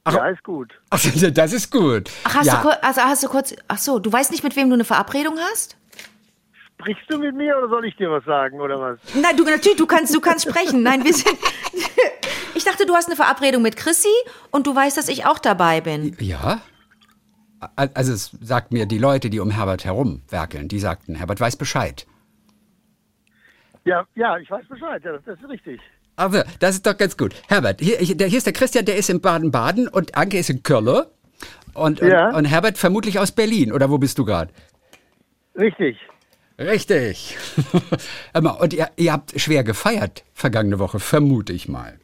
Ja, 0.06 0.28
ist 0.28 0.44
gut. 0.44 0.74
Ach, 0.89 1.00
das 1.34 1.54
ist 1.54 1.72
gut. 1.72 2.10
Ach, 2.26 2.36
hast, 2.36 2.46
ja. 2.46 2.62
du, 2.62 2.84
also 2.84 3.02
hast 3.02 3.24
du 3.24 3.28
kurz. 3.28 3.56
Ach 3.68 3.78
so, 3.78 4.00
du 4.00 4.12
weißt 4.12 4.32
nicht, 4.32 4.44
mit 4.44 4.56
wem 4.56 4.70
du 4.70 4.74
eine 4.76 4.84
Verabredung 4.84 5.38
hast? 5.52 5.78
Sprichst 6.80 7.04
du 7.10 7.18
mit 7.18 7.34
mir 7.36 7.58
oder 7.58 7.70
soll 7.70 7.86
ich 7.86 7.96
dir 7.96 8.12
was 8.12 8.26
sagen 8.26 8.60
oder 8.60 8.78
was? 8.80 9.00
Nein, 9.13 9.38
du 9.38 9.44
natürlich, 9.46 9.78
du 9.78 9.86
kannst, 9.86 10.13
du 10.13 10.20
kannst 10.20 10.48
sprechen. 10.50 10.84
Nein, 10.84 11.04
wir 11.04 11.13
sind. 11.13 11.38
Ich 12.56 12.66
dachte, 12.66 12.86
du 12.86 12.94
hast 12.94 13.08
eine 13.08 13.16
Verabredung 13.16 13.63
mit 13.63 13.76
Chrissy 13.76 14.08
und 14.52 14.68
du 14.68 14.76
weißt, 14.76 14.96
dass 14.96 15.08
ich 15.10 15.26
auch 15.26 15.39
dabei 15.39 15.82
bin. 15.82 16.16
Ja? 16.20 16.62
Also 17.76 18.13
es 18.13 18.30
sagt 18.42 18.72
mir 18.72 18.86
die 18.86 19.00
Leute, 19.00 19.32
die 19.32 19.39
um 19.39 19.50
Herbert 19.50 19.86
herum 19.86 20.22
werkeln, 20.30 20.68
die 20.68 20.80
sagten, 20.80 21.16
Herbert 21.16 21.39
weiß 21.39 21.56
Bescheid. 21.56 22.06
Ja, 23.86 24.06
ja, 24.15 24.38
ich 24.38 24.50
weiß 24.50 24.65
Bescheid. 24.67 25.02
Ja, 25.04 25.17
das 25.17 25.39
ist 25.39 25.50
richtig. 25.50 25.80
Aber 26.15 26.46
das 26.60 26.76
ist 26.76 26.86
doch 26.86 26.96
ganz 26.98 27.17
gut. 27.17 27.34
Herbert, 27.48 27.82
hier, 27.82 27.98
hier 27.98 28.38
ist 28.38 28.46
der 28.46 28.54
Christian, 28.54 28.86
der 28.86 28.98
ist 28.98 29.10
in 29.10 29.19
Baden-Baden 29.19 29.88
und 29.88 30.15
Anke 30.15 30.38
ist 30.38 30.50
in 30.50 30.63
Köln. 30.63 31.06
Und, 31.74 32.00
Ja. 32.02 32.30
und, 32.30 32.36
und 32.36 32.46
Herbert 32.46 32.78
vermutlich 32.78 33.19
aus 33.19 33.32
Berlin. 33.32 33.72
Oder 33.74 33.89
wo 33.89 33.98
bist 33.98 34.17
du 34.19 34.26
gerade? 34.26 34.54
Richtig. 35.56 35.98
Richtig. 36.60 37.36
Und 38.34 38.74
ihr, 38.74 38.89
ihr 38.96 39.12
habt 39.12 39.39
schwer 39.41 39.63
gefeiert 39.63 40.24
vergangene 40.36 40.78
Woche, 40.78 41.00
vermute 41.00 41.52
ich 41.52 41.67
mal. 41.67 42.00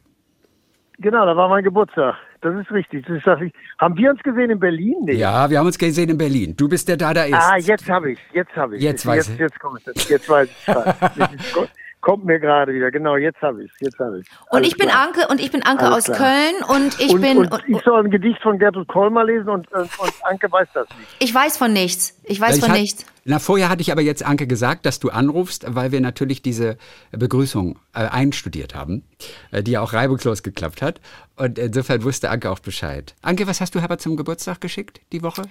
Genau, 1.02 1.24
da 1.24 1.34
war 1.34 1.48
mein 1.48 1.64
Geburtstag. 1.64 2.14
Das 2.42 2.54
ist 2.54 2.70
richtig. 2.70 3.06
Das 3.06 3.16
ist, 3.16 3.42
ich, 3.42 3.52
haben 3.78 3.96
wir 3.96 4.10
uns 4.10 4.22
gesehen 4.22 4.50
in 4.50 4.60
Berlin? 4.60 4.96
Nee. 5.02 5.14
Ja, 5.14 5.48
wir 5.48 5.58
haben 5.58 5.66
uns 5.66 5.78
gesehen 5.78 6.10
in 6.10 6.18
Berlin. 6.18 6.54
Du 6.56 6.68
bist 6.68 6.88
der 6.88 6.96
da, 6.98 7.14
da 7.14 7.24
ist. 7.24 7.34
Ah, 7.34 7.56
jetzt 7.56 7.88
habe 7.88 8.12
ich. 8.12 8.18
Jetzt 8.32 8.54
habe 8.54 8.76
ich. 8.76 8.82
Jetzt 8.82 9.06
weiß 9.06 9.26
jetzt, 9.28 9.34
ich. 9.34 9.40
jetzt 9.40 9.58
kommt 9.60 9.80
es. 9.86 10.08
Jetzt 10.08 10.28
weiß 10.28 10.48
ich. 10.48 10.66
Jetzt 11.16 11.34
ist- 11.34 11.70
kommt 12.00 12.24
mir 12.24 12.38
gerade 12.40 12.72
wieder. 12.74 12.90
Genau, 12.90 13.16
jetzt 13.16 13.40
habe 13.42 13.64
ich. 13.64 13.70
Jetzt 13.80 13.98
habe 13.98 14.20
ich. 14.20 14.26
Und 14.50 14.58
Alles 14.58 14.68
ich 14.68 14.76
bin 14.76 14.88
klar. 14.88 15.06
Anke 15.06 15.28
und 15.28 15.40
ich 15.40 15.50
bin 15.50 15.62
Anke 15.62 15.84
Alles 15.86 16.08
aus 16.08 16.16
klar. 16.16 16.18
Köln 16.18 16.78
und 16.80 17.00
ich 17.00 17.12
und, 17.12 17.20
bin. 17.20 17.38
und 17.38 17.52
und, 17.52 17.62
ich 17.68 17.80
soll 17.82 18.04
ein 18.04 18.10
Gedicht 18.10 18.40
von 18.42 18.58
Gertrud 18.58 18.88
Kolmar 18.88 19.24
lesen 19.24 19.48
und, 19.48 19.70
und, 19.72 19.98
und 19.98 20.12
Anke 20.22 20.50
weiß 20.50 20.68
das 20.74 20.88
nicht. 20.98 21.08
ich 21.18 21.34
weiß 21.34 21.56
von 21.56 21.72
nichts. 21.72 22.18
Ich 22.24 22.40
weiß 22.40 22.50
Ja, 22.50 22.54
ich 22.56 22.60
von 22.62 22.70
hat- 22.72 22.78
nichts. 22.80 23.06
Na, 23.24 23.38
vorher 23.38 23.68
hatte 23.68 23.82
ich 23.82 23.92
aber 23.92 24.00
jetzt 24.00 24.24
Anke 24.24 24.46
gesagt, 24.46 24.86
dass 24.86 24.98
du 24.98 25.10
anrufst, 25.10 25.64
weil 25.68 25.92
wir 25.92 26.00
natürlich 26.00 26.40
diese 26.40 26.78
Begrüßung 27.12 27.78
äh, 27.94 27.98
einstudiert 28.06 28.74
haben, 28.74 29.04
äh, 29.50 29.62
die 29.62 29.72
ja 29.72 29.82
auch 29.82 29.92
reibungslos 29.92 30.42
geklappt 30.42 30.80
hat. 30.80 31.00
Und 31.36 31.58
insofern 31.58 32.02
wusste 32.02 32.30
Anke 32.30 32.50
auch 32.50 32.60
Bescheid. 32.60 33.14
Anke, 33.20 33.46
was 33.46 33.60
hast 33.60 33.74
du 33.74 33.80
Herbert 33.80 34.00
zum 34.00 34.16
Geburtstag 34.16 34.60
geschickt 34.62 35.00
die 35.12 35.22
Woche? 35.22 35.42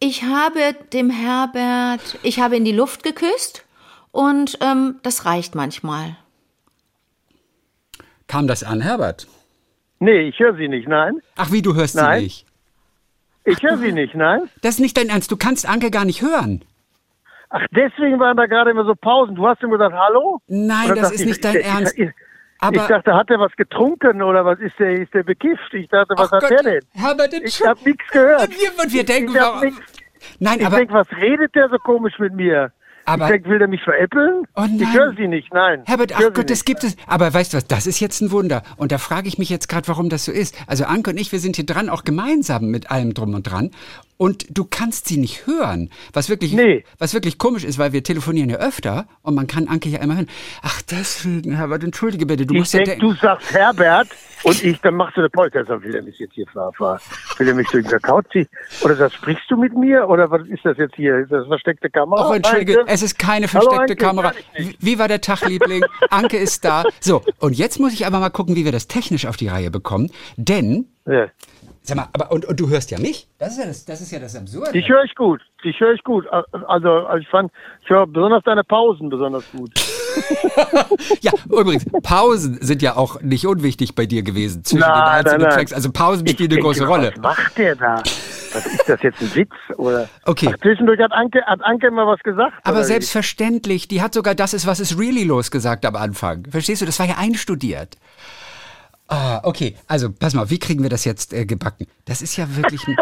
Ich 0.00 0.24
habe 0.24 0.74
dem 0.92 1.10
Herbert, 1.10 2.18
ich 2.24 2.40
habe 2.40 2.56
in 2.56 2.64
die 2.64 2.72
Luft 2.72 3.04
geküsst 3.04 3.64
und 4.12 4.58
ähm, 4.60 5.00
das 5.02 5.26
reicht 5.26 5.54
manchmal. 5.54 6.16
Kam 8.28 8.46
das 8.46 8.62
an, 8.62 8.80
Herbert? 8.80 9.26
Nee, 9.98 10.28
ich 10.28 10.38
höre 10.38 10.54
sie 10.56 10.68
nicht, 10.68 10.88
nein. 10.88 11.20
Ach, 11.36 11.52
wie, 11.52 11.62
du 11.62 11.74
hörst 11.74 11.94
Nein. 11.96 12.18
sie 12.20 12.24
nicht. 12.24 12.46
Ich 13.44 13.62
höre 13.62 13.76
sie 13.78 13.92
nicht, 13.92 14.14
nein. 14.14 14.42
Das 14.62 14.74
ist 14.74 14.80
nicht 14.80 14.96
dein 14.96 15.08
Ernst. 15.08 15.30
Du 15.30 15.36
kannst 15.36 15.68
Anke 15.68 15.90
gar 15.90 16.04
nicht 16.04 16.22
hören. 16.22 16.64
Ach, 17.50 17.64
deswegen 17.72 18.18
waren 18.20 18.36
da 18.36 18.46
gerade 18.46 18.70
immer 18.70 18.84
so 18.84 18.94
Pausen. 18.94 19.34
Du 19.34 19.46
hast 19.46 19.62
ihm 19.62 19.70
gesagt, 19.70 19.94
hallo? 19.94 20.40
Nein, 20.46 20.92
Oder 20.92 21.02
das 21.02 21.12
ist 21.12 21.20
ich, 21.22 21.26
nicht 21.26 21.44
dein 21.44 21.56
ich, 21.56 21.66
Ernst. 21.66 21.98
Ich, 21.98 22.04
ich, 22.08 22.14
Aber- 22.60 22.76
ich 22.76 22.82
dachte, 22.86 23.14
hat 23.14 23.30
er 23.30 23.38
was 23.40 23.52
getrunken 23.56 24.22
oder 24.22 24.44
was 24.44 24.58
ist 24.60 24.78
der, 24.78 24.92
ist 24.92 25.12
der 25.12 25.22
bekifft? 25.24 25.72
Ich 25.74 25.88
dachte, 25.88 26.14
was 26.16 26.28
Ach 26.28 26.32
hat 26.32 26.40
Gott, 26.40 26.50
der 26.50 26.62
denn? 26.62 26.80
Herbert, 26.92 27.34
Ich 27.34 27.64
habe 27.66 27.80
nichts 27.84 28.04
gehört. 28.10 28.48
Und 28.48 28.50
wir, 28.60 28.84
und 28.84 28.92
wir 28.92 29.04
denken, 29.04 29.34
ich 29.36 29.62
nix. 29.62 29.76
Nein, 30.38 30.60
Ich 30.60 30.66
aber 30.66 30.76
denke, 30.76 30.94
was 30.94 31.10
redet 31.12 31.54
der 31.54 31.68
so 31.68 31.76
komisch 31.78 32.18
mit 32.18 32.32
mir? 32.34 32.72
Aber- 33.04 33.24
ich 33.26 33.32
denke, 33.32 33.48
will 33.50 33.58
der 33.58 33.68
mich 33.68 33.82
veräppeln? 33.82 34.44
Oh 34.54 34.60
nein. 34.62 34.78
Ich 34.80 34.92
höre 34.94 35.12
sie 35.16 35.28
nicht, 35.28 35.52
nein. 35.52 35.82
Herbert, 35.86 36.12
ach 36.14 36.32
Gott, 36.34 36.50
das 36.50 36.64
gibt 36.64 36.84
es. 36.84 36.96
Aber 37.06 37.32
weißt 37.32 37.52
du 37.52 37.56
was, 37.58 37.66
das 37.66 37.86
ist 37.86 38.00
jetzt 38.00 38.20
ein 38.20 38.30
Wunder. 38.30 38.62
Und 38.76 38.92
da 38.92 38.98
frage 38.98 39.28
ich 39.28 39.38
mich 39.38 39.48
jetzt 39.50 39.68
gerade, 39.68 39.88
warum 39.88 40.08
das 40.08 40.24
so 40.24 40.32
ist. 40.32 40.54
Also 40.66 40.84
Anke 40.84 41.10
und 41.10 41.18
ich, 41.20 41.32
wir 41.32 41.38
sind 41.40 41.56
hier 41.56 41.66
dran, 41.66 41.88
auch 41.88 42.04
gemeinsam 42.04 42.70
mit 42.70 42.90
allem 42.90 43.14
drum 43.14 43.34
und 43.34 43.42
dran. 43.44 43.70
Und 44.18 44.46
du 44.56 44.64
kannst 44.64 45.08
sie 45.08 45.16
nicht 45.16 45.48
hören. 45.48 45.90
Was 46.12 46.28
wirklich, 46.28 46.52
Nee. 46.52 46.84
was 46.98 47.12
wirklich 47.12 47.38
komisch 47.38 47.64
ist, 47.64 47.78
weil 47.80 47.92
wir 47.92 48.04
telefonieren 48.04 48.50
ja 48.50 48.58
öfter 48.58 49.06
und 49.22 49.34
man 49.34 49.48
kann 49.48 49.66
Anke 49.66 49.88
ja 49.88 49.98
immer 49.98 50.14
hören. 50.14 50.28
Ach, 50.62 50.80
deswegen, 50.82 51.56
Herbert, 51.56 51.82
entschuldige 51.82 52.24
bitte, 52.24 52.46
du 52.46 52.54
Ich 52.54 52.60
musst 52.60 52.72
ja 52.74 52.84
denke, 52.84 53.00
denken. 53.00 53.14
du 53.16 53.20
sagst 53.20 53.52
Herbert 53.52 54.06
und 54.44 54.62
ich, 54.62 54.80
dann 54.80 54.94
machst 54.94 55.16
du 55.16 55.22
eine 55.22 55.30
Polter. 55.30 55.64
Dann 55.64 55.82
will 55.82 55.92
er 55.96 56.02
mich 56.02 56.18
jetzt 56.20 56.34
hier 56.34 56.46
fahr, 56.46 56.72
fahr. 56.72 57.00
Will 57.38 57.48
er 57.48 57.54
mich 57.54 57.66
durch 57.70 57.84
den 57.88 58.00
Couch 58.00 58.26
ziehen? 58.30 58.46
Oder 58.84 58.94
sagst, 58.94 59.16
sprichst 59.16 59.50
du 59.50 59.56
mit 59.56 59.76
mir? 59.76 60.08
Oder 60.08 60.30
was 60.30 60.46
ist 60.46 60.64
das 60.64 60.76
jetzt 60.78 60.94
hier? 60.94 61.16
Ist 61.18 61.32
das 61.32 61.46
versteckte 61.48 61.90
Kamera? 61.90 62.28
Ach, 62.30 62.34
entschuldige? 62.36 62.84
Es 62.92 63.02
ist 63.02 63.18
keine 63.18 63.46
Hallo, 63.52 63.62
versteckte 63.70 63.92
Anke, 63.92 63.96
Kamera. 63.96 64.32
wie 64.78 64.98
war 64.98 65.08
der 65.08 65.20
Tag, 65.20 65.46
Liebling? 65.46 65.82
Anke 66.10 66.36
ist 66.36 66.64
da. 66.64 66.84
So, 67.00 67.22
und 67.38 67.56
jetzt 67.56 67.80
muss 67.80 67.92
ich 67.92 68.06
aber 68.06 68.20
mal 68.20 68.30
gucken, 68.30 68.54
wie 68.56 68.64
wir 68.64 68.72
das 68.72 68.86
technisch 68.88 69.26
auf 69.26 69.36
die 69.36 69.48
Reihe 69.48 69.70
bekommen. 69.70 70.10
Denn, 70.36 70.86
Ja. 71.06 71.26
Sag 71.82 71.96
mal, 71.96 72.08
aber, 72.12 72.30
und, 72.30 72.44
und 72.44 72.58
du 72.58 72.68
hörst 72.68 72.90
ja 72.90 72.98
mich? 72.98 73.28
Das 73.38 73.52
ist 73.52 73.58
ja 73.58 73.66
das, 73.66 73.84
das, 73.84 74.00
ist 74.00 74.10
ja 74.10 74.18
das 74.18 74.36
Absurde. 74.36 74.76
Ich 74.76 74.88
höre 74.88 75.04
ich 75.04 75.14
gut. 75.14 75.40
Ich 75.62 75.78
höre 75.80 75.92
ich 75.92 76.02
gut. 76.04 76.26
Also, 76.28 76.88
also 76.88 77.16
ich 77.18 77.28
fand, 77.28 77.52
ich 77.82 77.90
höre 77.90 78.06
besonders 78.06 78.42
deine 78.44 78.64
Pausen 78.64 79.08
besonders 79.08 79.44
gut. 79.50 79.70
Ja, 81.20 81.32
übrigens, 81.46 81.86
Pausen 82.02 82.58
sind 82.60 82.82
ja 82.82 82.96
auch 82.96 83.20
nicht 83.22 83.46
unwichtig 83.46 83.94
bei 83.94 84.06
dir 84.06 84.22
gewesen 84.22 84.64
zwischen 84.64 84.82
den 84.82 84.90
einzelnen 84.90 85.48
Tracks. 85.50 85.72
Also 85.72 85.90
Pausen 85.90 86.26
spielen 86.26 86.52
eine 86.52 86.60
große 86.60 86.86
Rolle. 86.86 87.12
Was 87.16 87.38
macht 87.38 87.58
der 87.58 87.76
da? 87.76 88.02
Was 88.52 88.66
ist 88.66 88.88
das 88.88 89.02
jetzt 89.02 89.20
ein 89.22 89.34
Witz? 89.34 89.52
Oder? 89.76 90.08
Okay. 90.24 90.50
Ach, 90.52 90.58
zwischendurch 90.60 91.00
hat 91.00 91.12
Anke, 91.12 91.42
hat 91.46 91.62
Anke 91.62 91.90
mal 91.90 92.06
was 92.06 92.20
gesagt. 92.20 92.52
Aber 92.62 92.76
oder 92.76 92.84
wie? 92.84 92.88
selbstverständlich, 92.88 93.88
die 93.88 94.02
hat 94.02 94.12
sogar 94.12 94.34
das 94.34 94.52
ist, 94.52 94.66
was 94.66 94.80
ist 94.80 94.98
really 94.98 95.24
los 95.24 95.50
gesagt 95.50 95.86
am 95.86 95.96
Anfang. 95.96 96.44
Verstehst 96.50 96.82
du? 96.82 96.86
Das 96.86 96.98
war 96.98 97.06
ja 97.06 97.16
einstudiert. 97.16 97.96
Ah, 99.12 99.40
okay. 99.44 99.76
Also, 99.86 100.10
pass 100.10 100.32
mal, 100.34 100.48
wie 100.50 100.58
kriegen 100.58 100.82
wir 100.82 100.90
das 100.90 101.04
jetzt 101.04 101.32
äh, 101.34 101.44
gebacken? 101.44 101.86
Das 102.06 102.22
ist 102.22 102.36
ja 102.36 102.56
wirklich 102.56 102.86
ein. 102.88 102.96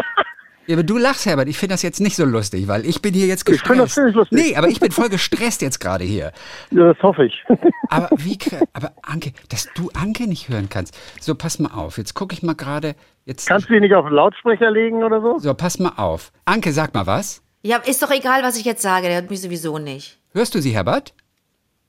Ja, 0.67 0.75
aber 0.75 0.83
du 0.83 0.97
lachst, 0.97 1.25
Herbert. 1.25 1.47
Ich 1.47 1.57
finde 1.57 1.73
das 1.73 1.81
jetzt 1.81 1.99
nicht 2.01 2.15
so 2.15 2.23
lustig, 2.23 2.67
weil 2.67 2.85
ich 2.85 3.01
bin 3.01 3.13
hier 3.13 3.25
jetzt 3.25 3.49
Ich 3.49 3.61
find 3.61 3.79
das 3.79 3.95
gestresst. 3.95 3.95
ziemlich 3.95 4.15
lustig. 4.15 4.37
Nee, 4.37 4.55
aber 4.55 4.67
ich 4.67 4.79
bin 4.79 4.91
voll 4.91 5.09
gestresst 5.09 5.61
jetzt 5.61 5.79
gerade 5.79 6.03
hier. 6.03 6.31
Ja, 6.69 6.93
das 6.93 7.01
hoffe 7.01 7.25
ich. 7.25 7.33
Aber 7.89 8.09
wie, 8.15 8.37
aber 8.71 8.93
Anke, 9.01 9.33
dass 9.49 9.67
du 9.75 9.89
Anke 9.93 10.27
nicht 10.27 10.47
hören 10.47 10.69
kannst. 10.69 10.97
So, 11.19 11.35
pass 11.35 11.59
mal 11.59 11.71
auf. 11.73 11.97
Jetzt 11.97 12.13
gucke 12.13 12.33
ich 12.33 12.41
mal 12.43 12.55
gerade. 12.55 12.95
Jetzt. 13.25 13.47
Kannst 13.47 13.67
du 13.69 13.73
die 13.73 13.81
nicht 13.81 13.93
auf 13.93 14.05
den 14.05 14.13
Lautsprecher 14.13 14.71
legen 14.71 15.03
oder 15.03 15.19
so? 15.19 15.39
So, 15.39 15.53
pass 15.53 15.77
mal 15.79 15.93
auf. 15.97 16.31
Anke, 16.45 16.71
sag 16.71 16.93
mal 16.93 17.05
was. 17.05 17.41
Ja, 17.63 17.77
ist 17.77 18.01
doch 18.01 18.11
egal, 18.11 18.43
was 18.43 18.55
ich 18.57 18.63
jetzt 18.63 18.81
sage. 18.81 19.07
Der 19.07 19.15
hört 19.15 19.29
mich 19.29 19.41
sowieso 19.41 19.77
nicht. 19.77 20.19
Hörst 20.33 20.55
du 20.55 20.61
sie, 20.61 20.71
Herbert? 20.73 21.13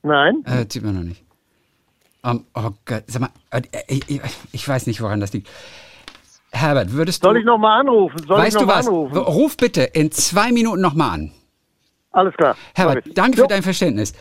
Nein? 0.02 0.42
Äh, 0.44 0.64
sieht 0.68 0.82
man 0.82 0.96
noch 0.96 1.04
nicht. 1.04 1.21
Um, 2.24 2.46
oh 2.54 2.70
Gott, 2.85 3.04
sag 3.08 3.20
mal, 3.22 3.30
äh, 3.50 3.62
ich, 3.88 4.08
ich, 4.08 4.20
ich 4.52 4.68
weiß 4.68 4.87
nicht, 4.87 5.00
woran 5.00 5.20
das 5.20 5.32
liegt. 5.32 5.48
Herbert, 6.52 6.92
würdest 6.92 7.22
du. 7.24 7.28
Soll 7.28 7.38
ich 7.38 7.44
nochmal 7.44 7.80
anrufen? 7.80 8.18
Soll 8.26 8.38
ich 8.38 8.44
weißt 8.44 8.54
noch 8.54 8.61
du 8.62 8.66
mal 8.66 8.78
was? 8.78 8.87
anrufen? 8.87 9.16
Ruf 9.18 9.56
bitte 9.56 9.82
in 9.82 10.12
zwei 10.12 10.52
Minuten 10.52 10.80
nochmal 10.80 11.11
an. 11.14 11.32
Alles 12.12 12.35
klar. 12.35 12.56
Herbert, 12.74 13.04
danke 13.14 13.38
Jo, 13.38 13.44
für 13.44 13.48
dein 13.48 13.62
Verständnis. 13.62 14.12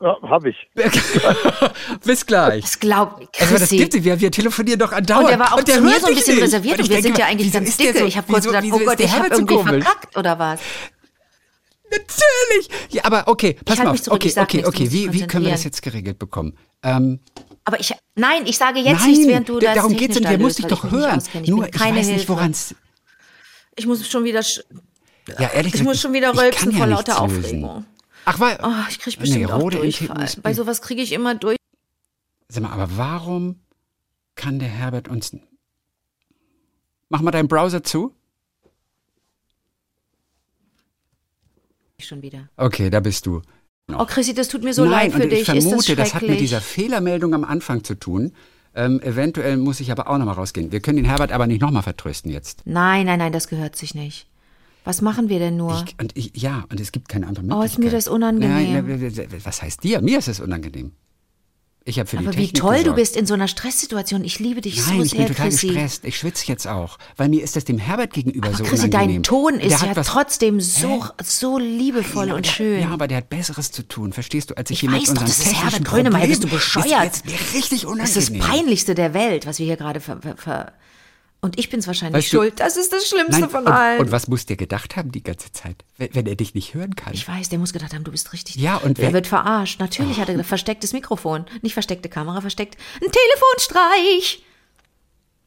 Ja, 0.00 0.16
hab 0.22 0.44
ich. 0.46 0.56
Bis 2.04 2.24
gleich. 2.24 2.62
Das 2.64 2.80
glaubt 2.80 3.20
Also, 3.38 3.52
das 3.52 3.60
Chrissy. 3.68 3.76
gibt 3.76 3.92
sie. 3.92 4.02
Wir, 4.02 4.18
wir 4.18 4.32
telefonieren 4.32 4.78
doch 4.80 4.90
andauernd. 4.92 5.24
und 5.26 5.30
der 5.30 5.38
war 5.38 5.52
auch 5.54 5.62
der 5.62 5.74
zu 5.76 5.80
mir 5.82 6.00
so 6.00 6.06
ein 6.06 6.14
bisschen 6.14 6.34
nicht. 6.36 6.44
reserviert 6.44 6.78
Und 6.78 6.84
und 6.84 6.88
wir 6.90 6.96
ich 6.96 7.02
sind 7.02 7.16
denke 7.16 7.20
ja 7.20 7.26
eigentlich 7.26 7.52
ganz 7.52 7.76
dicke. 7.76 7.98
so- 7.98 8.04
ich 8.06 8.16
habe 8.16 8.26
kurz 8.32 8.46
gedacht, 8.46 8.64
oh 8.72 8.78
Gott, 8.78 8.98
der 8.98 9.06
ich 9.06 9.12
habe 9.12 9.26
irgendwie 9.30 9.54
komisch? 9.56 9.84
verkackt 9.84 10.16
oder 10.16 10.38
was? 10.38 10.60
Natürlich. 11.90 12.70
Ja, 12.90 13.04
aber 13.04 13.24
okay, 13.28 13.56
pass 13.64 13.78
mal 13.78 13.84
mich 13.92 14.00
auf. 14.00 14.02
zurück, 14.02 14.16
Okay, 14.16 14.28
ich 14.28 14.34
sag 14.34 14.44
okay, 14.44 14.56
nichts, 14.58 14.68
okay. 14.70 14.90
Wie, 14.92 15.12
wie 15.12 15.26
können 15.26 15.44
wir 15.44 15.52
das 15.52 15.64
jetzt 15.64 15.82
geregelt 15.82 16.18
bekommen? 16.18 16.56
Ähm, 16.82 17.20
Aber 17.64 17.78
ich, 17.80 17.94
nein, 18.14 18.46
ich 18.46 18.56
sage 18.56 18.80
jetzt 18.80 19.00
Nein, 19.00 19.10
nichts, 19.10 19.26
während 19.26 19.48
du 19.48 19.58
das 19.58 19.74
darum 19.74 19.96
geht's 19.96 20.16
und 20.16 20.24
da 20.24 20.30
der 20.30 20.38
muss 20.38 20.54
dich 20.56 20.66
doch 20.66 20.84
ich 20.84 20.92
nicht 20.92 21.00
hören. 21.02 21.22
Ich 21.42 21.48
Nur 21.50 21.68
ich 21.68 21.78
weiß 21.80 21.94
nicht, 21.94 22.06
Hilfe. 22.08 22.28
woran's. 22.28 22.74
Ich 23.76 23.86
muss 23.86 24.06
schon 24.08 24.24
wieder, 24.24 24.40
Ja, 25.38 25.48
ehrlich 25.48 25.66
ich 25.66 25.72
gesagt, 25.72 25.84
muss 25.88 26.00
schon 26.00 26.12
wieder 26.12 26.36
rülpsen 26.36 26.70
ja 26.72 26.76
vor 26.78 26.86
nichts 26.86 27.06
lauter. 27.06 27.20
Aufregung. 27.20 27.84
Ach, 28.24 28.40
weil, 28.40 28.58
Oh, 28.62 28.72
ich 28.88 28.98
kriege 28.98 29.18
bestimmt 29.18 29.40
Nee, 29.46 29.52
auch 29.52 29.70
Durchfall. 29.70 30.28
Bei 30.42 30.54
sowas 30.54 30.82
kriege 30.82 31.02
ich 31.02 31.12
immer 31.12 31.34
durch. 31.34 31.56
sag 32.48 32.62
mal, 32.62 32.72
aber 32.72 32.96
warum 32.96 33.60
kann 34.34 34.58
der 34.58 34.68
Herbert 34.68 35.08
uns. 35.08 35.36
Mach 37.08 37.20
mal 37.22 37.30
deinen 37.30 37.48
Browser 37.48 37.82
zu. 37.82 38.14
Schon 41.98 42.22
wieder. 42.22 42.48
Okay, 42.56 42.88
da 42.90 43.00
bist 43.00 43.26
du. 43.26 43.42
Oh, 43.98 44.04
Chrissy, 44.06 44.34
das 44.34 44.48
tut 44.48 44.62
mir 44.64 44.74
so 44.74 44.82
Nein, 44.84 44.90
leid 44.92 45.12
für 45.12 45.22
und 45.22 45.30
dich. 45.32 45.40
ich 45.40 45.44
vermute, 45.46 45.76
ist 45.76 45.88
das, 45.90 45.96
das 45.96 46.14
hat 46.14 46.22
mit 46.22 46.40
dieser 46.40 46.60
Fehlermeldung 46.60 47.34
am 47.34 47.44
Anfang 47.44 47.84
zu 47.84 47.94
tun. 47.94 48.32
Ähm, 48.74 49.00
eventuell 49.02 49.56
muss 49.56 49.80
ich 49.80 49.90
aber 49.90 50.08
auch 50.08 50.16
nochmal 50.18 50.34
rausgehen. 50.36 50.70
Wir 50.70 50.80
können 50.80 50.96
den 50.96 51.04
Herbert 51.06 51.32
aber 51.32 51.46
nicht 51.48 51.60
nochmal 51.60 51.82
vertrösten 51.82 52.30
jetzt. 52.30 52.62
Nein, 52.66 53.06
nein, 53.06 53.18
nein, 53.18 53.32
das 53.32 53.48
gehört 53.48 53.74
sich 53.76 53.94
nicht. 53.94 54.26
Was 54.84 55.02
machen 55.02 55.28
wir 55.28 55.38
denn 55.40 55.56
nur? 55.56 55.84
Ich, 55.86 55.96
und 56.00 56.16
ich, 56.16 56.30
ja, 56.40 56.64
und 56.70 56.80
es 56.80 56.92
gibt 56.92 57.08
keine 57.08 57.26
andere 57.26 57.44
Oh, 57.44 57.48
Möglichkeit. 57.48 57.70
ist 57.72 57.78
mir 57.78 57.90
das 57.90 58.08
unangenehm. 58.08 58.50
Nein, 58.50 58.86
ne, 58.86 59.16
w- 59.16 59.26
was 59.44 59.60
heißt 59.62 59.82
dir? 59.82 60.00
Mir 60.00 60.18
ist 60.20 60.28
es 60.28 60.40
unangenehm. 60.40 60.92
Ich 61.84 61.98
habe 61.98 62.06
für 62.08 62.18
Aber 62.18 62.30
die 62.30 62.36
wie 62.36 62.42
Technik 62.42 62.60
toll 62.60 62.74
du 62.76 62.78
gesorgt. 62.82 62.96
bist 62.96 63.16
in 63.16 63.24
so 63.26 63.32
einer 63.34 63.48
Stresssituation. 63.48 64.22
Ich 64.22 64.38
liebe 64.38 64.60
dich 64.60 64.76
Nein, 64.86 64.98
so 64.98 65.02
ich 65.02 65.10
sehr, 65.10 65.18
bin 65.20 65.28
total 65.28 65.48
Chrissy. 65.48 65.68
gestresst. 65.68 66.04
Ich 66.04 66.18
schwitze 66.18 66.46
jetzt 66.46 66.66
auch, 66.68 66.98
weil 67.16 67.30
mir 67.30 67.42
ist 67.42 67.56
das 67.56 67.64
dem 67.64 67.78
Herbert 67.78 68.12
gegenüber 68.12 68.48
Aber 68.48 68.56
so 68.58 68.64
Chrissy, 68.64 68.86
unangenehm. 68.88 69.16
dein 69.16 69.22
Ton 69.22 69.54
Der 69.58 69.66
ist 69.66 69.80
hat 69.80 69.88
ja 69.88 69.96
was- 69.96 70.06
trotzdem 70.08 70.60
so, 70.60 71.06
so 71.24 71.56
liebevoll 71.58 72.28
Ja, 72.28 72.34
und 72.34 72.44
der, 72.46 72.50
schön. 72.52 72.80
Ja, 72.82 72.90
aber 72.90 73.08
der 73.08 73.16
hat 73.16 73.30
Besseres 73.30 73.72
zu 73.72 73.82
tun, 73.82 74.12
verstehst 74.12 74.50
du, 74.50 74.56
als 74.58 74.70
ich, 74.70 74.74
Ich 74.74 74.80
hier 74.80 74.90
mit 74.90 75.00
weiß 75.00 75.14
doch, 75.14 75.22
unseren 75.22 75.26
das 75.26 75.38
ist 75.38 75.62
Herbert 75.62 75.84
Grönemeyer. 75.84 76.26
Bist 76.26 76.44
du 76.44 76.48
bescheuert? 76.48 76.86
Das 76.90 77.16
ist 77.16 77.24
jetzt 77.30 77.54
richtig 77.54 77.86
unangenehm. 77.86 78.14
Das 78.14 78.22
ist 78.24 78.30
das 78.34 78.46
Peinlichste 78.46 78.94
der 78.94 79.14
Welt, 79.14 79.46
was 79.46 79.58
wir 79.58 79.64
hier 79.66 79.76
gerade 79.78 80.00
ver, 80.00 80.18
ver, 80.20 80.36
ver 80.36 80.72
Und 81.42 81.58
ich 81.58 81.70
bin's 81.70 81.86
wahrscheinlich 81.86 82.24
Weißt 82.24 82.32
du- 82.34 82.36
schuld. 82.36 82.60
Das 82.60 82.76
ist 82.76 82.92
das 82.92 83.08
Schlimmste 83.08 83.40
Nein, 83.40 83.50
von 83.50 83.66
allen. 83.66 83.98
und 84.00 84.12
was 84.12 84.28
muss 84.28 84.44
der 84.44 84.56
gedacht 84.56 84.96
haben 84.96 85.10
die 85.10 85.22
ganze 85.22 85.50
Zeit, 85.52 85.84
wenn, 85.96 86.14
wenn 86.14 86.26
er 86.26 86.36
dich 86.36 86.54
nicht 86.54 86.74
hören 86.74 86.94
kann? 86.96 87.14
ich 87.14 87.26
weiß, 87.26 87.48
der 87.48 87.58
muss 87.58 87.72
gedacht 87.72 87.94
haben, 87.94 88.04
du 88.04 88.10
bist 88.10 88.32
richtig. 88.34 88.56
Ja, 88.56 88.76
und 88.76 88.98
der 88.98 89.06
wer- 89.06 89.12
wird 89.14 89.26
verarscht. 89.26 89.80
Natürlich 89.80 90.18
hat 90.20 90.28
er 90.28 90.34
gedacht, 90.34 90.48
verstecktes 90.48 90.92
Mikrofon. 90.92 91.46
Nicht 91.62 91.72
versteckte 91.72 92.10
Kamera, 92.10 92.42
versteckt. 92.42 92.76
Ein 93.02 93.10
Telefonstreich. 93.10 94.44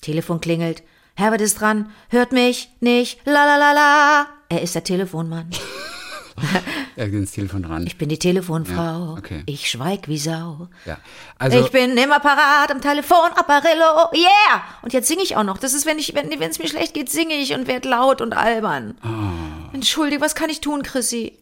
Telefon 0.02 0.42
klingelt. 0.42 0.82
Herbert 1.16 1.42
ist 1.42 1.62
dran. 1.62 1.92
Hört 2.10 2.32
mich 2.32 2.70
nicht. 2.80 3.20
La 3.26 3.46
la 3.46 3.58
la 3.58 3.72
la. 3.74 4.28
Er 4.50 4.62
ist 4.64 4.74
der 4.74 4.84
Telefonmann. 4.84 5.50
er 6.96 7.10
geht 7.10 7.32
Telefon 7.32 7.66
ran. 7.66 7.86
Ich 7.86 7.98
bin 7.98 8.10
die 8.10 8.20
Telefonfrau. 8.20 8.76
Ja, 8.76 9.16
okay. 9.18 9.44
Ich 9.46 9.70
schweig 9.70 10.08
wie 10.08 10.18
Sau. 10.18 10.68
Ja. 10.86 10.98
Also, 11.38 11.60
ich 11.60 11.72
bin 11.72 11.98
immer 11.98 12.20
parat 12.20 12.72
am 12.72 12.82
Telefon, 12.82 13.32
Apparillo, 13.36 14.12
yeah! 14.14 14.64
Und 14.82 14.94
jetzt 14.94 15.08
singe 15.08 15.24
ich 15.24 15.36
auch 15.36 15.44
noch. 15.44 15.58
Das 15.58 15.74
ist, 15.74 15.86
wenn 15.86 16.00
ich, 16.00 16.14
wenn 16.16 16.32
es 16.42 16.60
mir 16.60 16.68
schlecht 16.68 16.94
geht, 16.94 17.10
singe 17.10 17.36
ich 17.36 17.54
und 17.54 17.68
werd 17.68 17.86
laut 17.86 18.22
und 18.22 18.34
albern. 18.34 18.98
Oh. 19.04 19.74
Entschuldigung, 19.74 20.24
was 20.24 20.36
kann 20.36 20.50
ich 20.50 20.62
tun, 20.62 20.84
Chrissy? 20.84 21.38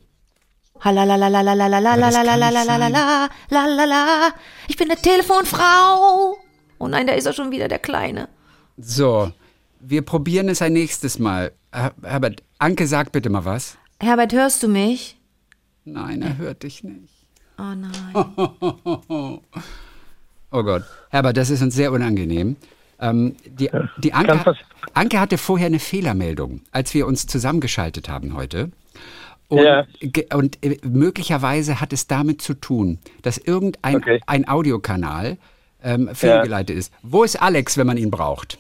Ich 4.68 4.78
bin 4.78 4.90
eine 4.90 5.00
Telefonfrau. 5.02 6.38
Oh 6.80 6.88
nein, 6.88 7.06
da 7.06 7.14
ist 7.14 7.26
er 7.28 7.34
schon 7.34 7.52
wieder, 7.52 7.68
der 7.68 7.78
Kleine. 7.78 8.30
So, 8.78 9.32
wir 9.80 10.02
probieren 10.02 10.50
es 10.50 10.62
ein 10.62 10.74
nächstes 10.74 11.20
Mal. 11.20 11.52
Herbert, 11.72 12.42
Anke, 12.58 12.88
sag 12.88 13.12
bitte 13.12 13.30
mal 13.30 13.46
was. 13.46 13.78
Herbert, 14.02 14.34
hörst 14.34 14.64
du 14.64 14.68
mich? 14.68 15.16
Nein, 15.86 16.22
er 16.24 16.38
hört 16.38 16.64
dich 16.64 16.84
nicht. 16.84 17.14
Oh 17.58 17.74
nein. 17.76 19.40
Oh 20.54 20.64
Gott. 20.64 20.84
Herbert, 21.12 21.38
das 21.38 21.50
ist 21.50 21.62
uns 21.62 21.74
sehr 21.76 21.94
unangenehm. 21.94 22.58
Ähm, 23.00 23.38
die, 23.46 23.70
die 24.00 24.12
Anke, 24.12 24.54
Anke 24.94 25.20
hatte 25.22 25.38
vorher 25.38 25.68
eine 25.68 25.80
Fehlermeldung, 25.80 26.60
als 26.74 26.94
wir 26.94 27.08
uns 27.08 27.26
zusammengeschaltet 27.26 28.10
haben 28.10 28.34
heute. 28.36 28.70
Und, 29.48 29.64
Ja. 29.64 29.86
und 30.34 30.58
äh, 30.62 30.78
möglicherweise 30.84 31.80
hat 31.80 31.94
es 31.94 32.08
damit 32.08 32.42
zu 32.42 32.54
tun, 32.54 33.00
dass 33.22 33.38
irgendein 33.38 33.96
Okay. 33.96 34.20
ein 34.28 34.46
Audiokanal 34.46 35.38
ähm, 35.82 36.10
fehlgeleitet 36.14 36.76
ist. 36.76 36.92
Wo 37.02 37.24
ist 37.24 37.42
Alex, 37.42 37.78
wenn 37.78 37.88
man 37.88 37.96
ihn 37.96 38.12
braucht? 38.12 38.58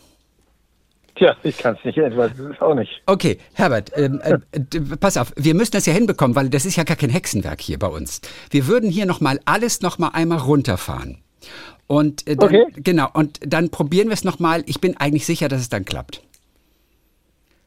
Tja, 1.16 1.36
ich 1.44 1.58
kann 1.58 1.76
es 1.78 1.84
nicht, 1.86 1.98
ich 1.98 2.18
weiß 2.18 2.32
es 2.40 2.62
auch 2.62 2.74
nicht. 2.74 3.02
Okay, 3.06 3.38
Herbert, 3.54 3.92
ähm, 3.96 4.22
äh, 4.24 4.38
d- 4.54 4.80
pass 5.00 5.18
auf, 5.18 5.34
wir 5.36 5.54
müssen 5.54 5.74
das 5.74 5.86
ja 5.86 5.94
hinbekommen, 5.94 6.36
weil 6.36 6.50
das 6.50 6.66
ist 6.66 6.78
ja 6.78 6.84
gar 6.84 6.96
kein 6.98 7.10
Hexenwerk 7.10 7.62
hier 7.62 7.78
bei 7.78 7.88
uns. 7.88 8.22
Wir 8.50 8.68
würden 8.68 8.90
hier 8.90 9.06
nochmal 9.06 9.40
alles 9.46 9.82
nochmal 9.82 10.12
einmal 10.14 10.40
runterfahren. 10.40 11.18
Und 11.88 12.26
äh, 12.28 12.36
dann, 12.38 12.48
Okay. 12.50 12.66
genau, 12.78 13.10
und 13.14 13.40
dann 13.46 13.70
probieren 13.70 14.08
wir 14.08 14.14
es 14.14 14.24
nochmal. 14.24 14.64
Ich 14.68 14.80
bin 14.80 14.96
eigentlich 14.98 15.26
sicher, 15.26 15.50
dass 15.50 15.60
es 15.62 15.70
dann 15.70 15.84
klappt. 15.86 16.22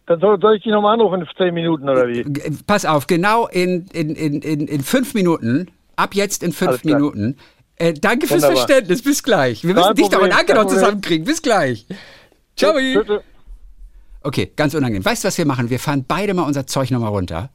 Dann 0.06 0.20
soll, 0.20 0.40
soll 0.40 0.56
ich 0.56 0.62
dich 0.62 0.72
nochmal 0.72 0.94
anrufen 0.94 1.20
in 1.22 1.28
zehn 1.36 1.54
Minuten 1.54 1.88
oder 1.88 2.08
wie? 2.08 2.24
Pass 2.66 2.84
auf, 2.86 3.06
genau 3.06 3.46
in, 3.48 3.86
in, 3.92 4.14
in, 4.14 4.40
in, 4.42 4.66
in 4.68 4.80
fünf 4.82 5.14
Minuten, 5.14 5.70
ab 5.96 6.14
jetzt 6.14 6.42
in 6.42 6.52
fünf. 6.52 6.84
Minuten. 6.84 7.36
Äh, 7.76 7.92
danke 7.94 8.26
fürs 8.26 8.42
Wunderbar. 8.42 8.66
Verständnis, 8.66 9.02
bis 9.02 9.22
gleich. 9.22 9.64
Wir 9.64 9.74
müssen 9.74 9.86
Kein 9.86 9.94
dich 9.96 10.08
doch 10.08 10.12
und 10.22 10.30
Problem, 10.30 10.38
Anke 10.38 10.54
noch 10.54 10.62
Problem. 10.62 10.78
zusammenkriegen. 10.78 11.24
Bis 11.26 11.42
gleich. 11.42 11.86
Ciao. 12.56 12.74
Bitte. 12.74 13.22
Okay, 14.24 14.50
ganz 14.56 14.74
unangenehm. 14.74 15.04
Weißt 15.04 15.22
du, 15.22 15.28
was 15.28 15.36
wir 15.38 15.44
machen? 15.46 15.68
Wir 15.70 15.78
fahren 15.78 16.04
beide 16.08 16.32
mal 16.34 16.42
unser 16.44 16.66
Zeug 16.66 16.90
nochmal 16.90 17.10
runter 17.10 17.50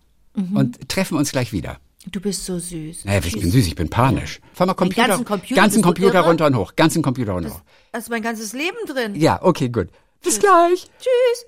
und 0.54 0.88
treffen 0.88 1.18
uns 1.18 1.32
gleich 1.32 1.52
wieder. 1.52 1.80
Du 2.10 2.22
bist 2.22 2.46
so 2.46 2.58
süß. 2.58 3.04
Naja, 3.06 3.20
ich 3.26 3.34
bin 3.38 3.52
süß, 3.52 3.68
ich 3.68 3.76
bin 3.76 3.90
panisch. 3.90 4.40
Fahr 4.54 4.68
mal 4.68 4.74
Computer, 4.74 5.08
ganzen 5.08 5.26
Computer, 5.26 5.56
ganzen 5.56 5.82
Computer 5.82 6.22
runter 6.22 6.46
und 6.46 6.56
hoch, 6.56 6.76
ganzen 6.76 7.02
Computer 7.02 7.34
runter 7.34 7.50
und 7.50 7.56
hoch. 7.56 7.62
Da 7.92 8.00
ist 8.00 8.10
mein 8.10 8.22
ganzes 8.22 8.54
Leben 8.54 8.78
drin. 8.88 9.16
Ja, 9.16 9.42
okay, 9.42 9.68
gut. 9.68 9.90
Bis 10.24 10.40
gleich. 10.40 10.88
Tschüss. 11.00 11.46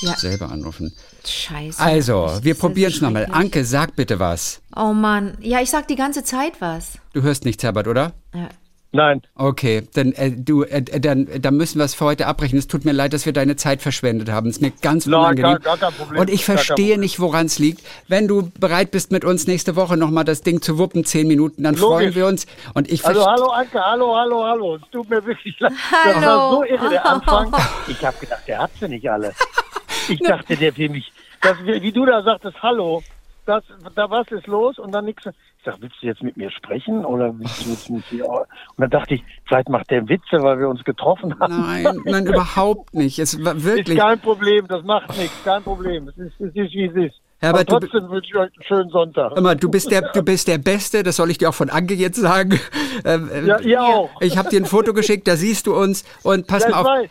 Ja, 0.00 0.16
Selber 0.16 0.50
anrufen. 0.50 0.94
scheiße. 1.26 1.80
Also, 1.80 2.38
wir 2.42 2.54
probieren 2.54 2.92
es 2.92 3.00
nochmal. 3.00 3.26
Anke, 3.26 3.64
sag 3.64 3.96
bitte 3.96 4.20
was. 4.20 4.62
Oh 4.74 4.92
Mann. 4.92 5.36
Ja, 5.40 5.60
ich 5.60 5.70
sag 5.70 5.88
die 5.88 5.96
ganze 5.96 6.22
Zeit 6.22 6.60
was. 6.60 6.98
Du 7.12 7.22
hörst 7.22 7.44
nichts, 7.44 7.64
Herbert, 7.64 7.88
oder? 7.88 8.14
Ja. 8.32 8.48
Nein, 8.90 9.20
Okay, 9.34 9.82
dann, 9.94 10.12
äh, 10.12 10.30
du, 10.30 10.62
äh, 10.64 10.80
dann, 10.82 11.28
dann 11.42 11.56
müssen 11.58 11.78
wir 11.78 11.84
es 11.84 11.94
für 11.94 12.06
heute 12.06 12.26
abbrechen. 12.26 12.58
Es 12.58 12.68
tut 12.68 12.86
mir 12.86 12.92
leid, 12.92 13.12
dass 13.12 13.26
wir 13.26 13.34
deine 13.34 13.54
Zeit 13.56 13.82
verschwendet 13.82 14.30
haben. 14.30 14.48
Es 14.48 14.56
ist 14.56 14.62
mir 14.62 14.70
ganz 14.80 15.04
Nein, 15.04 15.20
unangenehm. 15.20 15.58
gar- 15.62 15.76
gar 15.76 15.76
kein 15.76 15.92
Problem. 15.92 16.20
Und 16.22 16.30
ich 16.30 16.44
verstehe 16.46 16.96
nicht, 16.98 17.20
woran 17.20 17.44
es 17.46 17.58
liegt. 17.58 17.82
Wenn 18.08 18.26
du 18.28 18.50
bereit 18.58 18.90
bist, 18.90 19.12
mit 19.12 19.26
uns 19.26 19.46
nächste 19.46 19.76
Woche 19.76 19.98
nochmal 19.98 20.24
das 20.24 20.40
Ding 20.40 20.62
zu 20.62 20.78
wuppen, 20.78 21.04
zehn 21.04 21.28
Minuten, 21.28 21.64
dann 21.64 21.74
Logisch. 21.74 21.86
freuen 21.86 22.14
wir 22.14 22.26
uns. 22.26 22.46
Und 22.72 22.90
ich 22.90 23.04
Also 23.04 23.26
hallo 23.26 23.48
Anke, 23.50 23.78
hallo, 23.78 24.16
hallo, 24.16 24.44
hallo. 24.44 24.76
Es 24.76 24.82
tut 24.90 25.10
mir 25.10 25.22
wirklich 25.26 25.60
leid. 25.60 25.72
Das 26.04 26.14
Hallo. 26.16 26.26
war 26.26 26.50
so 26.52 26.64
irre, 26.64 26.88
der 26.88 27.06
Anfang. 27.06 27.52
Ich 27.88 28.02
habe 28.04 28.16
gedacht, 28.18 28.42
der 28.48 28.58
hat 28.60 28.70
sie 28.80 28.88
nicht 28.88 29.08
alle. 29.10 29.32
Ich 30.08 30.20
dachte, 30.20 30.56
der 30.56 30.74
will 30.78 30.88
mich. 30.88 31.12
Das, 31.42 31.58
wie 31.62 31.92
du 31.92 32.06
da 32.06 32.22
sagtest, 32.22 32.56
hallo, 32.62 33.02
das, 33.48 33.64
da 33.94 34.10
was 34.10 34.30
ist 34.30 34.46
los 34.46 34.78
und 34.78 34.92
dann 34.92 35.04
nichts. 35.06 35.24
Ich 35.26 35.64
sag, 35.64 35.80
willst 35.80 35.96
du 36.00 36.06
jetzt 36.06 36.22
mit 36.22 36.36
mir 36.36 36.50
sprechen 36.50 37.04
oder 37.04 37.36
willst 37.38 37.64
du 37.66 37.70
jetzt 37.70 37.90
mit 37.90 38.04
hier? 38.10 38.28
Und 38.28 38.46
dann 38.76 38.90
dachte 38.90 39.14
ich, 39.14 39.24
vielleicht 39.46 39.68
macht 39.68 39.90
der 39.90 40.08
Witze, 40.08 40.42
weil 40.42 40.58
wir 40.60 40.68
uns 40.68 40.84
getroffen 40.84 41.38
haben. 41.40 41.56
Nein, 41.60 42.00
nein, 42.04 42.26
überhaupt 42.26 42.94
nicht. 42.94 43.18
Es 43.18 43.42
war 43.44 43.56
Ist 43.56 43.64
wirklich. 43.64 43.98
kein 43.98 44.20
Problem, 44.20 44.68
das 44.68 44.84
macht 44.84 45.16
nichts, 45.18 45.42
kein 45.44 45.62
Problem. 45.62 46.08
Es 46.08 46.16
ist, 46.18 46.40
es 46.40 46.54
ist 46.54 46.72
wie 46.74 46.84
es 46.86 46.94
ist. 46.94 47.14
Herbert, 47.40 47.70
Aber 47.72 47.80
du 47.80 47.86
trotzdem 47.86 48.10
wünsche 48.10 48.28
ich 48.30 48.34
euch 48.34 48.50
einen 48.52 48.62
schönen 48.66 48.90
Sonntag. 48.90 49.40
Mal, 49.40 49.54
du 49.54 49.70
bist 49.70 49.92
der, 49.92 50.10
du 50.12 50.22
bist 50.24 50.48
der 50.48 50.58
Beste, 50.58 51.04
das 51.04 51.14
soll 51.16 51.30
ich 51.30 51.38
dir 51.38 51.48
auch 51.48 51.54
von 51.54 51.70
Anke 51.70 51.94
jetzt 51.94 52.16
sagen. 52.16 52.58
Ähm, 53.04 53.30
ähm, 53.32 53.46
Ja, 53.46 53.60
ihr 53.60 53.80
auch. 53.80 54.10
Ich 54.20 54.36
habe 54.36 54.48
dir 54.50 54.60
ein 54.60 54.64
Foto 54.66 54.92
geschickt, 54.92 55.28
da 55.28 55.36
siehst 55.36 55.68
du 55.68 55.74
uns 55.76 56.04
und 56.24 56.48
pass 56.48 56.64
Ja, 56.64 56.70
mal 56.70 56.76
auf. 56.80 56.86
weiß. 56.86 57.10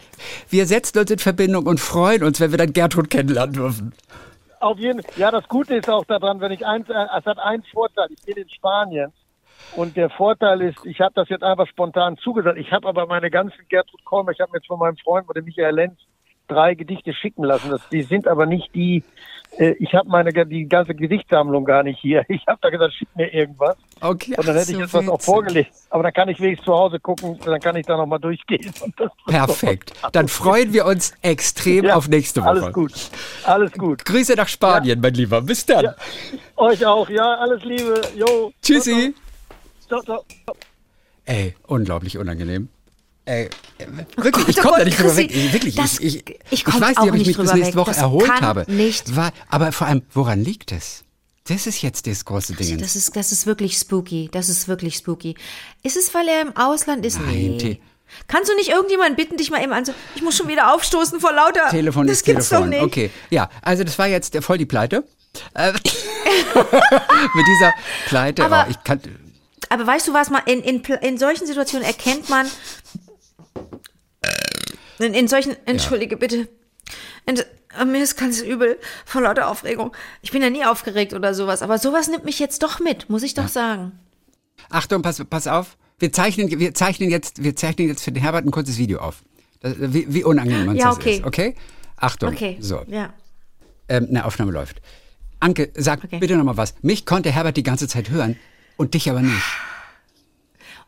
Wir 0.49 0.65
setzen 0.65 0.99
uns 0.99 1.09
in 1.11 1.19
Verbindung 1.19 1.65
und 1.65 1.79
freuen 1.79 2.23
uns, 2.25 2.41
wenn 2.41 2.51
wir 2.51 2.57
dann 2.57 2.73
Gertrud 2.73 3.09
kennenlernen 3.09 3.53
dürfen. 3.53 3.93
Auf 4.59 4.79
jeden 4.79 5.01
Ja, 5.17 5.29
das 5.31 5.47
Gute 5.47 5.75
ist 5.75 5.89
auch 5.89 6.05
daran, 6.05 6.41
wenn 6.41 6.51
ich 6.51 6.65
eins, 6.65 6.89
äh, 6.89 6.93
es 7.17 7.25
hat 7.25 7.39
einen 7.39 7.63
Vorteil. 7.63 8.07
Ich 8.09 8.23
bin 8.25 8.37
in 8.37 8.49
Spanien 8.49 9.13
und 9.75 9.95
der 9.95 10.09
Vorteil 10.09 10.61
ist, 10.61 10.83
ich 10.85 10.99
habe 10.99 11.13
das 11.15 11.29
jetzt 11.29 11.43
einfach 11.43 11.67
spontan 11.67 12.17
zugesagt. 12.17 12.57
Ich 12.57 12.71
habe 12.71 12.87
aber 12.87 13.05
meine 13.05 13.29
ganzen 13.29 13.67
Gertrud 13.69 14.03
Kolmer, 14.03 14.31
ich 14.31 14.39
habe 14.39 14.51
jetzt 14.55 14.67
von 14.67 14.79
meinem 14.79 14.97
Freund, 14.97 15.29
oder 15.29 15.41
Michael 15.41 15.75
Lenz, 15.75 15.99
drei 16.47 16.75
Gedichte 16.75 17.13
schicken 17.13 17.43
lassen. 17.43 17.69
Das, 17.69 17.81
die 17.89 18.03
sind 18.03 18.27
aber 18.27 18.45
nicht 18.45 18.73
die, 18.73 19.03
äh, 19.57 19.71
ich 19.79 19.93
habe 19.93 20.09
meine 20.09 20.31
die 20.45 20.65
ganze 20.65 20.95
Gedichtsammlung 20.95 21.65
gar 21.65 21.83
nicht 21.83 21.99
hier. 21.99 22.23
Ich 22.37 22.45
habe 22.47 22.59
da 22.61 22.69
gesagt, 22.69 22.93
schick 22.93 23.07
mir 23.15 23.33
irgendwas. 23.33 23.75
Okay. 23.99 24.35
Und 24.37 24.47
dann 24.47 24.55
hätte 24.55 24.71
ich 24.71 24.77
so 24.77 24.81
jetzt 24.81 24.93
was 24.93 25.09
auch 25.09 25.21
vorgelegt. 25.21 25.71
Aber 25.89 26.03
dann 26.03 26.13
kann 26.13 26.29
ich 26.29 26.39
wenigstens 26.39 26.65
zu 26.65 26.73
Hause 26.73 26.99
gucken, 26.99 27.39
dann 27.43 27.59
kann 27.59 27.75
ich 27.75 27.85
da 27.85 27.97
nochmal 27.97 28.19
durchgehen. 28.19 28.71
Perfekt. 29.27 29.93
Dann 30.13 30.27
freuen 30.27 30.73
wir 30.73 30.85
uns 30.85 31.13
extrem 31.21 31.85
Ja, 31.85 31.95
auf 31.95 32.07
nächste 32.07 32.41
Woche. 32.41 32.49
Alles 32.49 32.73
gut. 32.73 32.93
Alles 33.43 33.71
gut. 33.73 34.05
Grüße 34.05 34.35
nach 34.35 34.47
Spanien, 34.47 34.99
mein 35.01 35.13
Lieber. 35.13 35.41
Bis 35.41 35.65
dann. 35.65 35.85
Ja. 35.85 35.95
Euch 36.55 36.85
auch. 36.85 37.09
Ja, 37.09 37.35
alles 37.35 37.63
Liebe. 37.63 38.01
Jo. 38.15 38.51
Tschüssi. 38.61 39.13
Ciao, 39.87 40.01
ciao. 40.01 40.23
Ey, 41.25 41.55
unglaublich 41.67 42.17
unangenehm. 42.17 42.69
Ey, 43.27 43.49
wirklich, 44.15 44.33
Gott, 44.33 44.49
ich 44.49 44.57
oh 44.59 44.61
komme 44.61 44.71
da 44.71 44.77
Gott, 44.77 44.85
nicht 44.85 44.99
drüber 44.99 45.17
weg. 45.17 45.35
Ich, 45.35 45.51
wirklich, 45.53 45.75
das- 45.75 45.99
ich, 45.99 46.15
ich, 46.29 46.35
ich 46.49 46.63
komm 46.65 46.79
weiß 46.79 46.97
nicht, 46.97 46.99
ob 46.99 47.13
ich 47.15 47.27
mich 47.27 47.37
bis 47.37 47.53
nächste 47.53 47.73
weg. 47.73 47.75
Woche 47.75 47.91
Das 47.91 47.97
erholt 47.97 48.41
habe. 48.41 48.63
nicht. 48.71 49.15
War, 49.17 49.33
aber 49.49 49.73
vor 49.73 49.87
allem, 49.87 50.03
woran 50.13 50.41
liegt 50.43 50.71
es? 50.71 51.03
Das 51.49 51.67
ist 51.67 51.81
jetzt 51.81 52.07
das 52.07 52.23
große 52.23 52.53
Ding. 52.53 52.71
Also 52.71 52.77
das 52.81 52.95
ist, 52.95 53.15
das 53.17 53.31
ist 53.33 53.45
wirklich 53.45 53.77
spooky. 53.77 54.29
Das 54.31 54.47
ist 54.47 54.67
wirklich 54.69 54.95
spooky. 54.95 55.35
Ist 55.83 55.97
es, 55.97 56.13
weil 56.13 56.27
er 56.29 56.41
im 56.41 56.55
Ausland 56.55 57.05
ist? 57.05 57.19
Nein, 57.19 57.57
nee. 57.57 57.81
Kannst 58.29 58.49
du 58.49 58.55
nicht 58.55 58.69
irgendjemanden 58.69 59.17
bitten, 59.17 59.35
dich 59.35 59.51
mal 59.51 59.61
eben 59.61 59.73
anzu... 59.73 59.91
Ich 60.15 60.21
muss 60.21 60.37
schon 60.37 60.47
wieder 60.47 60.73
aufstoßen 60.73 61.19
vor 61.19 61.33
lauter... 61.33 61.67
Telefon 61.69 62.07
das 62.07 62.17
ist 62.17 62.25
gibt's 62.25 62.47
Telefon. 62.47 62.71
doch 62.71 62.77
nicht. 62.77 62.85
Okay, 62.85 63.09
ja, 63.29 63.49
also 63.61 63.83
das 63.83 63.99
war 63.99 64.07
jetzt 64.07 64.35
voll 64.41 64.57
die 64.57 64.65
Pleite. 64.65 65.03
Äh, 65.53 65.73
mit 65.73 67.45
dieser 67.47 67.73
Pleite, 68.07 68.45
Aber- 68.45 68.65
oh, 68.67 68.71
ich 68.71 68.81
kann, 68.85 69.01
Aber 69.69 69.85
weißt 69.85 70.07
du 70.07 70.13
was, 70.13 70.29
mal 70.29 70.41
in, 70.45 70.61
in, 70.61 70.81
in 71.01 71.17
solchen 71.17 71.45
Situationen 71.45 71.85
erkennt 71.85 72.29
man... 72.29 72.47
In, 74.99 75.13
in 75.13 75.27
solchen... 75.27 75.55
Entschuldige 75.65 76.17
bitte. 76.17 76.47
In, 77.25 77.37
äh, 77.37 77.85
mir 77.85 78.01
ist 78.01 78.17
ganz 78.17 78.41
übel 78.41 78.79
vor 79.05 79.21
lauter 79.21 79.49
Aufregung. 79.49 79.91
Ich 80.21 80.31
bin 80.31 80.41
ja 80.41 80.49
nie 80.49 80.65
aufgeregt 80.65 81.13
oder 81.13 81.33
sowas, 81.33 81.61
aber 81.61 81.77
sowas 81.77 82.07
nimmt 82.07 82.25
mich 82.25 82.39
jetzt 82.39 82.63
doch 82.63 82.79
mit, 82.79 83.09
muss 83.09 83.23
ich 83.23 83.33
doch 83.33 83.47
sagen. 83.47 83.91
Achtung, 84.69 85.01
pass, 85.01 85.23
pass 85.29 85.47
auf. 85.47 85.77
Wir 85.99 86.11
zeichnen, 86.11 86.59
wir 86.59 86.73
zeichnen 86.73 87.09
jetzt, 87.09 87.43
wir 87.43 87.55
zeichnen 87.55 87.87
jetzt 87.87 88.03
für 88.03 88.11
den 88.11 88.21
Herbert 88.21 88.45
ein 88.45 88.51
kurzes 88.51 88.77
Video 88.77 88.99
auf. 88.99 89.23
Das, 89.61 89.75
wie, 89.77 90.13
wie 90.13 90.23
unangenehm 90.23 90.67
uns 90.69 90.79
Ja, 90.79 90.89
das 90.89 90.97
okay. 90.97 91.15
ist. 91.17 91.25
Okay? 91.25 91.55
Achtung. 91.97 92.29
Okay. 92.29 92.57
So, 92.59 92.83
Ja. 92.87 93.13
ähm, 93.89 94.07
eine 94.09 94.25
Aufnahme 94.25 94.51
läuft. 94.51 94.81
Anke, 95.39 95.71
sag 95.75 96.03
Okay. 96.03 96.19
bitte 96.19 96.35
nochmal 96.35 96.57
was. 96.57 96.75
Mich 96.81 97.05
konnte 97.05 97.31
Herbert 97.31 97.57
die 97.57 97.63
ganze 97.63 97.87
Zeit 97.87 98.09
hören 98.09 98.37
und 98.75 98.93
dich 98.93 99.09
aber 99.09 99.21
nicht. 99.21 99.43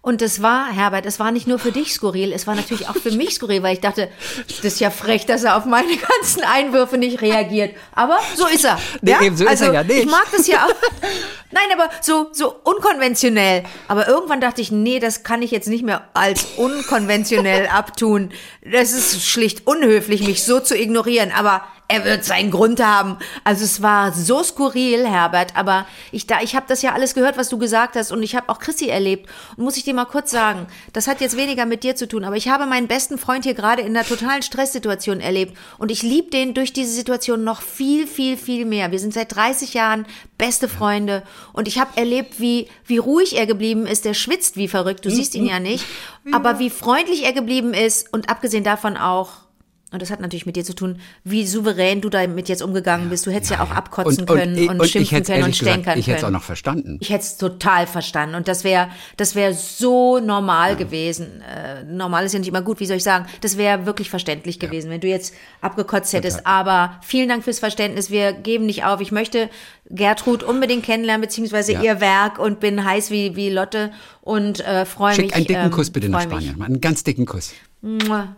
Und 0.02 0.22
es 0.22 0.42
war, 0.42 0.72
Herbert, 0.72 1.06
es 1.06 1.20
war 1.20 1.32
nicht 1.32 1.46
nur 1.46 1.60
für 1.60 1.74
dich 1.74 1.94
skurril, 1.94 2.32
es 2.32 2.48
war 2.48 2.56
natürlich 2.56 2.88
auch 2.88 2.96
für 2.96 3.12
mich 3.12 3.36
skurril, 3.36 3.64
weil 3.64 3.74
ich 3.74 3.82
dachte, 3.82 4.10
das 4.48 4.60
ist 4.64 4.80
ja 4.80 4.92
frech, 4.92 5.26
dass 5.26 5.44
er 5.44 5.58
auf 5.58 5.66
meine 5.66 5.94
ganzen 6.20 6.44
Einwürfe 6.44 6.98
nicht 6.98 7.22
reagiert. 7.22 7.76
Aber 7.94 8.18
so 8.36 8.48
ist 8.48 8.64
er. 8.64 8.80
Nee, 9.02 9.12
ja? 9.12 9.22
eben 9.22 9.36
so 9.36 9.44
ist 9.44 9.50
also, 9.50 9.66
er 9.66 9.74
ja 9.74 9.84
nicht. 9.84 10.00
Ich 10.00 10.06
mag 10.10 10.26
das 10.32 10.48
ja 10.48 10.66
auch. 10.66 10.70
Nein, 11.52 11.64
aber 11.74 11.90
so, 12.02 12.30
so 12.32 12.56
unkonventionell. 12.64 13.64
Aber 13.90 14.08
irgendwann 14.08 14.40
dachte 14.40 14.62
ich, 14.62 14.72
nee, 14.72 15.00
das 15.00 15.24
kann 15.24 15.42
ich 15.42 15.52
jetzt 15.52 15.68
nicht 15.68 15.84
mehr 15.84 16.08
als 16.14 16.46
unkonventionell 16.56 17.68
abtun. 17.68 18.32
Das 18.62 18.94
ist 18.94 19.26
schlicht 19.26 19.68
unhöflich, 19.68 20.26
mich 20.26 20.46
so 20.46 20.62
zu 20.62 20.78
ignorieren. 20.78 21.32
Aber 21.38 21.64
er 21.90 22.06
wird 22.06 22.24
seinen 22.24 22.52
Grund 22.52 22.82
haben. 22.82 23.18
Also 23.44 23.66
es 23.66 23.82
war 23.82 24.14
so 24.14 24.44
skurril, 24.44 25.08
Herbert. 25.08 25.56
Aber 25.56 25.88
ich 26.12 26.28
da, 26.28 26.40
ich 26.42 26.56
habe 26.56 26.68
das 26.70 26.84
ja 26.84 26.94
alles 26.94 27.16
gehört, 27.16 27.36
was 27.36 27.50
du 27.50 27.58
gesagt 27.58 27.96
hast, 27.96 28.12
und 28.12 28.22
ich 28.22 28.36
habe 28.36 28.48
auch 28.50 28.60
Chrissy 28.60 28.90
erlebt. 28.90 29.28
Und 29.58 29.64
muss 29.64 29.76
ich 29.76 29.84
dir 29.84 29.96
mal 29.96 30.06
kurz 30.06 30.30
sagen, 30.30 30.68
das 30.94 31.08
hat 31.08 31.20
jetzt 31.20 31.36
weniger 31.36 31.66
mit 31.66 31.84
dir 31.84 31.96
zu 31.96 32.08
tun, 32.08 32.24
aber 32.24 32.36
ich 32.36 32.48
habe 32.48 32.68
meinen 32.68 32.88
besten 32.88 33.18
Freund 33.18 33.44
hier 33.44 33.56
gerade 33.56 33.82
in 33.82 33.98
einer 33.98 34.06
totalen 34.06 34.44
Stresssituation 34.44 35.20
erlebt. 35.20 35.58
Und 35.80 35.90
ich 35.90 36.04
liebe 36.04 36.30
den 36.30 36.54
durch 36.54 36.74
diese 36.74 36.94
Situation 36.94 37.44
noch 37.44 37.62
viel, 37.64 38.06
viel, 38.06 38.38
viel 38.38 38.66
mehr. 38.66 38.92
Wir 38.92 39.00
sind 39.00 39.14
seit 39.14 39.36
30 39.36 39.74
Jahren 39.74 40.06
beste 40.38 40.70
Freunde. 40.70 41.24
Und 41.54 41.68
ich 41.68 41.80
habe 41.80 41.98
erlebt, 41.98 42.40
wie, 42.40 42.68
wie 42.86 43.00
ruhig 43.00 43.36
er 43.36 43.48
geblieben 43.48 43.88
ist. 43.88 44.06
Der 44.06 44.14
schwitzt 44.14 44.58
wie 44.58 44.68
verrückt. 44.68 45.06
Du 45.06 45.10
siehst 45.10 45.34
ihn 45.34 45.48
ja 45.48 45.60
nicht. 45.60 45.86
Aber 46.32 46.60
wie 46.60 46.70
freundlich 46.70 47.26
er 47.26 47.34
geblieben 47.34 47.74
ist. 47.74 48.14
Und 48.14 48.30
abgesehen 48.30 48.64
davon 48.64 48.96
auch, 48.96 49.49
und 49.92 50.02
das 50.04 50.12
hat 50.12 50.20
natürlich 50.20 50.46
mit 50.46 50.56
dir 50.56 50.64
zu 50.64 50.76
tun, 50.76 51.00
wie 51.24 51.48
souverän 51.48 52.00
du 52.00 52.10
damit 52.10 52.48
jetzt 52.48 52.62
umgegangen 52.62 53.10
bist. 53.10 53.26
Du 53.26 53.32
hättest 53.32 53.52
ja, 53.52 53.64
auch 53.64 53.72
abkotzen 53.72 54.28
können 54.28 54.70
und, 54.70 54.80
und 54.80 54.88
schimpfen 54.88 55.24
können 55.24 55.44
und 55.46 55.56
stänkern 55.56 55.98
ich 55.98 56.06
hätte 56.06 56.18
es 56.18 56.24
auch 56.24 56.28
können. 56.28 56.34
noch 56.34 56.44
verstanden. 56.44 56.98
Ich 57.02 57.10
hätte 57.10 57.24
es 57.24 57.38
total 57.38 57.88
verstanden 57.88 58.36
und 58.36 58.48
das 58.48 58.64
wäre 58.64 58.90
das 59.18 59.34
wäre 59.34 59.54
so 59.56 60.20
normal 60.20 60.76
gewesen. 60.76 61.42
Äh, 61.42 61.84
normal 61.86 62.26
ist 62.26 62.34
ja 62.34 62.40
nicht 62.40 62.50
immer 62.50 62.62
gut, 62.62 62.80
wie 62.80 62.86
soll 62.86 62.98
ich 62.98 63.04
sagen? 63.04 63.26
Das 63.42 63.58
wäre 63.58 63.88
wirklich 63.88 64.12
verständlich 64.12 64.60
gewesen, 64.60 64.92
wenn 64.92 65.02
du 65.02 65.08
jetzt 65.08 65.34
abgekotzt 65.62 66.14
hättest. 66.14 66.46
Aber 66.46 67.00
vielen 67.02 67.28
Dank 67.30 67.44
fürs 67.44 67.60
Verständnis. 67.60 68.12
Wir 68.12 68.34
geben 68.34 68.68
nicht 68.68 68.84
auf. 68.86 69.02
Ich 69.02 69.12
möchte 69.12 69.50
Gertrud 69.90 70.44
unbedingt 70.44 70.84
kennenlernen 70.84 71.22
beziehungsweise 71.22 71.74
Ja. 71.74 71.82
ihr 71.82 72.00
Werk 72.00 72.38
und 72.38 72.60
bin 72.60 72.84
heiß 72.86 73.10
wie 73.10 73.36
wie 73.36 73.50
Lotte 73.50 73.92
und 74.22 74.60
äh, 74.60 74.86
freue 74.86 75.16
mich. 75.16 75.26
Schick 75.26 75.36
einen 75.36 75.46
dicken 75.46 75.66
ähm, 75.66 75.72
Kuss 75.72 75.90
bitte 75.90 76.10
nach. 76.10 76.22
Spanien. 76.22 76.62
Einen 76.62 76.80
ganz 76.80 77.04
dicken 77.04 77.26
Kuss. 77.26 77.54
Mua. 77.82 78.36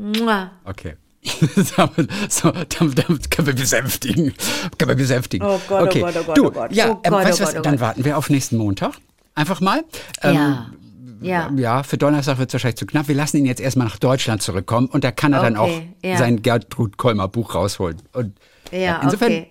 Mua. 0.00 0.50
Okay. 0.64 0.96
so, 2.30 2.50
damit, 2.50 2.98
damit 2.98 3.30
können 3.30 3.46
wir 3.46 3.54
besänftigen. 3.54 4.32
Können 4.78 4.88
wir 4.88 4.94
besänftigen. 4.94 5.46
Oh 5.46 5.60
Gott, 5.68 5.82
oh 5.82 5.84
okay. 5.84 6.00
Gott, 6.00 6.14
oh 6.18 6.24
Gott, 6.24 6.38
du, 6.38 6.46
oh 6.46 6.50
Gott. 6.50 6.72
Ja, 6.72 6.90
Oh 6.90 7.00
ähm, 7.04 7.10
Gott, 7.12 7.24
weißt 7.24 7.38
du 7.38 7.42
oh 7.42 7.46
was? 7.46 7.54
Gott, 7.54 7.60
oh 7.60 7.62
Dann 7.62 7.80
warten 7.80 8.04
wir 8.04 8.16
auf 8.16 8.30
nächsten 8.30 8.56
Montag. 8.56 8.94
Einfach 9.34 9.60
mal. 9.60 9.84
Ähm, 10.22 10.34
Ja. 10.34 10.70
Ja. 11.22 11.50
Ja, 11.54 11.82
für 11.82 11.98
Donnerstag 11.98 12.38
wird 12.38 12.48
es 12.48 12.54
wahrscheinlich 12.54 12.78
zu 12.78 12.86
knapp. 12.86 13.08
Wir 13.08 13.14
lassen 13.14 13.36
ihn 13.36 13.44
jetzt 13.44 13.60
erstmal 13.60 13.86
nach 13.88 13.98
Deutschland 13.98 14.40
zurückkommen 14.40 14.86
und 14.86 15.04
da 15.04 15.12
kann 15.12 15.34
er 15.34 15.42
dann 15.42 15.56
auch 15.56 15.68
Okay, 15.68 15.92
ja. 16.02 16.16
sein 16.16 16.40
Gertrud 16.40 16.96
Kolmer 16.96 17.28
Buch 17.28 17.54
rausholen. 17.54 18.00
Und 18.14 18.38
Ja, 18.72 19.00
insofern 19.02 19.32
okay. 19.32 19.50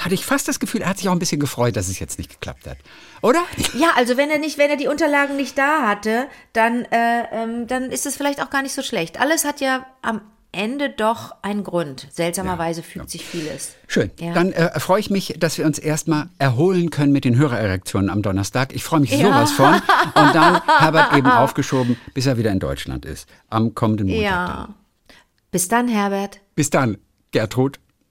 Hatte 0.00 0.14
ich 0.14 0.24
fast 0.24 0.48
das 0.48 0.60
Gefühl, 0.60 0.82
er 0.82 0.88
hat 0.90 0.98
sich 0.98 1.08
auch 1.08 1.12
ein 1.12 1.18
bisschen 1.18 1.40
gefreut, 1.40 1.76
dass 1.76 1.88
es 1.88 1.98
jetzt 1.98 2.18
nicht 2.18 2.30
geklappt 2.30 2.66
hat. 2.66 2.78
Oder? 3.22 3.40
Ja, 3.74 3.90
also 3.96 4.16
wenn 4.16 4.30
er 4.30 4.38
nicht, 4.38 4.58
wenn 4.58 4.70
er 4.70 4.76
die 4.76 4.88
Unterlagen 4.88 5.36
nicht 5.36 5.56
da 5.58 5.86
hatte, 5.86 6.26
dann, 6.52 6.84
äh, 6.86 7.24
ähm, 7.32 7.66
dann 7.66 7.90
ist 7.90 8.06
es 8.06 8.16
vielleicht 8.16 8.42
auch 8.42 8.50
gar 8.50 8.62
nicht 8.62 8.74
so 8.74 8.82
schlecht. 8.82 9.20
Alles 9.20 9.44
hat 9.44 9.60
ja 9.60 9.86
am 10.02 10.20
Ende 10.52 10.90
doch 10.90 11.32
einen 11.42 11.62
Grund. 11.62 12.08
Seltsamerweise 12.10 12.82
fügt 12.82 13.08
sich 13.08 13.24
vieles. 13.24 13.76
Schön. 13.86 14.10
Ja. 14.18 14.32
Dann 14.32 14.52
äh, 14.52 14.80
freue 14.80 14.98
ich 14.98 15.08
mich, 15.08 15.36
dass 15.38 15.58
wir 15.58 15.64
uns 15.64 15.78
erstmal 15.78 16.28
erholen 16.38 16.90
können 16.90 17.12
mit 17.12 17.24
den 17.24 17.36
Hörererektionen 17.36 18.10
am 18.10 18.20
Donnerstag. 18.22 18.74
Ich 18.74 18.82
freue 18.82 18.98
mich 19.00 19.12
Ja. 19.12 19.18
sowas 19.28 19.52
von. 19.52 19.74
Und 20.14 20.34
dann 20.34 20.60
Herbert 20.66 21.16
eben 21.16 21.28
aufgeschoben, 21.30 21.96
bis 22.14 22.26
er 22.26 22.36
wieder 22.36 22.50
in 22.50 22.58
Deutschland 22.58 23.04
ist. 23.04 23.28
Am 23.48 23.74
kommenden 23.76 24.08
Montag 24.08 24.24
dann. 24.24 24.48
Ja. 24.48 24.74
Bis 25.52 25.68
dann, 25.68 25.86
Herbert. 25.88 26.40
Bis 26.56 26.70
dann, 26.70 26.98
Gertrud. 27.30 27.78